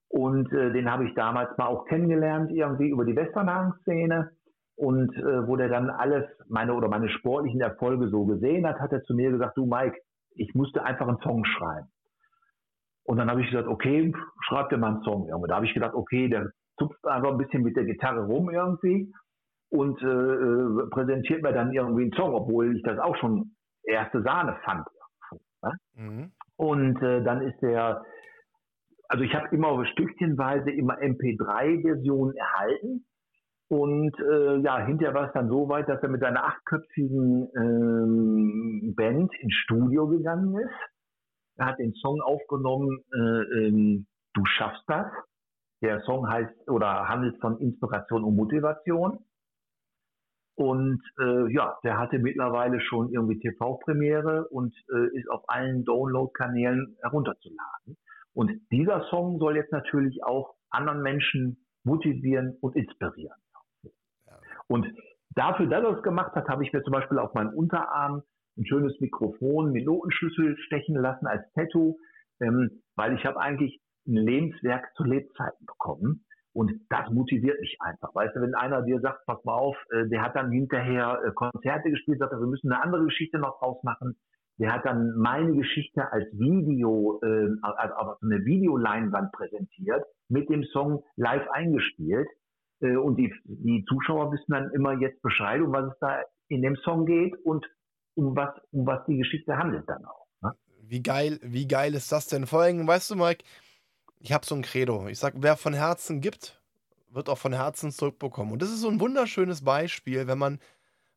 Und 0.08 0.52
äh, 0.52 0.72
den 0.72 0.90
habe 0.90 1.06
ich 1.06 1.14
damals 1.14 1.56
mal 1.56 1.66
auch 1.66 1.86
kennengelernt, 1.86 2.50
irgendwie 2.52 2.90
über 2.90 3.04
die 3.04 3.16
Westernhagen-Szene. 3.16 4.30
Und 4.76 5.14
äh, 5.16 5.46
wo 5.46 5.56
der 5.56 5.68
dann 5.68 5.90
alles, 5.90 6.24
meine 6.48 6.74
oder 6.74 6.88
meine 6.88 7.08
sportlichen 7.08 7.60
Erfolge 7.60 8.08
so 8.08 8.26
gesehen 8.26 8.66
hat, 8.66 8.78
hat 8.78 8.92
er 8.92 9.02
zu 9.04 9.14
mir 9.14 9.30
gesagt, 9.30 9.56
du 9.56 9.64
Mike, 9.64 9.96
ich 10.34 10.54
musste 10.54 10.82
einfach 10.82 11.08
einen 11.08 11.20
Song 11.22 11.44
schreiben. 11.44 11.88
Und 13.04 13.16
dann 13.16 13.30
habe 13.30 13.42
ich 13.42 13.50
gesagt, 13.50 13.68
okay, 13.68 14.12
schreib 14.46 14.70
dir 14.70 14.78
mal 14.78 14.94
einen 14.94 15.02
Song. 15.02 15.28
Irgendwie. 15.28 15.48
Da 15.48 15.56
habe 15.56 15.66
ich 15.66 15.74
gedacht, 15.74 15.94
okay, 15.94 16.28
der 16.28 16.50
zupft 16.78 17.04
einfach 17.06 17.30
ein 17.30 17.38
bisschen 17.38 17.62
mit 17.62 17.76
der 17.76 17.84
Gitarre 17.84 18.24
rum 18.24 18.50
irgendwie 18.50 19.12
und 19.70 20.00
äh, 20.02 20.06
äh, 20.06 20.88
präsentiert 20.90 21.42
mir 21.42 21.52
dann 21.52 21.72
irgendwie 21.72 22.02
einen 22.02 22.12
Song, 22.12 22.34
obwohl 22.34 22.76
ich 22.76 22.82
das 22.82 22.98
auch 22.98 23.16
schon 23.16 23.52
erste 23.84 24.22
Sahne 24.22 24.56
fand. 24.64 24.86
Ne? 25.62 25.72
Mhm. 25.94 26.32
Und 26.56 27.02
äh, 27.02 27.22
dann 27.22 27.40
ist 27.42 27.60
der, 27.62 28.04
also 29.08 29.24
ich 29.24 29.34
habe 29.34 29.48
immer 29.54 29.84
stückchenweise 29.86 30.70
immer 30.70 30.98
MP3-Versionen 30.98 32.36
erhalten. 32.36 33.06
Und 33.68 34.12
äh, 34.20 34.58
ja, 34.58 34.84
hinterher 34.84 35.14
war 35.14 35.28
es 35.28 35.32
dann 35.32 35.48
so 35.48 35.66
weit, 35.70 35.88
dass 35.88 36.02
er 36.02 36.10
mit 36.10 36.20
seiner 36.20 36.44
achtköpfigen 36.44 37.48
ähm, 37.56 38.94
Band 38.94 39.32
ins 39.40 39.54
Studio 39.54 40.06
gegangen 40.06 40.54
ist. 40.58 40.91
Er 41.56 41.66
hat 41.66 41.78
den 41.78 41.92
Song 41.94 42.20
aufgenommen, 42.20 43.04
äh, 43.12 43.66
ähm, 43.66 44.06
Du 44.34 44.44
schaffst 44.46 44.82
das. 44.86 45.06
Der 45.82 46.00
Song 46.02 46.28
heißt 46.28 46.68
oder 46.68 47.08
handelt 47.08 47.40
von 47.40 47.58
Inspiration 47.58 48.24
und 48.24 48.36
Motivation. 48.36 49.18
Und 50.54 51.02
äh, 51.18 51.52
ja, 51.52 51.78
der 51.82 51.98
hatte 51.98 52.18
mittlerweile 52.18 52.80
schon 52.80 53.10
irgendwie 53.10 53.40
TV-Premiere 53.40 54.48
und 54.48 54.74
äh, 54.94 55.18
ist 55.18 55.28
auf 55.30 55.42
allen 55.48 55.84
Download-Kanälen 55.84 56.96
herunterzuladen. 57.02 57.96
Und 58.34 58.52
dieser 58.70 59.04
Song 59.08 59.38
soll 59.38 59.56
jetzt 59.56 59.72
natürlich 59.72 60.22
auch 60.24 60.54
anderen 60.70 61.02
Menschen 61.02 61.66
motivieren 61.84 62.56
und 62.60 62.76
inspirieren. 62.76 63.36
Und 64.68 64.86
dafür, 65.30 65.66
dass 65.66 65.82
er 65.82 65.96
es 65.96 66.02
gemacht 66.02 66.34
hat, 66.34 66.48
habe 66.48 66.64
ich 66.64 66.72
mir 66.72 66.82
zum 66.82 66.92
Beispiel 66.92 67.18
auf 67.18 67.34
meinen 67.34 67.52
Unterarm 67.52 68.22
ein 68.56 68.66
schönes 68.66 68.98
Mikrofon 69.00 69.72
Notenschlüssel 69.72 70.56
stechen 70.58 70.96
lassen 70.96 71.26
als 71.26 71.42
Tattoo, 71.54 71.98
ähm, 72.40 72.82
weil 72.96 73.14
ich 73.14 73.24
habe 73.24 73.40
eigentlich 73.40 73.80
ein 74.06 74.16
Lebenswerk 74.16 74.94
zu 74.96 75.04
Lebzeiten 75.04 75.66
bekommen. 75.66 76.24
Und 76.54 76.72
das 76.90 77.10
motiviert 77.10 77.58
mich 77.60 77.78
einfach. 77.80 78.14
Weißt 78.14 78.36
du, 78.36 78.42
wenn 78.42 78.54
einer 78.54 78.82
dir 78.82 79.00
sagt, 79.00 79.24
pass 79.24 79.42
mal 79.44 79.54
auf, 79.54 79.76
äh, 79.90 80.06
der 80.08 80.22
hat 80.22 80.36
dann 80.36 80.50
hinterher 80.50 81.20
äh, 81.24 81.30
Konzerte 81.32 81.90
gespielt, 81.90 82.18
sagt, 82.18 82.32
wir 82.32 82.46
müssen 82.46 82.70
eine 82.70 82.82
andere 82.82 83.04
Geschichte 83.04 83.38
noch 83.38 83.58
draus 83.58 83.82
machen. 83.82 84.16
Der 84.58 84.70
hat 84.70 84.84
dann 84.84 85.16
meine 85.16 85.54
Geschichte 85.56 86.12
als 86.12 86.26
Video, 86.32 87.20
äh, 87.22 87.48
also 87.62 87.94
auf 87.94 88.22
eine 88.22 88.44
Videoleinwand 88.44 89.32
präsentiert, 89.32 90.04
mit 90.28 90.50
dem 90.50 90.64
Song 90.64 91.02
live 91.16 91.48
eingespielt. 91.50 92.28
Äh, 92.80 92.96
und 92.96 93.16
die, 93.16 93.32
die 93.44 93.84
Zuschauer 93.88 94.30
wissen 94.32 94.52
dann 94.52 94.70
immer 94.72 94.92
jetzt 95.00 95.22
Bescheid, 95.22 95.62
um 95.62 95.72
was 95.72 95.90
es 95.90 95.98
da 96.00 96.20
in 96.48 96.60
dem 96.60 96.76
Song 96.76 97.06
geht 97.06 97.34
und 97.44 97.66
um 98.14 98.36
was, 98.36 98.50
um 98.72 98.86
was 98.86 99.04
die 99.06 99.16
Geschichte 99.16 99.56
handelt 99.56 99.88
dann 99.88 100.04
auch. 100.04 100.26
Ne? 100.40 100.54
Wie 100.82 101.02
geil, 101.02 101.38
wie 101.42 101.66
geil 101.66 101.94
ist 101.94 102.12
das 102.12 102.26
denn? 102.26 102.46
Vor 102.46 102.62
allem, 102.62 102.86
weißt 102.86 103.10
du, 103.10 103.16
Mike, 103.16 103.44
ich 104.18 104.32
habe 104.32 104.46
so 104.46 104.54
ein 104.54 104.62
Credo. 104.62 105.08
Ich 105.08 105.18
sage, 105.18 105.38
wer 105.40 105.56
von 105.56 105.74
Herzen 105.74 106.20
gibt, 106.20 106.60
wird 107.08 107.28
auch 107.28 107.38
von 107.38 107.52
Herzen 107.52 107.90
zurückbekommen. 107.90 108.52
Und 108.52 108.62
das 108.62 108.70
ist 108.70 108.80
so 108.80 108.88
ein 108.88 109.00
wunderschönes 109.00 109.62
Beispiel, 109.62 110.26
wenn 110.26 110.38
man 110.38 110.60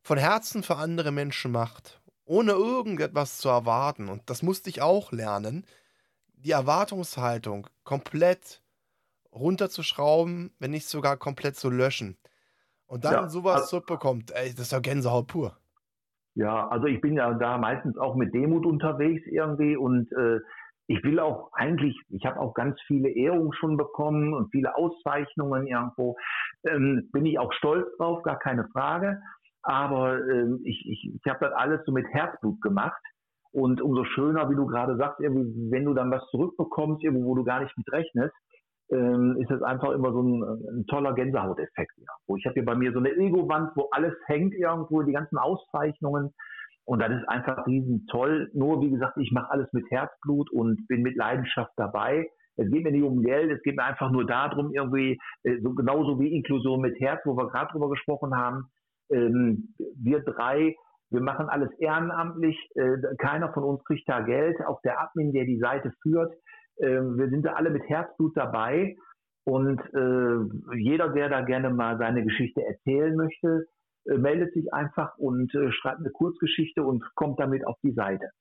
von 0.01 0.17
Herzen 0.17 0.63
für 0.63 0.75
andere 0.77 1.11
Menschen 1.11 1.51
macht, 1.51 2.01
ohne 2.25 2.51
irgendetwas 2.51 3.37
zu 3.37 3.49
erwarten. 3.49 4.09
Und 4.09 4.29
das 4.29 4.41
musste 4.41 4.69
ich 4.69 4.81
auch 4.81 5.11
lernen, 5.11 5.65
die 6.33 6.51
Erwartungshaltung 6.51 7.67
komplett 7.83 8.61
runterzuschrauben, 9.31 10.53
wenn 10.59 10.71
nicht 10.71 10.87
sogar 10.87 11.17
komplett 11.17 11.57
zu 11.57 11.69
löschen. 11.69 12.17
Und 12.87 13.03
dann 13.03 13.13
ja, 13.13 13.29
sowas 13.29 13.55
also, 13.55 13.67
zurückbekommt, 13.67 14.31
ey, 14.31 14.51
das 14.51 14.67
ist 14.67 14.71
ja 14.71 14.79
Gänsehaut 14.79 15.27
pur. 15.27 15.57
Ja, 16.36 16.67
also 16.67 16.88
ich 16.88 16.99
bin 17.01 17.15
ja 17.15 17.33
da 17.33 17.57
meistens 17.57 17.97
auch 17.97 18.15
mit 18.15 18.33
Demut 18.33 18.65
unterwegs 18.65 19.25
irgendwie 19.25 19.77
und 19.77 20.11
äh, 20.11 20.39
ich 20.88 21.03
will 21.03 21.19
auch 21.19 21.49
eigentlich, 21.53 21.97
ich 22.09 22.25
habe 22.25 22.39
auch 22.39 22.53
ganz 22.53 22.79
viele 22.86 23.09
Ehrungen 23.09 23.53
schon 23.53 23.77
bekommen 23.77 24.33
und 24.33 24.51
viele 24.51 24.75
Auszeichnungen 24.75 25.65
irgendwo. 25.65 26.15
Ähm, 26.63 27.09
bin 27.11 27.25
ich 27.25 27.39
auch 27.39 27.51
stolz 27.53 27.88
drauf, 27.97 28.21
gar 28.23 28.38
keine 28.38 28.67
Frage. 28.67 29.19
Aber 29.63 30.19
ähm, 30.19 30.61
ich, 30.63 30.86
ich, 30.88 31.11
ich 31.15 31.31
habe 31.31 31.45
das 31.45 31.53
alles 31.53 31.83
so 31.86 31.91
mit 31.91 32.05
Herzblut 32.09 32.61
gemacht. 32.61 33.01
Und 33.51 33.81
umso 33.81 34.03
schöner, 34.03 34.49
wie 34.49 34.55
du 34.55 34.67
gerade 34.67 34.97
sagst, 34.97 35.21
irgendwie, 35.21 35.71
wenn 35.71 35.86
du 35.86 35.93
dann 35.93 36.11
was 36.11 36.27
zurückbekommst, 36.29 37.03
irgendwo, 37.03 37.29
wo 37.29 37.36
du 37.36 37.43
gar 37.45 37.61
nicht 37.61 37.75
mit 37.77 37.91
rechnest, 37.91 38.36
ähm, 38.91 39.38
ist 39.39 39.49
das 39.49 39.61
einfach 39.61 39.91
immer 39.91 40.11
so 40.11 40.21
ein, 40.21 40.43
ein 40.43 40.86
toller 40.88 41.13
Gänsehauteffekt. 41.13 41.93
Ja. 41.97 42.13
Wo 42.27 42.36
ich 42.36 42.45
habe 42.45 42.53
hier 42.53 42.65
bei 42.65 42.75
mir 42.75 42.91
so 42.91 42.99
eine 42.99 43.11
Ego-Wand, 43.11 43.71
wo 43.75 43.89
alles 43.91 44.13
hängt 44.25 44.53
irgendwo, 44.53 45.01
die 45.01 45.13
ganzen 45.13 45.38
Auszeichnungen. 45.38 46.33
Und 46.86 47.01
das 47.01 47.11
ist 47.11 47.27
einfach 47.27 47.65
riesen 47.65 48.05
toll. 48.07 48.49
Nur, 48.53 48.81
wie 48.81 48.91
gesagt, 48.91 49.17
ich 49.17 49.31
mache 49.31 49.49
alles 49.49 49.67
mit 49.73 49.89
Herzblut 49.89 50.51
und 50.51 50.88
bin 50.88 51.01
mit 51.01 51.15
Leidenschaft 51.15 51.71
dabei. 51.77 52.29
Es 52.57 52.69
geht 52.71 52.83
mir 52.83 52.91
nicht 52.91 53.03
um 53.03 53.21
Geld, 53.21 53.51
es 53.51 53.61
geht 53.63 53.75
mir 53.75 53.83
einfach 53.83 54.11
nur 54.11 54.25
darum, 54.25 54.71
irgendwie, 54.71 55.19
äh, 55.43 55.59
so 55.61 55.73
genauso 55.73 56.19
wie 56.19 56.33
Inklusion 56.33 56.79
mit 56.79 56.99
Herz, 56.99 57.21
wo 57.25 57.36
wir 57.36 57.49
gerade 57.49 57.71
drüber 57.71 57.89
gesprochen 57.89 58.36
haben. 58.36 58.69
Ähm, 59.11 59.73
wir 60.01 60.21
drei, 60.21 60.75
wir 61.09 61.21
machen 61.21 61.49
alles 61.49 61.71
ehrenamtlich. 61.79 62.57
Äh, 62.75 62.97
keiner 63.17 63.51
von 63.53 63.63
uns 63.63 63.83
kriegt 63.86 64.07
da 64.07 64.21
Geld. 64.21 64.57
Auch 64.65 64.81
der 64.81 65.01
Admin, 65.01 65.33
der 65.33 65.45
die 65.45 65.59
Seite 65.59 65.91
führt. 66.01 66.33
Äh, 66.78 67.01
wir 67.01 67.30
sind 67.30 67.43
da 67.43 67.53
alle 67.53 67.69
mit 67.69 67.84
Herzblut 67.88 68.36
dabei. 68.36 68.95
Und 69.43 69.80
äh, 69.93 70.76
jeder, 70.78 71.09
der 71.09 71.30
da 71.30 71.41
gerne 71.41 71.69
mal 71.69 71.97
seine 71.99 72.23
Geschichte 72.23 72.65
erzählen 72.65 73.15
möchte, 73.15 73.67
äh, 74.05 74.17
meldet 74.17 74.53
sich 74.53 74.73
einfach 74.73 75.17
und 75.17 75.53
äh, 75.53 75.71
schreibt 75.71 75.99
eine 75.99 76.09
Kurzgeschichte 76.09 76.84
und 76.84 77.03
kommt 77.13 77.39
damit 77.39 77.65
auf 77.67 77.78
die 77.84 77.93
Seite. 77.93 78.32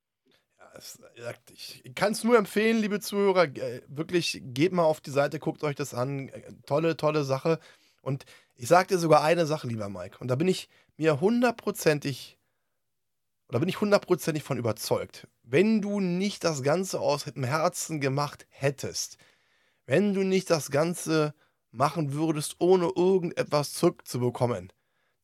Ich 1.53 1.95
kann 1.95 2.13
es 2.13 2.25
nur 2.25 2.37
empfehlen, 2.37 2.79
liebe 2.79 2.99
Zuhörer, 2.99 3.47
wirklich 3.87 4.43
geht 4.45 4.73
mal 4.73 4.83
auf 4.83 5.01
die 5.01 5.11
Seite, 5.11 5.39
guckt 5.39 5.63
euch 5.63 5.77
das 5.77 5.95
an. 5.95 6.33
Tolle, 6.67 6.97
tolle 6.97 7.23
Sache. 7.23 7.61
Und 8.03 8.25
ich 8.57 8.67
sage 8.67 8.89
dir 8.89 8.99
sogar 8.99 9.23
eine 9.23 9.47
Sache, 9.47 9.69
lieber 9.69 9.89
Mike, 9.89 10.19
und 10.21 10.29
da 10.29 10.35
bin 10.35 10.49
ich 10.49 10.69
mir 10.97 11.21
hundertprozentig, 11.21 12.34
oder 13.49 13.61
bin 13.61 13.69
ich 13.69 13.81
hundertprozentig 13.81 14.43
von 14.43 14.59
überzeugt. 14.59 15.29
Wenn 15.43 15.81
du 15.83 16.01
nicht 16.01 16.45
das 16.45 16.63
Ganze 16.63 17.01
aus 17.01 17.25
dem 17.25 17.45
Herzen 17.45 18.01
gemacht 18.01 18.47
hättest, 18.51 19.19
wenn 19.87 20.15
du 20.15 20.23
nicht 20.23 20.51
das 20.51 20.71
Ganze 20.71 21.35
machen 21.71 22.15
würdest, 22.15 22.57
ohne 22.59 22.91
irgendetwas 22.97 23.75
zurückzubekommen, 23.75 24.73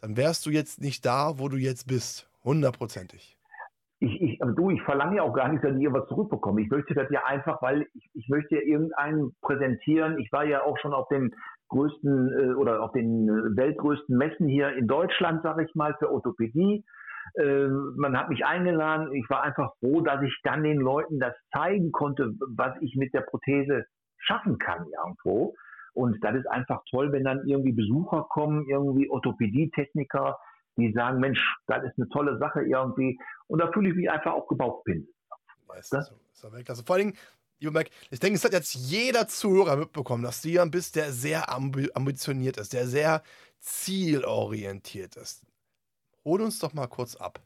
dann 0.00 0.16
wärst 0.16 0.46
du 0.46 0.50
jetzt 0.50 0.80
nicht 0.80 1.06
da, 1.06 1.38
wo 1.38 1.48
du 1.48 1.56
jetzt 1.56 1.86
bist. 1.86 2.28
Hundertprozentig. 2.44 3.36
Ich, 4.02 4.20
ich, 4.20 4.38
du, 4.56 4.70
ich 4.70 4.82
verlange 4.82 5.16
ja 5.16 5.22
auch 5.22 5.34
gar 5.34 5.48
nicht, 5.48 5.62
dass 5.62 5.76
ich 5.76 5.92
was 5.92 6.08
zurückbekomme. 6.08 6.62
Ich 6.62 6.70
möchte 6.70 6.94
das 6.94 7.10
ja 7.10 7.24
einfach, 7.26 7.60
weil 7.60 7.86
ich, 7.94 8.10
ich 8.14 8.28
möchte 8.30 8.54
ja 8.54 8.62
irgendeinen 8.62 9.34
präsentieren. 9.42 10.18
Ich 10.18 10.32
war 10.32 10.44
ja 10.44 10.62
auch 10.62 10.78
schon 10.78 10.94
auf 10.94 11.06
den 11.08 11.34
größten 11.68 12.32
äh, 12.32 12.54
oder 12.54 12.82
auf 12.82 12.92
den 12.92 13.28
äh, 13.28 13.56
weltgrößten 13.56 14.16
Messen 14.16 14.48
hier 14.48 14.72
in 14.74 14.86
Deutschland, 14.86 15.42
sage 15.42 15.64
ich 15.64 15.74
mal, 15.74 15.94
für 15.98 16.10
Orthopädie. 16.10 16.82
Äh, 17.34 17.66
man 17.68 18.16
hat 18.16 18.28
mich 18.28 18.44
eingeladen. 18.44 19.12
Ich 19.14 19.28
war 19.28 19.42
einfach 19.42 19.72
froh, 19.78 20.00
dass 20.00 20.22
ich 20.22 20.36
dann 20.42 20.62
den 20.62 20.78
Leuten 20.78 21.20
das 21.20 21.34
zeigen 21.52 21.92
konnte, 21.92 22.34
was 22.40 22.76
ich 22.80 22.96
mit 22.96 23.14
der 23.14 23.22
Prothese 23.22 23.86
schaffen 24.18 24.58
kann 24.58 24.86
irgendwo. 25.02 25.54
Und 25.92 26.22
das 26.22 26.36
ist 26.36 26.46
einfach 26.46 26.82
toll, 26.90 27.12
wenn 27.12 27.24
dann 27.24 27.46
irgendwie 27.46 27.72
Besucher 27.72 28.26
kommen, 28.28 28.66
irgendwie 28.68 29.10
Orthopädie-Techniker, 29.10 30.38
die 30.76 30.92
sagen, 30.92 31.20
Mensch, 31.20 31.40
das 31.66 31.84
ist 31.84 31.98
eine 31.98 32.08
tolle 32.08 32.38
Sache 32.38 32.62
irgendwie. 32.62 33.18
Und 33.48 33.60
da 33.60 33.70
fühle 33.72 33.90
ich 33.90 33.96
mich 33.96 34.10
einfach 34.10 34.32
auch 34.32 34.46
gebauchpinselt. 34.46 35.14
Weißt 35.66 35.92
du? 35.92 35.96
Das 35.96 36.78
ist 36.78 36.86
Vor 36.86 36.96
allem, 36.96 37.12
ich 37.58 38.20
denke, 38.20 38.36
es 38.36 38.44
hat 38.44 38.52
jetzt 38.52 38.74
jeder 38.74 39.28
Zuhörer 39.28 39.76
mitbekommen, 39.76 40.22
dass 40.22 40.42
du 40.42 40.48
jemand 40.48 40.72
bist, 40.72 40.96
der 40.96 41.12
sehr 41.12 41.52
ambitioniert 41.52 42.56
ist, 42.56 42.72
der 42.72 42.86
sehr 42.86 43.22
zielorientiert 43.58 45.16
ist. 45.16 45.44
Hol 46.30 46.42
uns 46.42 46.60
doch 46.60 46.74
mal 46.74 46.86
kurz 46.86 47.16
ab. 47.16 47.40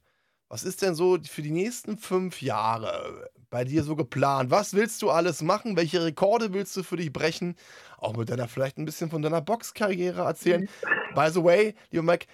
Was 0.50 0.62
ist 0.62 0.82
denn 0.82 0.94
so 0.94 1.16
für 1.16 1.40
die 1.40 1.50
nächsten 1.50 1.96
fünf 1.96 2.42
Jahre 2.42 3.30
bei 3.48 3.64
dir 3.64 3.82
so 3.82 3.96
geplant? 3.96 4.50
Was 4.50 4.74
willst 4.74 5.00
du 5.00 5.08
alles 5.08 5.40
machen? 5.40 5.74
Welche 5.78 6.04
Rekorde 6.04 6.52
willst 6.52 6.76
du 6.76 6.82
für 6.82 6.96
dich 6.96 7.10
brechen? 7.10 7.56
Auch 7.96 8.14
mit 8.14 8.28
deiner, 8.28 8.46
vielleicht 8.46 8.76
ein 8.76 8.84
bisschen 8.84 9.08
von 9.08 9.22
deiner 9.22 9.40
Boxkarriere 9.40 10.20
erzählen. 10.20 10.60
Mhm. 10.60 11.14
By 11.14 11.30
the 11.30 11.42
way, 11.42 11.74
lieber 11.92 12.02
Mike, 12.02 12.26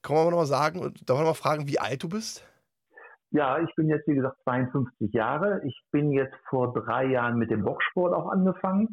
können 0.00 0.18
wir 0.20 0.30
noch 0.30 0.38
mal 0.38 0.46
sagen, 0.46 0.80
darf 1.04 1.18
man 1.18 1.26
noch 1.26 1.32
mal 1.32 1.34
fragen, 1.34 1.68
wie 1.68 1.78
alt 1.78 2.02
du 2.02 2.08
bist? 2.08 2.42
Ja, 3.30 3.58
ich 3.58 3.74
bin 3.74 3.90
jetzt, 3.90 4.08
wie 4.08 4.14
gesagt, 4.14 4.38
52 4.44 5.12
Jahre. 5.12 5.60
Ich 5.66 5.78
bin 5.92 6.10
jetzt 6.12 6.34
vor 6.48 6.72
drei 6.72 7.04
Jahren 7.04 7.36
mit 7.36 7.50
dem 7.50 7.64
Boxsport 7.64 8.14
auch 8.14 8.30
angefangen. 8.30 8.88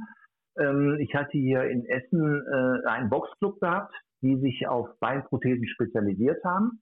Ähm, 0.59 0.97
ich 0.99 1.15
hatte 1.15 1.31
hier 1.31 1.63
in 1.63 1.85
Essen 1.85 2.43
äh, 2.45 2.89
einen 2.89 3.09
Boxclub 3.09 3.61
gehabt, 3.61 3.95
die 4.21 4.37
sich 4.41 4.67
auf 4.67 4.89
Beinprothesen 4.99 5.65
spezialisiert 5.65 6.43
haben. 6.43 6.81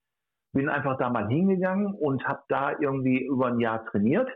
Bin 0.53 0.69
einfach 0.69 0.97
da 0.97 1.09
mal 1.09 1.27
hingegangen 1.27 1.93
und 1.93 2.25
habe 2.27 2.43
da 2.47 2.71
irgendwie 2.79 3.23
über 3.23 3.47
ein 3.47 3.59
Jahr 3.59 3.85
trainiert. 3.85 4.29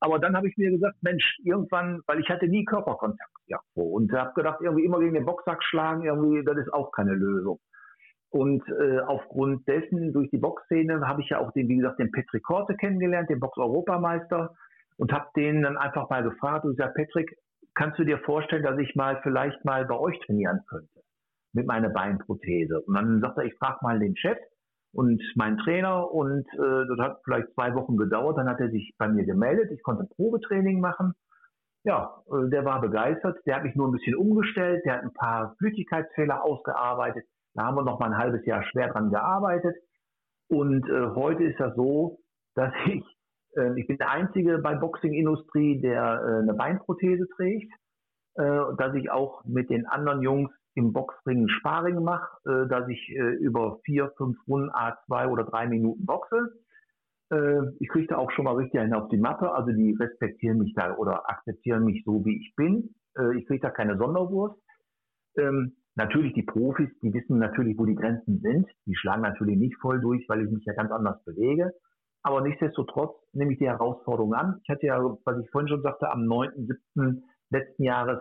Aber 0.00 0.18
dann 0.18 0.34
habe 0.36 0.48
ich 0.48 0.56
mir 0.56 0.70
gesagt, 0.70 0.96
Mensch, 1.02 1.38
irgendwann, 1.44 2.00
weil 2.06 2.20
ich 2.20 2.28
hatte 2.30 2.48
nie 2.48 2.64
Körperkontakt 2.64 3.30
ja, 3.46 3.58
und 3.74 4.12
habe 4.12 4.32
gedacht, 4.34 4.60
irgendwie 4.62 4.84
immer 4.84 4.98
gegen 5.00 5.14
den 5.14 5.26
Boxsack 5.26 5.62
schlagen, 5.62 6.04
irgendwie, 6.04 6.42
das 6.44 6.56
ist 6.56 6.72
auch 6.72 6.90
keine 6.92 7.12
Lösung. 7.12 7.60
Und 8.30 8.62
äh, 8.68 9.00
aufgrund 9.00 9.66
dessen, 9.66 10.12
durch 10.12 10.30
die 10.30 10.38
Boxszene, 10.38 11.06
habe 11.06 11.20
ich 11.20 11.28
ja 11.28 11.40
auch 11.40 11.52
den, 11.52 11.68
wie 11.68 11.76
gesagt, 11.76 11.98
den 11.98 12.12
Patrick 12.12 12.44
Korte 12.44 12.76
kennengelernt, 12.76 13.28
den 13.28 13.40
Box-Europameister, 13.40 14.54
und 14.96 15.12
habe 15.12 15.26
den 15.34 15.62
dann 15.62 15.76
einfach 15.76 16.08
mal 16.10 16.22
gefragt 16.22 16.64
und 16.64 16.76
gesagt, 16.76 16.94
Patrick, 16.94 17.36
kannst 17.74 17.98
du 17.98 18.04
dir 18.04 18.18
vorstellen, 18.18 18.62
dass 18.62 18.78
ich 18.78 18.94
mal 18.94 19.20
vielleicht 19.22 19.64
mal 19.64 19.84
bei 19.86 19.98
euch 19.98 20.18
trainieren 20.20 20.60
könnte 20.68 21.00
mit 21.52 21.66
meiner 21.66 21.88
Beinprothese? 21.88 22.80
Und 22.82 22.94
dann 22.94 23.20
sagt 23.20 23.38
er, 23.38 23.44
ich 23.44 23.54
frage 23.54 23.78
mal 23.82 23.98
den 23.98 24.16
Chef 24.16 24.38
und 24.92 25.22
meinen 25.36 25.58
Trainer 25.58 26.10
und 26.10 26.46
äh, 26.54 26.86
das 26.88 26.98
hat 26.98 27.20
vielleicht 27.24 27.52
zwei 27.54 27.74
Wochen 27.74 27.96
gedauert. 27.96 28.38
Dann 28.38 28.48
hat 28.48 28.60
er 28.60 28.70
sich 28.70 28.94
bei 28.98 29.08
mir 29.08 29.24
gemeldet. 29.24 29.70
Ich 29.70 29.82
konnte 29.82 30.04
Probetraining 30.16 30.80
machen. 30.80 31.14
Ja, 31.84 32.22
äh, 32.26 32.48
der 32.50 32.64
war 32.64 32.80
begeistert. 32.80 33.38
Der 33.46 33.56
hat 33.56 33.64
mich 33.64 33.76
nur 33.76 33.88
ein 33.88 33.92
bisschen 33.92 34.16
umgestellt. 34.16 34.84
Der 34.84 34.96
hat 34.96 35.02
ein 35.02 35.12
paar 35.12 35.54
Flüchtigkeitsfehler 35.58 36.42
ausgearbeitet. 36.42 37.24
Da 37.54 37.64
haben 37.64 37.76
wir 37.76 37.84
noch 37.84 38.00
mal 38.00 38.06
ein 38.06 38.18
halbes 38.18 38.44
Jahr 38.46 38.64
schwer 38.64 38.88
dran 38.88 39.10
gearbeitet. 39.10 39.76
Und 40.48 40.88
äh, 40.88 41.06
heute 41.14 41.44
ist 41.44 41.60
das 41.60 41.74
so, 41.76 42.18
dass 42.54 42.72
ich, 42.86 43.04
äh, 43.56 43.78
ich 43.78 43.86
bin 43.86 43.96
der 43.96 44.10
Einzige 44.10 44.58
bei 44.58 44.74
Boxing-Industrie, 44.74 45.80
der 45.80 46.02
äh, 46.02 46.42
eine 46.42 46.54
Beinprothese 46.54 47.28
trägt, 47.36 47.72
äh, 48.34 48.60
dass 48.76 48.94
ich 48.94 49.10
auch 49.10 49.44
mit 49.44 49.70
den 49.70 49.86
anderen 49.86 50.22
Jungs 50.22 50.50
im 50.74 50.92
Boxring 50.92 51.48
Sparring 51.48 52.02
mache, 52.02 52.28
äh, 52.44 52.68
dass 52.68 52.88
ich 52.88 53.08
äh, 53.10 53.34
über 53.36 53.78
vier, 53.84 54.12
fünf 54.16 54.36
Runden 54.48 54.70
A2 54.70 55.28
oder 55.28 55.44
drei 55.44 55.66
Minuten 55.66 56.06
boxe. 56.06 56.52
Äh, 57.32 57.62
ich 57.78 57.88
kriege 57.88 58.08
da 58.08 58.18
auch 58.18 58.30
schon 58.30 58.44
mal 58.44 58.56
richtig 58.56 58.80
einen 58.80 58.94
auf 58.94 59.08
die 59.08 59.18
Mappe, 59.18 59.52
also 59.52 59.72
die 59.72 59.96
respektieren 59.98 60.58
mich 60.58 60.74
da 60.74 60.96
oder 60.96 61.28
akzeptieren 61.28 61.84
mich 61.84 62.02
so, 62.04 62.24
wie 62.24 62.38
ich 62.40 62.54
bin. 62.56 62.94
Äh, 63.18 63.38
ich 63.38 63.46
kriege 63.46 63.60
da 63.60 63.70
keine 63.70 63.98
Sonderwurst. 63.98 64.60
Ähm, 65.36 65.76
Natürlich 65.96 66.32
die 66.34 66.44
Profis, 66.44 66.88
die 67.02 67.12
wissen 67.12 67.38
natürlich, 67.38 67.76
wo 67.76 67.84
die 67.84 67.94
Grenzen 67.94 68.40
sind. 68.40 68.66
Die 68.86 68.94
schlagen 68.94 69.22
natürlich 69.22 69.58
nicht 69.58 69.76
voll 69.82 70.00
durch, 70.00 70.24
weil 70.28 70.44
ich 70.44 70.50
mich 70.50 70.64
ja 70.64 70.72
ganz 70.72 70.90
anders 70.92 71.22
bewege. 71.24 71.72
Aber 72.22 72.40
nichtsdestotrotz 72.42 73.16
nehme 73.32 73.52
ich 73.52 73.58
die 73.58 73.68
Herausforderung 73.68 74.34
an. 74.34 74.60
Ich 74.62 74.68
hatte 74.70 74.86
ja, 74.86 74.98
was 75.02 75.38
ich 75.42 75.50
vorhin 75.50 75.68
schon 75.68 75.82
sagte, 75.82 76.10
am 76.10 76.20
9.7. 76.22 77.22
letzten 77.50 77.82
Jahres 77.82 78.20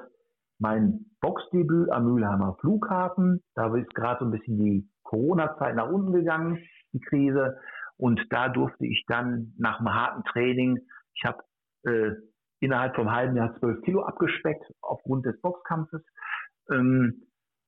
mein 0.60 1.06
Boxdebüt 1.22 1.90
am 1.92 2.06
Mülheimer 2.06 2.56
Flughafen. 2.60 3.42
Da 3.56 3.74
ist 3.76 3.94
gerade 3.96 4.20
so 4.20 4.26
ein 4.26 4.32
bisschen 4.32 4.58
die 4.58 4.90
Corona-Zeit 5.04 5.76
nach 5.76 5.90
unten 5.90 6.14
gegangen, 6.14 6.60
die 6.94 7.00
Krise. 7.00 7.58
Und 7.98 8.22
da 8.30 8.50
durfte 8.50 8.86
ich 8.86 9.06
dann 9.08 9.54
nach 9.58 9.80
einem 9.80 9.94
harten 9.94 10.24
Training, 10.26 10.80
ich 11.16 11.24
habe 11.26 11.44
äh, 11.84 12.12
innerhalb 12.60 12.96
vom 12.96 13.12
halben 13.12 13.36
Jahr 13.36 13.58
zwölf 13.60 13.82
Kilo 13.82 14.04
abgespeckt 14.04 14.64
aufgrund 14.82 15.26
des 15.26 15.40
Boxkampfes. 15.42 16.02
Ähm, 16.72 17.24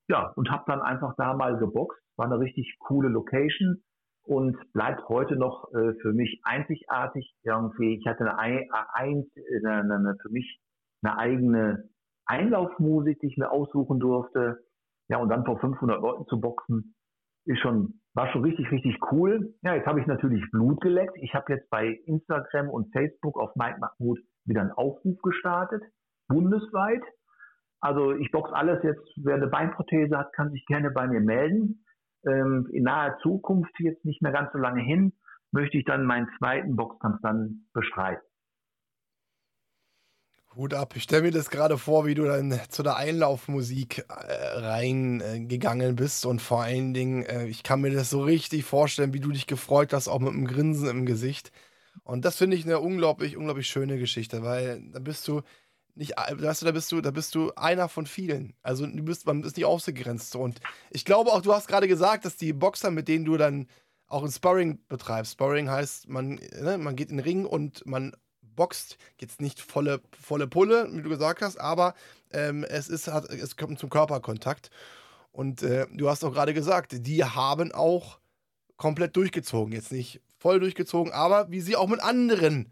ja, 0.08 0.32
und 0.36 0.52
habe 0.52 0.64
dann 0.68 0.82
einfach 0.82 1.16
da 1.18 1.34
mal 1.34 1.58
geboxt. 1.58 2.00
War 2.18 2.26
eine 2.26 2.40
richtig 2.40 2.78
coole 2.80 3.10
Location 3.10 3.82
und 4.24 4.58
bleibt 4.74 5.08
heute 5.08 5.36
noch 5.36 5.74
äh, 5.74 5.94
für 6.02 6.14
mich 6.14 6.42
einzigartig. 6.44 7.34
Irgendwie, 7.44 7.98
ich 7.98 8.06
hatte 8.06 8.38
eine, 8.38 8.68
eine, 8.94 9.26
eine, 9.64 9.96
eine, 9.96 10.18
für 10.22 10.30
mich 10.30 10.60
eine 11.02 11.18
eigene 11.18 11.90
Einlaufmusik, 12.32 13.20
die 13.20 13.28
ich 13.28 13.38
mir 13.38 13.52
aussuchen 13.52 14.00
durfte. 14.00 14.64
Ja, 15.10 15.18
und 15.18 15.30
dann 15.30 15.46
vor 15.46 15.60
500 15.60 16.02
Leuten 16.02 16.26
zu 16.28 16.40
boxen, 16.40 16.96
ist 17.46 17.60
schon, 17.60 18.00
war 18.14 18.32
schon 18.32 18.44
richtig, 18.44 18.72
richtig 18.72 18.98
cool. 19.12 19.54
Ja, 19.62 19.76
jetzt 19.76 19.86
habe 19.86 20.00
ich 20.00 20.08
natürlich 20.08 20.44
Blut 20.52 20.80
geleckt. 20.80 21.18
Ich 21.18 21.34
habe 21.34 21.54
jetzt 21.54 21.70
bei 21.70 22.00
Instagram 22.06 22.70
und 22.70 22.92
Facebook 22.94 23.38
auf 23.38 23.54
Mike 23.56 23.80
Mahmoud 23.80 24.20
wieder 24.46 24.62
einen 24.62 24.72
Aufruf 24.72 25.22
gestartet, 25.22 25.84
bundesweit. 26.30 27.04
Also 27.82 28.14
ich 28.14 28.32
boxe 28.32 28.54
alles 28.54 28.82
jetzt, 28.84 29.02
wer 29.18 29.36
eine 29.36 29.48
Beinprothese 29.48 30.18
hat, 30.18 30.32
kann 30.34 30.52
sich 30.52 30.66
gerne 30.68 30.92
bei 30.92 31.08
mir 31.08 31.20
melden. 31.20 31.84
Ähm, 32.26 32.70
in 32.72 32.84
naher 32.84 33.18
Zukunft, 33.24 33.74
jetzt 33.80 34.06
nicht 34.06 34.22
mehr 34.22 34.32
ganz 34.32 34.54
so 34.54 34.60
lange 34.60 34.82
hin, 34.82 35.14
möchte 35.52 35.78
ich 35.78 35.86
dann 35.86 36.06
meinen 36.06 36.30
zweiten 36.38 36.76
Boxkampf 36.76 37.20
dann 37.24 37.66
bestreiten. 37.74 38.24
Hut 40.56 40.74
ab. 40.74 40.96
Ich 40.96 41.04
stelle 41.04 41.24
mir 41.24 41.32
das 41.32 41.50
gerade 41.50 41.78
vor, 41.78 42.06
wie 42.06 42.14
du 42.14 42.26
dann 42.26 42.60
zu 42.70 42.84
der 42.84 42.98
Einlaufmusik 42.98 44.06
äh, 44.10 44.58
reingegangen 44.60 45.92
äh, 45.92 45.94
bist 45.94 46.26
und 46.26 46.42
vor 46.42 46.64
allen 46.64 46.94
Dingen, 46.94 47.24
äh, 47.26 47.48
ich 47.48 47.64
kann 47.64 47.82
mir 47.82 47.92
das 47.92 48.10
so 48.10 48.22
richtig 48.22 48.66
vorstellen, 48.66 49.14
wie 49.14 49.22
du 49.22 49.32
dich 49.32 49.48
gefreut 49.48 49.94
hast, 49.94 50.08
auch 50.08 50.20
mit 50.20 50.34
einem 50.34 50.46
Grinsen 50.48 50.90
im 50.90 51.06
Gesicht. 51.06 51.52
Und 52.04 52.26
das 52.26 52.38
finde 52.38 52.58
ich 52.58 52.66
eine 52.66 52.80
unglaublich, 52.80 53.38
unglaublich 53.38 53.68
schöne 53.68 53.98
Geschichte, 53.98 54.44
weil 54.44 54.82
da 54.92 55.00
bist 55.00 55.28
du, 55.28 55.42
nicht, 55.96 56.14
weißt 56.18 56.62
du, 56.62 56.66
da 56.66 56.72
bist 56.72 56.92
du, 56.92 57.02
da 57.02 57.12
bist 57.12 57.36
du 57.36 57.54
einer 57.56 57.90
von 57.90 58.06
vielen. 58.06 58.54
Also 58.62 58.86
du 58.86 59.04
bist, 59.04 59.26
man 59.26 59.44
ist 59.44 59.58
nicht 59.58 59.66
ausgegrenzt. 59.66 60.36
Und 60.36 60.60
ich 60.90 61.06
glaube 61.06 61.32
auch, 61.32 61.42
du 61.42 61.54
hast 61.54 61.68
gerade 61.68 61.88
gesagt, 61.88 62.26
dass 62.26 62.38
die 62.38 62.54
Boxer, 62.54 62.92
mit 62.92 63.08
denen 63.08 63.26
du 63.26 63.38
dann 63.38 63.68
auch 64.08 64.24
ein 64.24 64.32
Sparring 64.32 64.80
betreibst, 64.90 65.34
Sparring 65.34 65.70
heißt, 65.70 66.10
man, 66.10 66.40
ne, 66.60 66.78
man 66.78 66.96
geht 66.96 67.10
in 67.10 67.18
den 67.18 67.24
Ring 67.24 67.46
und 67.46 67.86
man 67.86 68.14
boxt, 68.62 69.00
jetzt 69.20 69.42
nicht 69.42 69.60
volle, 69.60 70.02
volle 70.12 70.46
Pulle, 70.46 70.88
wie 70.92 71.02
du 71.02 71.10
gesagt 71.10 71.42
hast, 71.42 71.60
aber 71.60 71.96
ähm, 72.32 72.64
es, 72.64 72.90
ist, 72.90 73.08
hat, 73.08 73.28
es 73.32 73.58
kommt 73.58 73.80
zum 73.80 73.90
Körperkontakt. 73.90 74.70
Und 75.32 75.64
äh, 75.64 75.88
du 75.92 76.08
hast 76.10 76.24
auch 76.24 76.32
gerade 76.32 76.54
gesagt, 76.54 77.08
die 77.08 77.24
haben 77.24 77.72
auch 77.72 78.20
komplett 78.78 79.16
durchgezogen. 79.16 79.74
Jetzt 79.74 79.92
nicht 79.92 80.22
voll 80.38 80.60
durchgezogen, 80.60 81.12
aber 81.12 81.50
wie 81.50 81.60
sie 81.60 81.76
auch 81.76 81.88
mit 81.88 82.04
anderen 82.04 82.72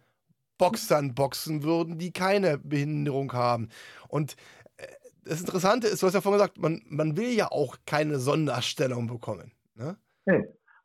Boxern 0.59 1.15
boxen 1.15 1.63
würden, 1.63 1.97
die 1.97 2.11
keine 2.11 2.59
Behinderung 2.59 3.33
haben. 3.33 3.69
Und 4.09 4.35
äh, 4.77 4.85
das 5.23 5.39
Interessante 5.39 5.87
ist, 5.87 6.03
du 6.03 6.07
hast 6.07 6.13
ja 6.13 6.21
vorhin 6.21 6.37
gesagt, 6.39 6.59
man, 6.59 6.83
man 6.85 7.17
will 7.17 7.33
ja 7.33 7.51
auch 7.51 7.77
keine 7.87 8.19
Sonderstellung 8.19 9.07
bekommen. 9.07 9.53
Ne? 9.73 9.97
Hey. 10.27 10.43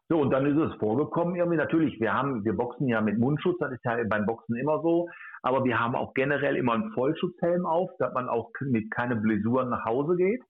So, 0.09 0.21
und 0.21 0.31
dann 0.31 0.45
ist 0.45 0.59
es 0.59 0.79
vorgekommen 0.79 1.35
irgendwie. 1.35 1.57
Natürlich, 1.57 1.99
wir 1.99 2.13
haben, 2.13 2.45
wir 2.45 2.55
boxen 2.55 2.89
ja 2.89 3.01
mit 3.01 3.19
Mundschutz, 3.19 3.59
das 3.59 3.73
ist 3.73 3.85
ja 3.85 3.97
beim 4.05 4.27
Boxen 4.27 4.57
immer 4.57 4.81
so. 4.83 5.09
Aber 5.43 5.65
wir 5.65 5.81
haben 5.81 5.95
auch 5.95 6.13
generell 6.15 6.57
immer 6.57 6.75
einen 6.75 6.93
Vollschutzhelm 6.93 7.65
auf, 7.65 7.91
dass 7.99 8.13
man 8.13 8.29
auch 8.29 8.51
mit 8.61 8.91
keine 8.91 9.17
Blessuren 9.17 9.71
nach 9.71 9.85
Hause 9.85 10.17
geht. 10.17 10.43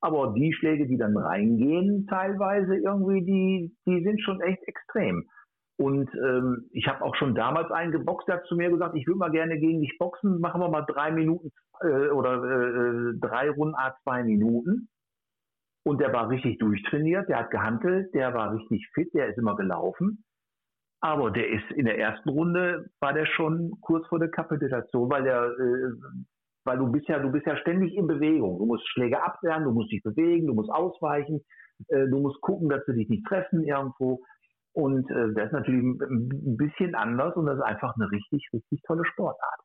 Aber 0.00 0.34
die 0.34 0.52
Schläge, 0.52 0.86
die 0.86 0.98
dann 0.98 1.16
reingehen, 1.16 2.06
teilweise 2.08 2.76
irgendwie, 2.76 3.24
die, 3.24 3.76
die 3.86 4.02
sind 4.02 4.20
schon 4.20 4.40
echt 4.40 4.62
extrem. 4.66 5.28
Und 5.78 6.10
ähm, 6.14 6.68
ich 6.72 6.86
habe 6.86 7.02
auch 7.04 7.14
schon 7.16 7.34
damals 7.34 7.70
einen 7.70 7.92
geboxt, 7.92 8.28
der 8.28 8.36
hat 8.36 8.46
zu 8.46 8.56
mir 8.56 8.70
gesagt, 8.70 8.94
ich 8.96 9.06
würde 9.06 9.18
mal 9.18 9.30
gerne 9.30 9.58
gegen 9.58 9.80
dich 9.80 9.96
boxen, 9.98 10.40
machen 10.40 10.60
wir 10.60 10.68
mal 10.68 10.82
drei 10.82 11.10
Minuten 11.10 11.50
äh, 11.80 12.08
oder 12.08 12.34
äh, 12.34 13.18
drei 13.20 13.50
Runden 13.50 13.74
A 13.74 13.94
zwei 14.02 14.22
Minuten. 14.22 14.88
Und 15.84 16.00
der 16.00 16.12
war 16.12 16.28
richtig 16.28 16.58
durchtrainiert, 16.58 17.28
der 17.28 17.38
hat 17.38 17.50
gehandelt, 17.50 18.14
der 18.14 18.32
war 18.34 18.54
richtig 18.54 18.88
fit, 18.94 19.12
der 19.14 19.28
ist 19.28 19.38
immer 19.38 19.56
gelaufen. 19.56 20.24
Aber 21.00 21.32
der 21.32 21.48
ist 21.48 21.68
in 21.72 21.86
der 21.86 21.98
ersten 21.98 22.28
Runde 22.28 22.88
war 23.00 23.12
der 23.12 23.26
schon 23.26 23.72
kurz 23.80 24.06
vor 24.06 24.20
der 24.20 24.30
Kapitulation, 24.30 25.10
weil 25.10 25.24
der, 25.24 25.42
äh, 25.42 25.90
weil 26.64 26.78
du 26.78 26.92
bist 26.92 27.08
ja, 27.08 27.18
du 27.18 27.32
bist 27.32 27.44
ja 27.46 27.56
ständig 27.56 27.96
in 27.96 28.06
Bewegung. 28.06 28.58
Du 28.58 28.66
musst 28.66 28.88
Schläge 28.88 29.20
abwehren, 29.20 29.64
du 29.64 29.72
musst 29.72 29.90
dich 29.90 30.02
bewegen, 30.04 30.46
du 30.46 30.54
musst 30.54 30.70
ausweichen, 30.70 31.40
äh, 31.88 32.06
du 32.06 32.20
musst 32.20 32.40
gucken, 32.40 32.68
dass 32.68 32.84
du 32.86 32.92
dich 32.92 33.08
nicht 33.08 33.26
treffen 33.26 33.64
irgendwo. 33.64 34.20
Und 34.74 35.10
äh, 35.10 35.34
das 35.34 35.46
ist 35.46 35.52
natürlich 35.52 35.82
ein 35.82 36.56
bisschen 36.56 36.94
anders 36.94 37.34
und 37.34 37.46
das 37.46 37.56
ist 37.56 37.64
einfach 37.64 37.94
eine 37.96 38.08
richtig, 38.10 38.48
richtig 38.52 38.80
tolle 38.86 39.04
Sportart. 39.04 39.60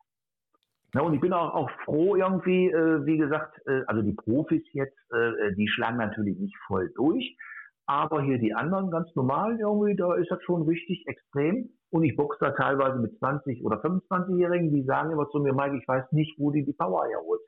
Ja, 0.98 1.04
und 1.04 1.14
ich 1.14 1.22
bin 1.22 1.32
auch, 1.32 1.54
auch 1.54 1.70
froh 1.86 2.16
irgendwie, 2.16 2.72
äh, 2.72 3.06
wie 3.06 3.20
gesagt, 3.20 3.62
äh, 3.68 3.84
also 3.86 4.02
die 4.02 4.14
Profis 4.14 4.64
jetzt, 4.74 4.98
äh, 5.12 5.54
die 5.54 5.68
schlagen 5.68 5.98
natürlich 5.98 6.39
nicht 6.39 6.58
voll 6.66 6.91
durch, 6.95 7.38
aber 7.86 8.24
hier 8.24 8.39
die 8.39 8.56
anderen 8.56 8.89
ganz 8.89 9.08
normal 9.14 9.60
irgendwie, 9.60 9.95
da 9.95 10.16
ist 10.16 10.32
das 10.32 10.41
schon 10.41 10.64
richtig 10.64 11.06
extrem. 11.06 11.70
Und 11.91 12.04
ich 12.04 12.16
boxe 12.16 12.39
da 12.39 12.50
teilweise 12.50 12.98
mit 12.98 13.16
20 13.20 13.64
oder 13.64 13.78
25-Jährigen, 13.78 14.74
die 14.74 14.86
sagen 14.86 15.12
immer 15.12 15.30
zu 15.30 15.38
mir, 15.39 15.54
Mike, 15.54 15.78
ich 15.78 15.88
weiß 15.88 16.12
nicht, 16.14 16.34
wo 16.39 16.50
die 16.50 16.66
die 16.66 16.74
Power 16.74 17.06
herholt. 17.06 17.41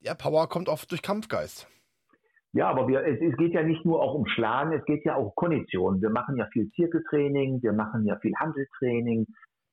Ja, 0.00 0.14
Power 0.14 0.46
kommt 0.46 0.68
oft 0.68 0.90
durch 0.90 1.00
Kampfgeist. 1.00 1.66
Ja, 2.52 2.68
aber 2.68 2.86
wir, 2.86 3.02
es, 3.06 3.18
es, 3.18 3.36
geht 3.38 3.54
ja 3.54 3.62
nicht 3.62 3.86
nur 3.86 4.02
auch 4.02 4.12
um 4.14 4.26
Schlagen, 4.26 4.72
es 4.72 4.84
geht 4.84 5.06
ja 5.06 5.14
auch 5.14 5.28
um 5.28 5.34
Kondition. 5.36 6.02
Wir 6.02 6.10
machen 6.10 6.36
ja 6.36 6.46
viel 6.52 6.70
Zirkeltraining, 6.72 7.62
wir 7.62 7.72
machen 7.72 8.04
ja 8.04 8.16
viel 8.18 8.34
Handeltraining, 8.38 9.26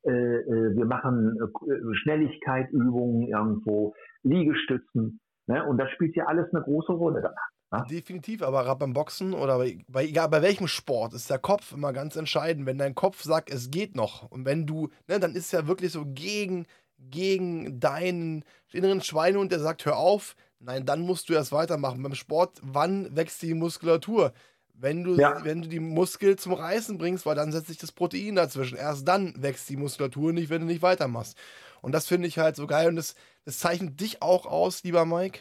äh, 0.03 0.11
äh, 0.11 0.75
wir 0.75 0.85
machen 0.85 1.37
äh, 1.39 1.95
Schnelligkeitübungen 2.01 3.27
irgendwo, 3.27 3.93
Liegestützen. 4.23 5.19
Ne? 5.47 5.65
Und 5.65 5.77
das 5.77 5.89
spielt 5.91 6.15
ja 6.15 6.25
alles 6.25 6.53
eine 6.53 6.63
große 6.63 6.91
Rolle 6.91 7.21
danach. 7.21 7.49
Ja? 7.71 7.85
Definitiv, 7.85 8.41
aber 8.43 8.63
gerade 8.63 8.79
beim 8.79 8.93
Boxen 8.93 9.33
oder 9.33 9.57
bei, 9.57 9.79
bei, 9.87 10.05
egal 10.05 10.29
bei 10.29 10.41
welchem 10.41 10.67
Sport 10.67 11.13
ist 11.13 11.29
der 11.29 11.39
Kopf 11.39 11.73
immer 11.73 11.93
ganz 11.93 12.15
entscheidend. 12.15 12.65
Wenn 12.65 12.77
dein 12.77 12.95
Kopf 12.95 13.23
sagt, 13.23 13.51
es 13.51 13.71
geht 13.71 13.95
noch 13.95 14.29
und 14.31 14.45
wenn 14.45 14.65
du, 14.65 14.89
ne, 15.07 15.19
dann 15.19 15.35
ist 15.35 15.51
ja 15.51 15.67
wirklich 15.67 15.91
so 15.91 16.05
gegen, 16.05 16.65
gegen 16.97 17.79
deinen 17.79 18.43
inneren 18.71 19.01
Schweinehund, 19.01 19.51
der 19.51 19.59
sagt, 19.59 19.85
hör 19.85 19.97
auf, 19.97 20.35
nein, 20.59 20.85
dann 20.85 21.01
musst 21.01 21.29
du 21.29 21.33
erst 21.33 21.51
weitermachen. 21.51 22.01
Beim 22.01 22.15
Sport, 22.15 22.59
wann 22.63 23.15
wächst 23.15 23.41
die 23.41 23.53
Muskulatur? 23.53 24.31
Wenn 24.79 25.03
du, 25.03 25.15
ja. 25.15 25.43
wenn 25.43 25.63
du 25.63 25.67
die 25.67 25.79
Muskel 25.79 26.35
zum 26.35 26.53
Reißen 26.53 26.97
bringst, 26.99 27.25
weil 27.25 27.35
dann 27.35 27.51
setzt 27.51 27.67
sich 27.67 27.77
das 27.77 27.91
Protein 27.91 28.35
dazwischen. 28.35 28.77
Erst 28.77 29.07
dann 29.07 29.33
wächst 29.41 29.67
die 29.69 29.77
Muskulatur 29.77 30.33
nicht, 30.33 30.49
wenn 30.49 30.61
du 30.61 30.67
nicht 30.67 30.83
weitermachst. 30.83 31.35
Und 31.81 31.93
das 31.93 32.07
finde 32.07 32.27
ich 32.27 32.37
halt 32.37 32.55
so 32.55 32.67
geil. 32.67 32.89
Und 32.89 32.95
das, 32.95 33.15
das 33.45 33.57
zeichnet 33.57 33.99
dich 33.99 34.21
auch 34.21 34.45
aus, 34.45 34.83
lieber 34.83 35.05
Mike, 35.05 35.39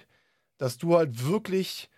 dass 0.56 0.78
du 0.78 0.96
halt 0.96 1.26
wirklich 1.26 1.90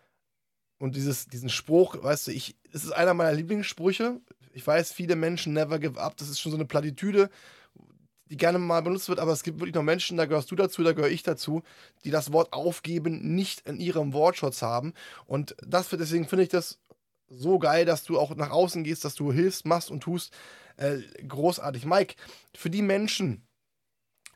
und 0.79 0.95
dieses, 0.95 1.27
diesen 1.27 1.49
Spruch, 1.49 2.03
weißt 2.03 2.29
du, 2.29 2.31
ich, 2.33 2.57
es 2.73 2.85
ist 2.85 2.93
einer 2.93 3.15
meiner 3.15 3.33
Lieblingssprüche. 3.33 4.21
Ich 4.53 4.67
weiß, 4.67 4.93
viele 4.93 5.17
Menschen 5.17 5.53
never 5.53 5.79
give 5.79 6.01
up. 6.01 6.17
Das 6.17 6.29
ist 6.29 6.41
schon 6.41 6.53
so 6.53 6.59
eine 6.59 6.67
Plattitüde, 6.67 7.31
die 8.31 8.37
gerne 8.37 8.59
mal 8.59 8.83
benutzt 8.83 9.09
wird, 9.09 9.19
aber 9.19 9.33
es 9.33 9.43
gibt 9.43 9.59
wirklich 9.59 9.75
noch 9.75 9.83
Menschen, 9.83 10.17
da 10.17 10.27
gehörst 10.27 10.51
du 10.51 10.57
dazu, 10.57 10.83
da 10.83 10.93
gehöre 10.93 11.11
ich 11.11 11.23
dazu, 11.23 11.63
die 12.05 12.11
das 12.11 12.33
Wort 12.33 12.53
aufgeben 12.53 13.35
nicht 13.35 13.67
in 13.67 13.81
ihrem 13.81 14.13
Wortschutz 14.13 14.63
haben. 14.63 14.93
Und 15.27 15.57
das, 15.67 15.89
deswegen 15.89 16.29
finde 16.29 16.45
ich 16.45 16.51
das 16.51 16.79
so 17.29 17.59
geil, 17.59 17.85
dass 17.85 18.05
du 18.05 18.19
auch 18.19 18.35
nach 18.35 18.51
außen 18.51 18.85
gehst, 18.85 19.05
dass 19.05 19.15
du 19.15 19.33
hilfst, 19.33 19.67
machst 19.67 19.91
und 19.91 20.03
tust. 20.03 20.37
Äh, 20.77 20.99
großartig. 21.27 21.85
Mike, 21.85 22.15
für 22.55 22.71
die 22.71 22.83
Menschen, 22.83 23.47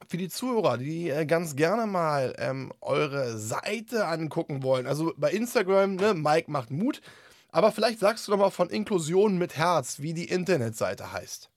für 0.08 0.16
die 0.16 0.28
Zuhörer, 0.28 0.78
die 0.78 1.08
äh, 1.08 1.24
ganz 1.24 1.56
gerne 1.56 1.86
mal 1.86 2.34
ähm, 2.38 2.72
eure 2.80 3.38
Seite 3.38 4.06
angucken 4.06 4.62
wollen, 4.62 4.86
also 4.86 5.12
bei 5.16 5.30
Instagram, 5.30 5.96
ne, 5.96 6.14
Mike 6.14 6.50
macht 6.50 6.70
Mut, 6.70 7.00
aber 7.50 7.70
vielleicht 7.70 8.00
sagst 8.00 8.26
du 8.26 8.32
doch 8.32 8.38
mal 8.38 8.50
von 8.50 8.70
Inklusion 8.70 9.38
mit 9.38 9.56
Herz, 9.56 10.00
wie 10.00 10.14
die 10.14 10.24
Internetseite 10.24 11.12
heißt. 11.12 11.52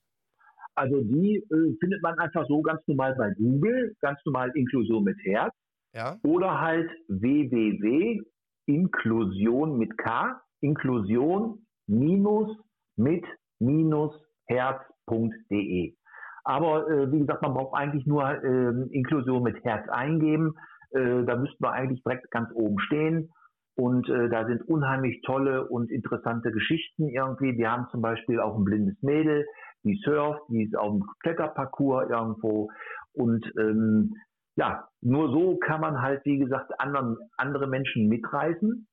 Also 0.76 1.02
die 1.02 1.38
äh, 1.38 1.76
findet 1.80 2.04
man 2.04 2.20
einfach 2.20 2.46
so 2.48 2.62
ganz 2.62 2.82
normal 2.86 3.16
bei 3.16 3.32
Google, 3.32 3.96
ganz 4.02 4.20
normal 4.26 4.52
Inklusion 4.56 5.06
mit 5.06 5.18
Herz. 5.24 5.56
Ja. 5.94 6.20
Oder 6.24 6.60
halt 6.60 6.92
www.inklusion 7.08 9.78
mit 9.78 9.98
K, 9.98 10.42
Inklusion 10.66 11.60
minus 11.88 12.58
mit 12.98 13.24
minus 13.60 14.14
herz.de. 14.48 15.96
Aber 16.44 16.90
äh, 16.90 17.12
wie 17.12 17.20
gesagt, 17.20 17.42
man 17.42 17.54
braucht 17.54 17.76
eigentlich 17.76 18.06
nur 18.06 18.24
äh, 18.24 18.70
Inklusion 18.92 19.44
mit 19.44 19.64
Herz 19.64 19.88
eingeben. 19.90 20.54
Äh, 20.92 21.24
da 21.24 21.36
müssten 21.36 21.64
wir 21.64 21.72
eigentlich 21.72 22.04
direkt 22.04 22.30
ganz 22.32 22.50
oben 22.54 22.80
stehen. 22.80 23.30
Und 23.76 24.08
äh, 24.10 24.30
da 24.30 24.46
sind 24.46 24.62
unheimlich 24.68 25.22
tolle 25.24 25.68
und 25.68 25.92
interessante 25.92 26.52
Geschichten 26.52 27.10
irgendwie. 27.10 27.58
Wir 27.58 27.72
haben 27.72 27.88
zum 27.92 28.02
Beispiel 28.02 28.40
auch 28.40 28.58
ein 28.58 28.64
blindes 28.64 28.96
Mädel, 29.02 29.46
die 29.84 30.00
surft, 30.04 30.42
die 30.50 30.64
ist 30.64 30.78
auf 30.78 30.92
dem 30.92 31.04
Kletterparcours 31.22 32.10
irgendwo. 32.10 32.70
Und 33.14 33.46
ähm, 33.60 34.14
ja, 34.56 34.88
nur 35.02 35.30
so 35.30 35.58
kann 35.58 35.82
man 35.82 36.02
halt, 36.02 36.24
wie 36.26 36.38
gesagt, 36.38 36.80
anderen, 36.80 37.18
andere 37.38 37.68
Menschen 37.68 38.08
mitreißen 38.08 38.88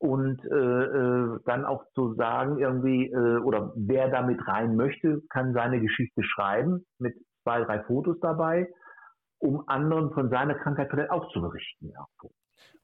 und 0.00 0.42
äh, 0.46 0.54
äh, 0.54 1.38
dann 1.44 1.66
auch 1.66 1.84
zu 1.94 2.14
sagen 2.14 2.58
irgendwie 2.58 3.10
äh, 3.10 3.38
oder 3.42 3.72
wer 3.76 4.08
damit 4.08 4.40
rein 4.48 4.74
möchte, 4.74 5.20
kann 5.28 5.52
seine 5.52 5.78
Geschichte 5.78 6.22
schreiben 6.24 6.86
mit 6.98 7.14
zwei 7.42 7.62
drei 7.62 7.82
Fotos 7.84 8.16
dabei, 8.20 8.66
um 9.38 9.68
anderen 9.68 10.10
von 10.14 10.30
seiner 10.30 10.54
Krankheit 10.54 10.88
vielleicht 10.90 11.10
auch 11.10 11.30
zu 11.32 11.42
berichten. 11.42 11.90
Irgendwo. 11.90 12.30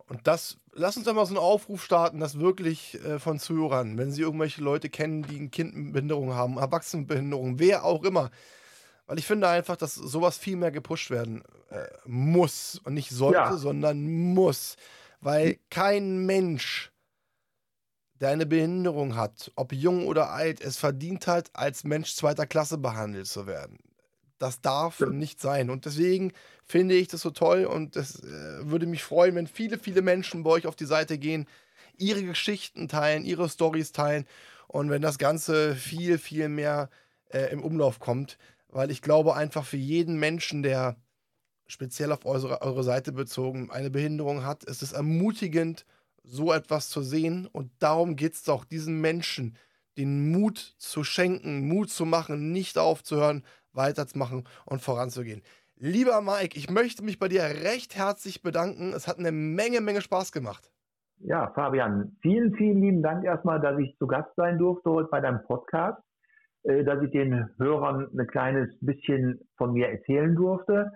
Und 0.08 0.26
das, 0.26 0.60
lass 0.72 0.98
uns 0.98 1.06
doch 1.06 1.14
mal 1.14 1.24
so 1.24 1.34
einen 1.34 1.42
Aufruf 1.42 1.82
starten, 1.82 2.20
dass 2.20 2.38
wirklich 2.38 3.02
äh, 3.02 3.18
von 3.18 3.38
Zuhörern, 3.38 3.96
wenn 3.96 4.10
sie 4.10 4.20
irgendwelche 4.20 4.62
Leute 4.62 4.90
kennen, 4.90 5.22
die 5.22 5.40
ein 5.40 5.50
Kind 5.50 5.74
mit 5.74 5.94
Behinderung 5.94 6.34
haben, 6.34 6.58
Erwachsenenbehinderung, 6.58 7.58
wer 7.58 7.84
auch 7.84 8.04
immer, 8.04 8.30
weil 9.06 9.18
ich 9.18 9.26
finde 9.26 9.48
einfach, 9.48 9.76
dass 9.76 9.94
sowas 9.94 10.36
viel 10.36 10.56
mehr 10.56 10.70
gepusht 10.70 11.10
werden 11.10 11.42
äh, 11.70 11.86
muss 12.04 12.78
und 12.84 12.92
nicht 12.92 13.10
sollte, 13.10 13.38
ja. 13.38 13.56
sondern 13.56 14.34
muss, 14.34 14.76
weil 15.22 15.56
kein 15.70 16.26
Mensch 16.26 16.92
der 18.20 18.30
eine 18.30 18.46
Behinderung 18.46 19.16
hat, 19.16 19.52
ob 19.56 19.72
jung 19.72 20.06
oder 20.06 20.30
alt, 20.30 20.60
es 20.60 20.76
verdient 20.76 21.26
hat, 21.26 21.50
als 21.52 21.84
Mensch 21.84 22.14
zweiter 22.14 22.46
Klasse 22.46 22.78
behandelt 22.78 23.26
zu 23.26 23.46
werden. 23.46 23.78
Das 24.38 24.60
darf 24.60 25.00
ja. 25.00 25.06
nicht 25.06 25.40
sein. 25.40 25.70
Und 25.70 25.84
deswegen 25.84 26.32
finde 26.64 26.94
ich 26.94 27.08
das 27.08 27.22
so 27.22 27.30
toll 27.30 27.64
und 27.64 27.96
es 27.96 28.22
äh, 28.22 28.70
würde 28.70 28.86
mich 28.86 29.02
freuen, 29.02 29.34
wenn 29.34 29.46
viele, 29.46 29.78
viele 29.78 30.02
Menschen 30.02 30.42
bei 30.42 30.50
euch 30.50 30.66
auf 30.66 30.76
die 30.76 30.86
Seite 30.86 31.18
gehen, 31.18 31.46
ihre 31.96 32.22
Geschichten 32.22 32.88
teilen, 32.88 33.24
ihre 33.24 33.48
Stories 33.48 33.92
teilen 33.92 34.26
und 34.68 34.90
wenn 34.90 35.02
das 35.02 35.18
Ganze 35.18 35.74
viel, 35.74 36.18
viel 36.18 36.48
mehr 36.48 36.90
äh, 37.30 37.50
im 37.50 37.62
Umlauf 37.62 37.98
kommt. 37.98 38.36
Weil 38.68 38.90
ich 38.90 39.00
glaube 39.00 39.34
einfach 39.34 39.64
für 39.64 39.78
jeden 39.78 40.18
Menschen, 40.18 40.62
der 40.62 40.96
speziell 41.66 42.12
auf 42.12 42.26
eure, 42.26 42.62
eure 42.62 42.84
Seite 42.84 43.12
bezogen 43.12 43.70
eine 43.70 43.90
Behinderung 43.90 44.44
hat, 44.44 44.64
ist 44.64 44.82
es 44.82 44.92
ermutigend, 44.92 45.86
so 46.26 46.52
etwas 46.52 46.88
zu 46.88 47.02
sehen. 47.02 47.48
Und 47.52 47.70
darum 47.78 48.16
geht 48.16 48.34
es 48.34 48.42
doch, 48.42 48.64
diesen 48.64 49.00
Menschen 49.00 49.56
den 49.96 50.30
Mut 50.30 50.58
zu 50.58 51.04
schenken, 51.04 51.68
Mut 51.68 51.88
zu 51.90 52.04
machen, 52.04 52.52
nicht 52.52 52.76
aufzuhören, 52.78 53.44
weiterzumachen 53.72 54.44
und 54.66 54.82
voranzugehen. 54.82 55.42
Lieber 55.78 56.20
Mike, 56.22 56.56
ich 56.56 56.70
möchte 56.70 57.04
mich 57.04 57.18
bei 57.18 57.28
dir 57.28 57.42
recht 57.42 57.96
herzlich 57.96 58.42
bedanken. 58.42 58.92
Es 58.94 59.06
hat 59.08 59.18
eine 59.18 59.32
Menge, 59.32 59.80
Menge 59.80 60.00
Spaß 60.00 60.32
gemacht. 60.32 60.70
Ja, 61.18 61.50
Fabian, 61.54 62.16
vielen, 62.20 62.54
vielen 62.54 62.80
lieben 62.80 63.02
Dank 63.02 63.24
erstmal, 63.24 63.60
dass 63.60 63.78
ich 63.78 63.96
zu 63.98 64.06
Gast 64.06 64.30
sein 64.36 64.58
durfte 64.58 64.90
heute 64.90 65.08
bei 65.10 65.20
deinem 65.20 65.42
Podcast, 65.44 65.98
äh, 66.64 66.84
dass 66.84 67.02
ich 67.02 67.10
den 67.10 67.48
Hörern 67.58 68.08
ein 68.18 68.26
kleines 68.26 68.68
bisschen 68.80 69.40
von 69.56 69.72
mir 69.72 69.88
erzählen 69.88 70.34
durfte. 70.34 70.92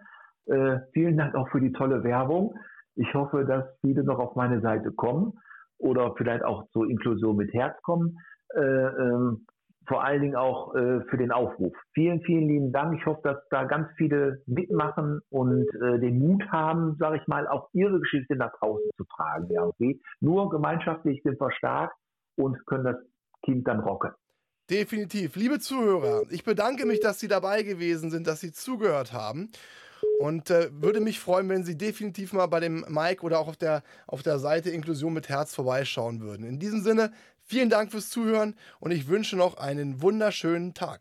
Äh, 0.46 0.78
vielen 0.92 1.16
Dank 1.16 1.34
auch 1.34 1.48
für 1.50 1.60
die 1.60 1.72
tolle 1.72 2.02
Werbung. 2.02 2.54
Ich 3.00 3.14
hoffe, 3.14 3.46
dass 3.46 3.64
viele 3.80 4.04
noch 4.04 4.18
auf 4.18 4.36
meine 4.36 4.60
Seite 4.60 4.92
kommen 4.92 5.32
oder 5.78 6.14
vielleicht 6.16 6.44
auch 6.44 6.68
zur 6.72 6.88
Inklusion 6.88 7.34
mit 7.34 7.50
Herz 7.54 7.80
kommen. 7.82 8.18
Äh, 8.54 8.60
ähm, 8.60 9.46
vor 9.86 10.04
allen 10.04 10.20
Dingen 10.20 10.36
auch 10.36 10.74
äh, 10.74 11.00
für 11.08 11.16
den 11.16 11.32
Aufruf. 11.32 11.74
Vielen, 11.94 12.20
vielen 12.20 12.46
lieben 12.46 12.72
Dank. 12.72 12.98
Ich 12.98 13.06
hoffe, 13.06 13.22
dass 13.24 13.38
da 13.48 13.64
ganz 13.64 13.88
viele 13.96 14.42
mitmachen 14.44 15.20
und 15.30 15.66
äh, 15.82 15.98
den 15.98 16.18
Mut 16.18 16.44
haben, 16.52 16.96
sage 16.98 17.16
ich 17.16 17.26
mal, 17.26 17.48
auch 17.48 17.70
ihre 17.72 17.98
Geschichte 18.00 18.36
nach 18.36 18.52
draußen 18.58 18.90
zu 18.98 19.04
tragen. 19.04 19.48
Irgendwie. 19.50 20.02
Nur 20.20 20.50
gemeinschaftlich 20.50 21.22
sind 21.24 21.40
wir 21.40 21.50
stark 21.52 21.92
und 22.36 22.64
können 22.66 22.84
das 22.84 22.96
Kind 23.46 23.66
dann 23.66 23.80
rocken. 23.80 24.10
Definitiv. 24.68 25.36
Liebe 25.36 25.58
Zuhörer, 25.58 26.22
ich 26.30 26.44
bedanke 26.44 26.84
mich, 26.84 27.00
dass 27.00 27.18
Sie 27.18 27.28
dabei 27.28 27.62
gewesen 27.62 28.10
sind, 28.10 28.26
dass 28.26 28.40
Sie 28.40 28.52
zugehört 28.52 29.14
haben. 29.14 29.50
Und 30.18 30.50
äh, 30.50 30.70
würde 30.72 31.00
mich 31.00 31.18
freuen, 31.18 31.48
wenn 31.48 31.64
Sie 31.64 31.76
definitiv 31.76 32.32
mal 32.32 32.46
bei 32.46 32.60
dem 32.60 32.84
Mike 32.88 33.22
oder 33.22 33.38
auch 33.38 33.48
auf 33.48 33.56
der, 33.56 33.82
auf 34.06 34.22
der 34.22 34.38
Seite 34.38 34.70
Inklusion 34.70 35.12
mit 35.12 35.28
Herz 35.28 35.54
vorbeischauen 35.54 36.20
würden. 36.20 36.46
In 36.46 36.58
diesem 36.58 36.82
Sinne, 36.82 37.12
vielen 37.44 37.70
Dank 37.70 37.90
fürs 37.90 38.10
Zuhören 38.10 38.54
und 38.80 38.90
ich 38.90 39.08
wünsche 39.08 39.36
noch 39.36 39.56
einen 39.56 40.02
wunderschönen 40.02 40.74
Tag. 40.74 41.00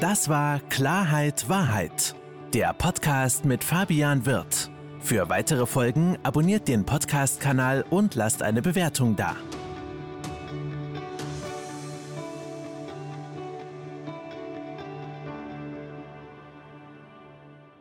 Das 0.00 0.28
war 0.28 0.60
Klarheit 0.68 1.48
Wahrheit, 1.48 2.14
der 2.52 2.74
Podcast 2.74 3.44
mit 3.44 3.64
Fabian 3.64 4.26
Wirth. 4.26 4.70
Für 5.00 5.28
weitere 5.28 5.66
Folgen 5.66 6.18
abonniert 6.24 6.68
den 6.68 6.84
Podcast-Kanal 6.84 7.84
und 7.88 8.14
lasst 8.14 8.42
eine 8.42 8.60
Bewertung 8.60 9.14
da. 9.14 9.36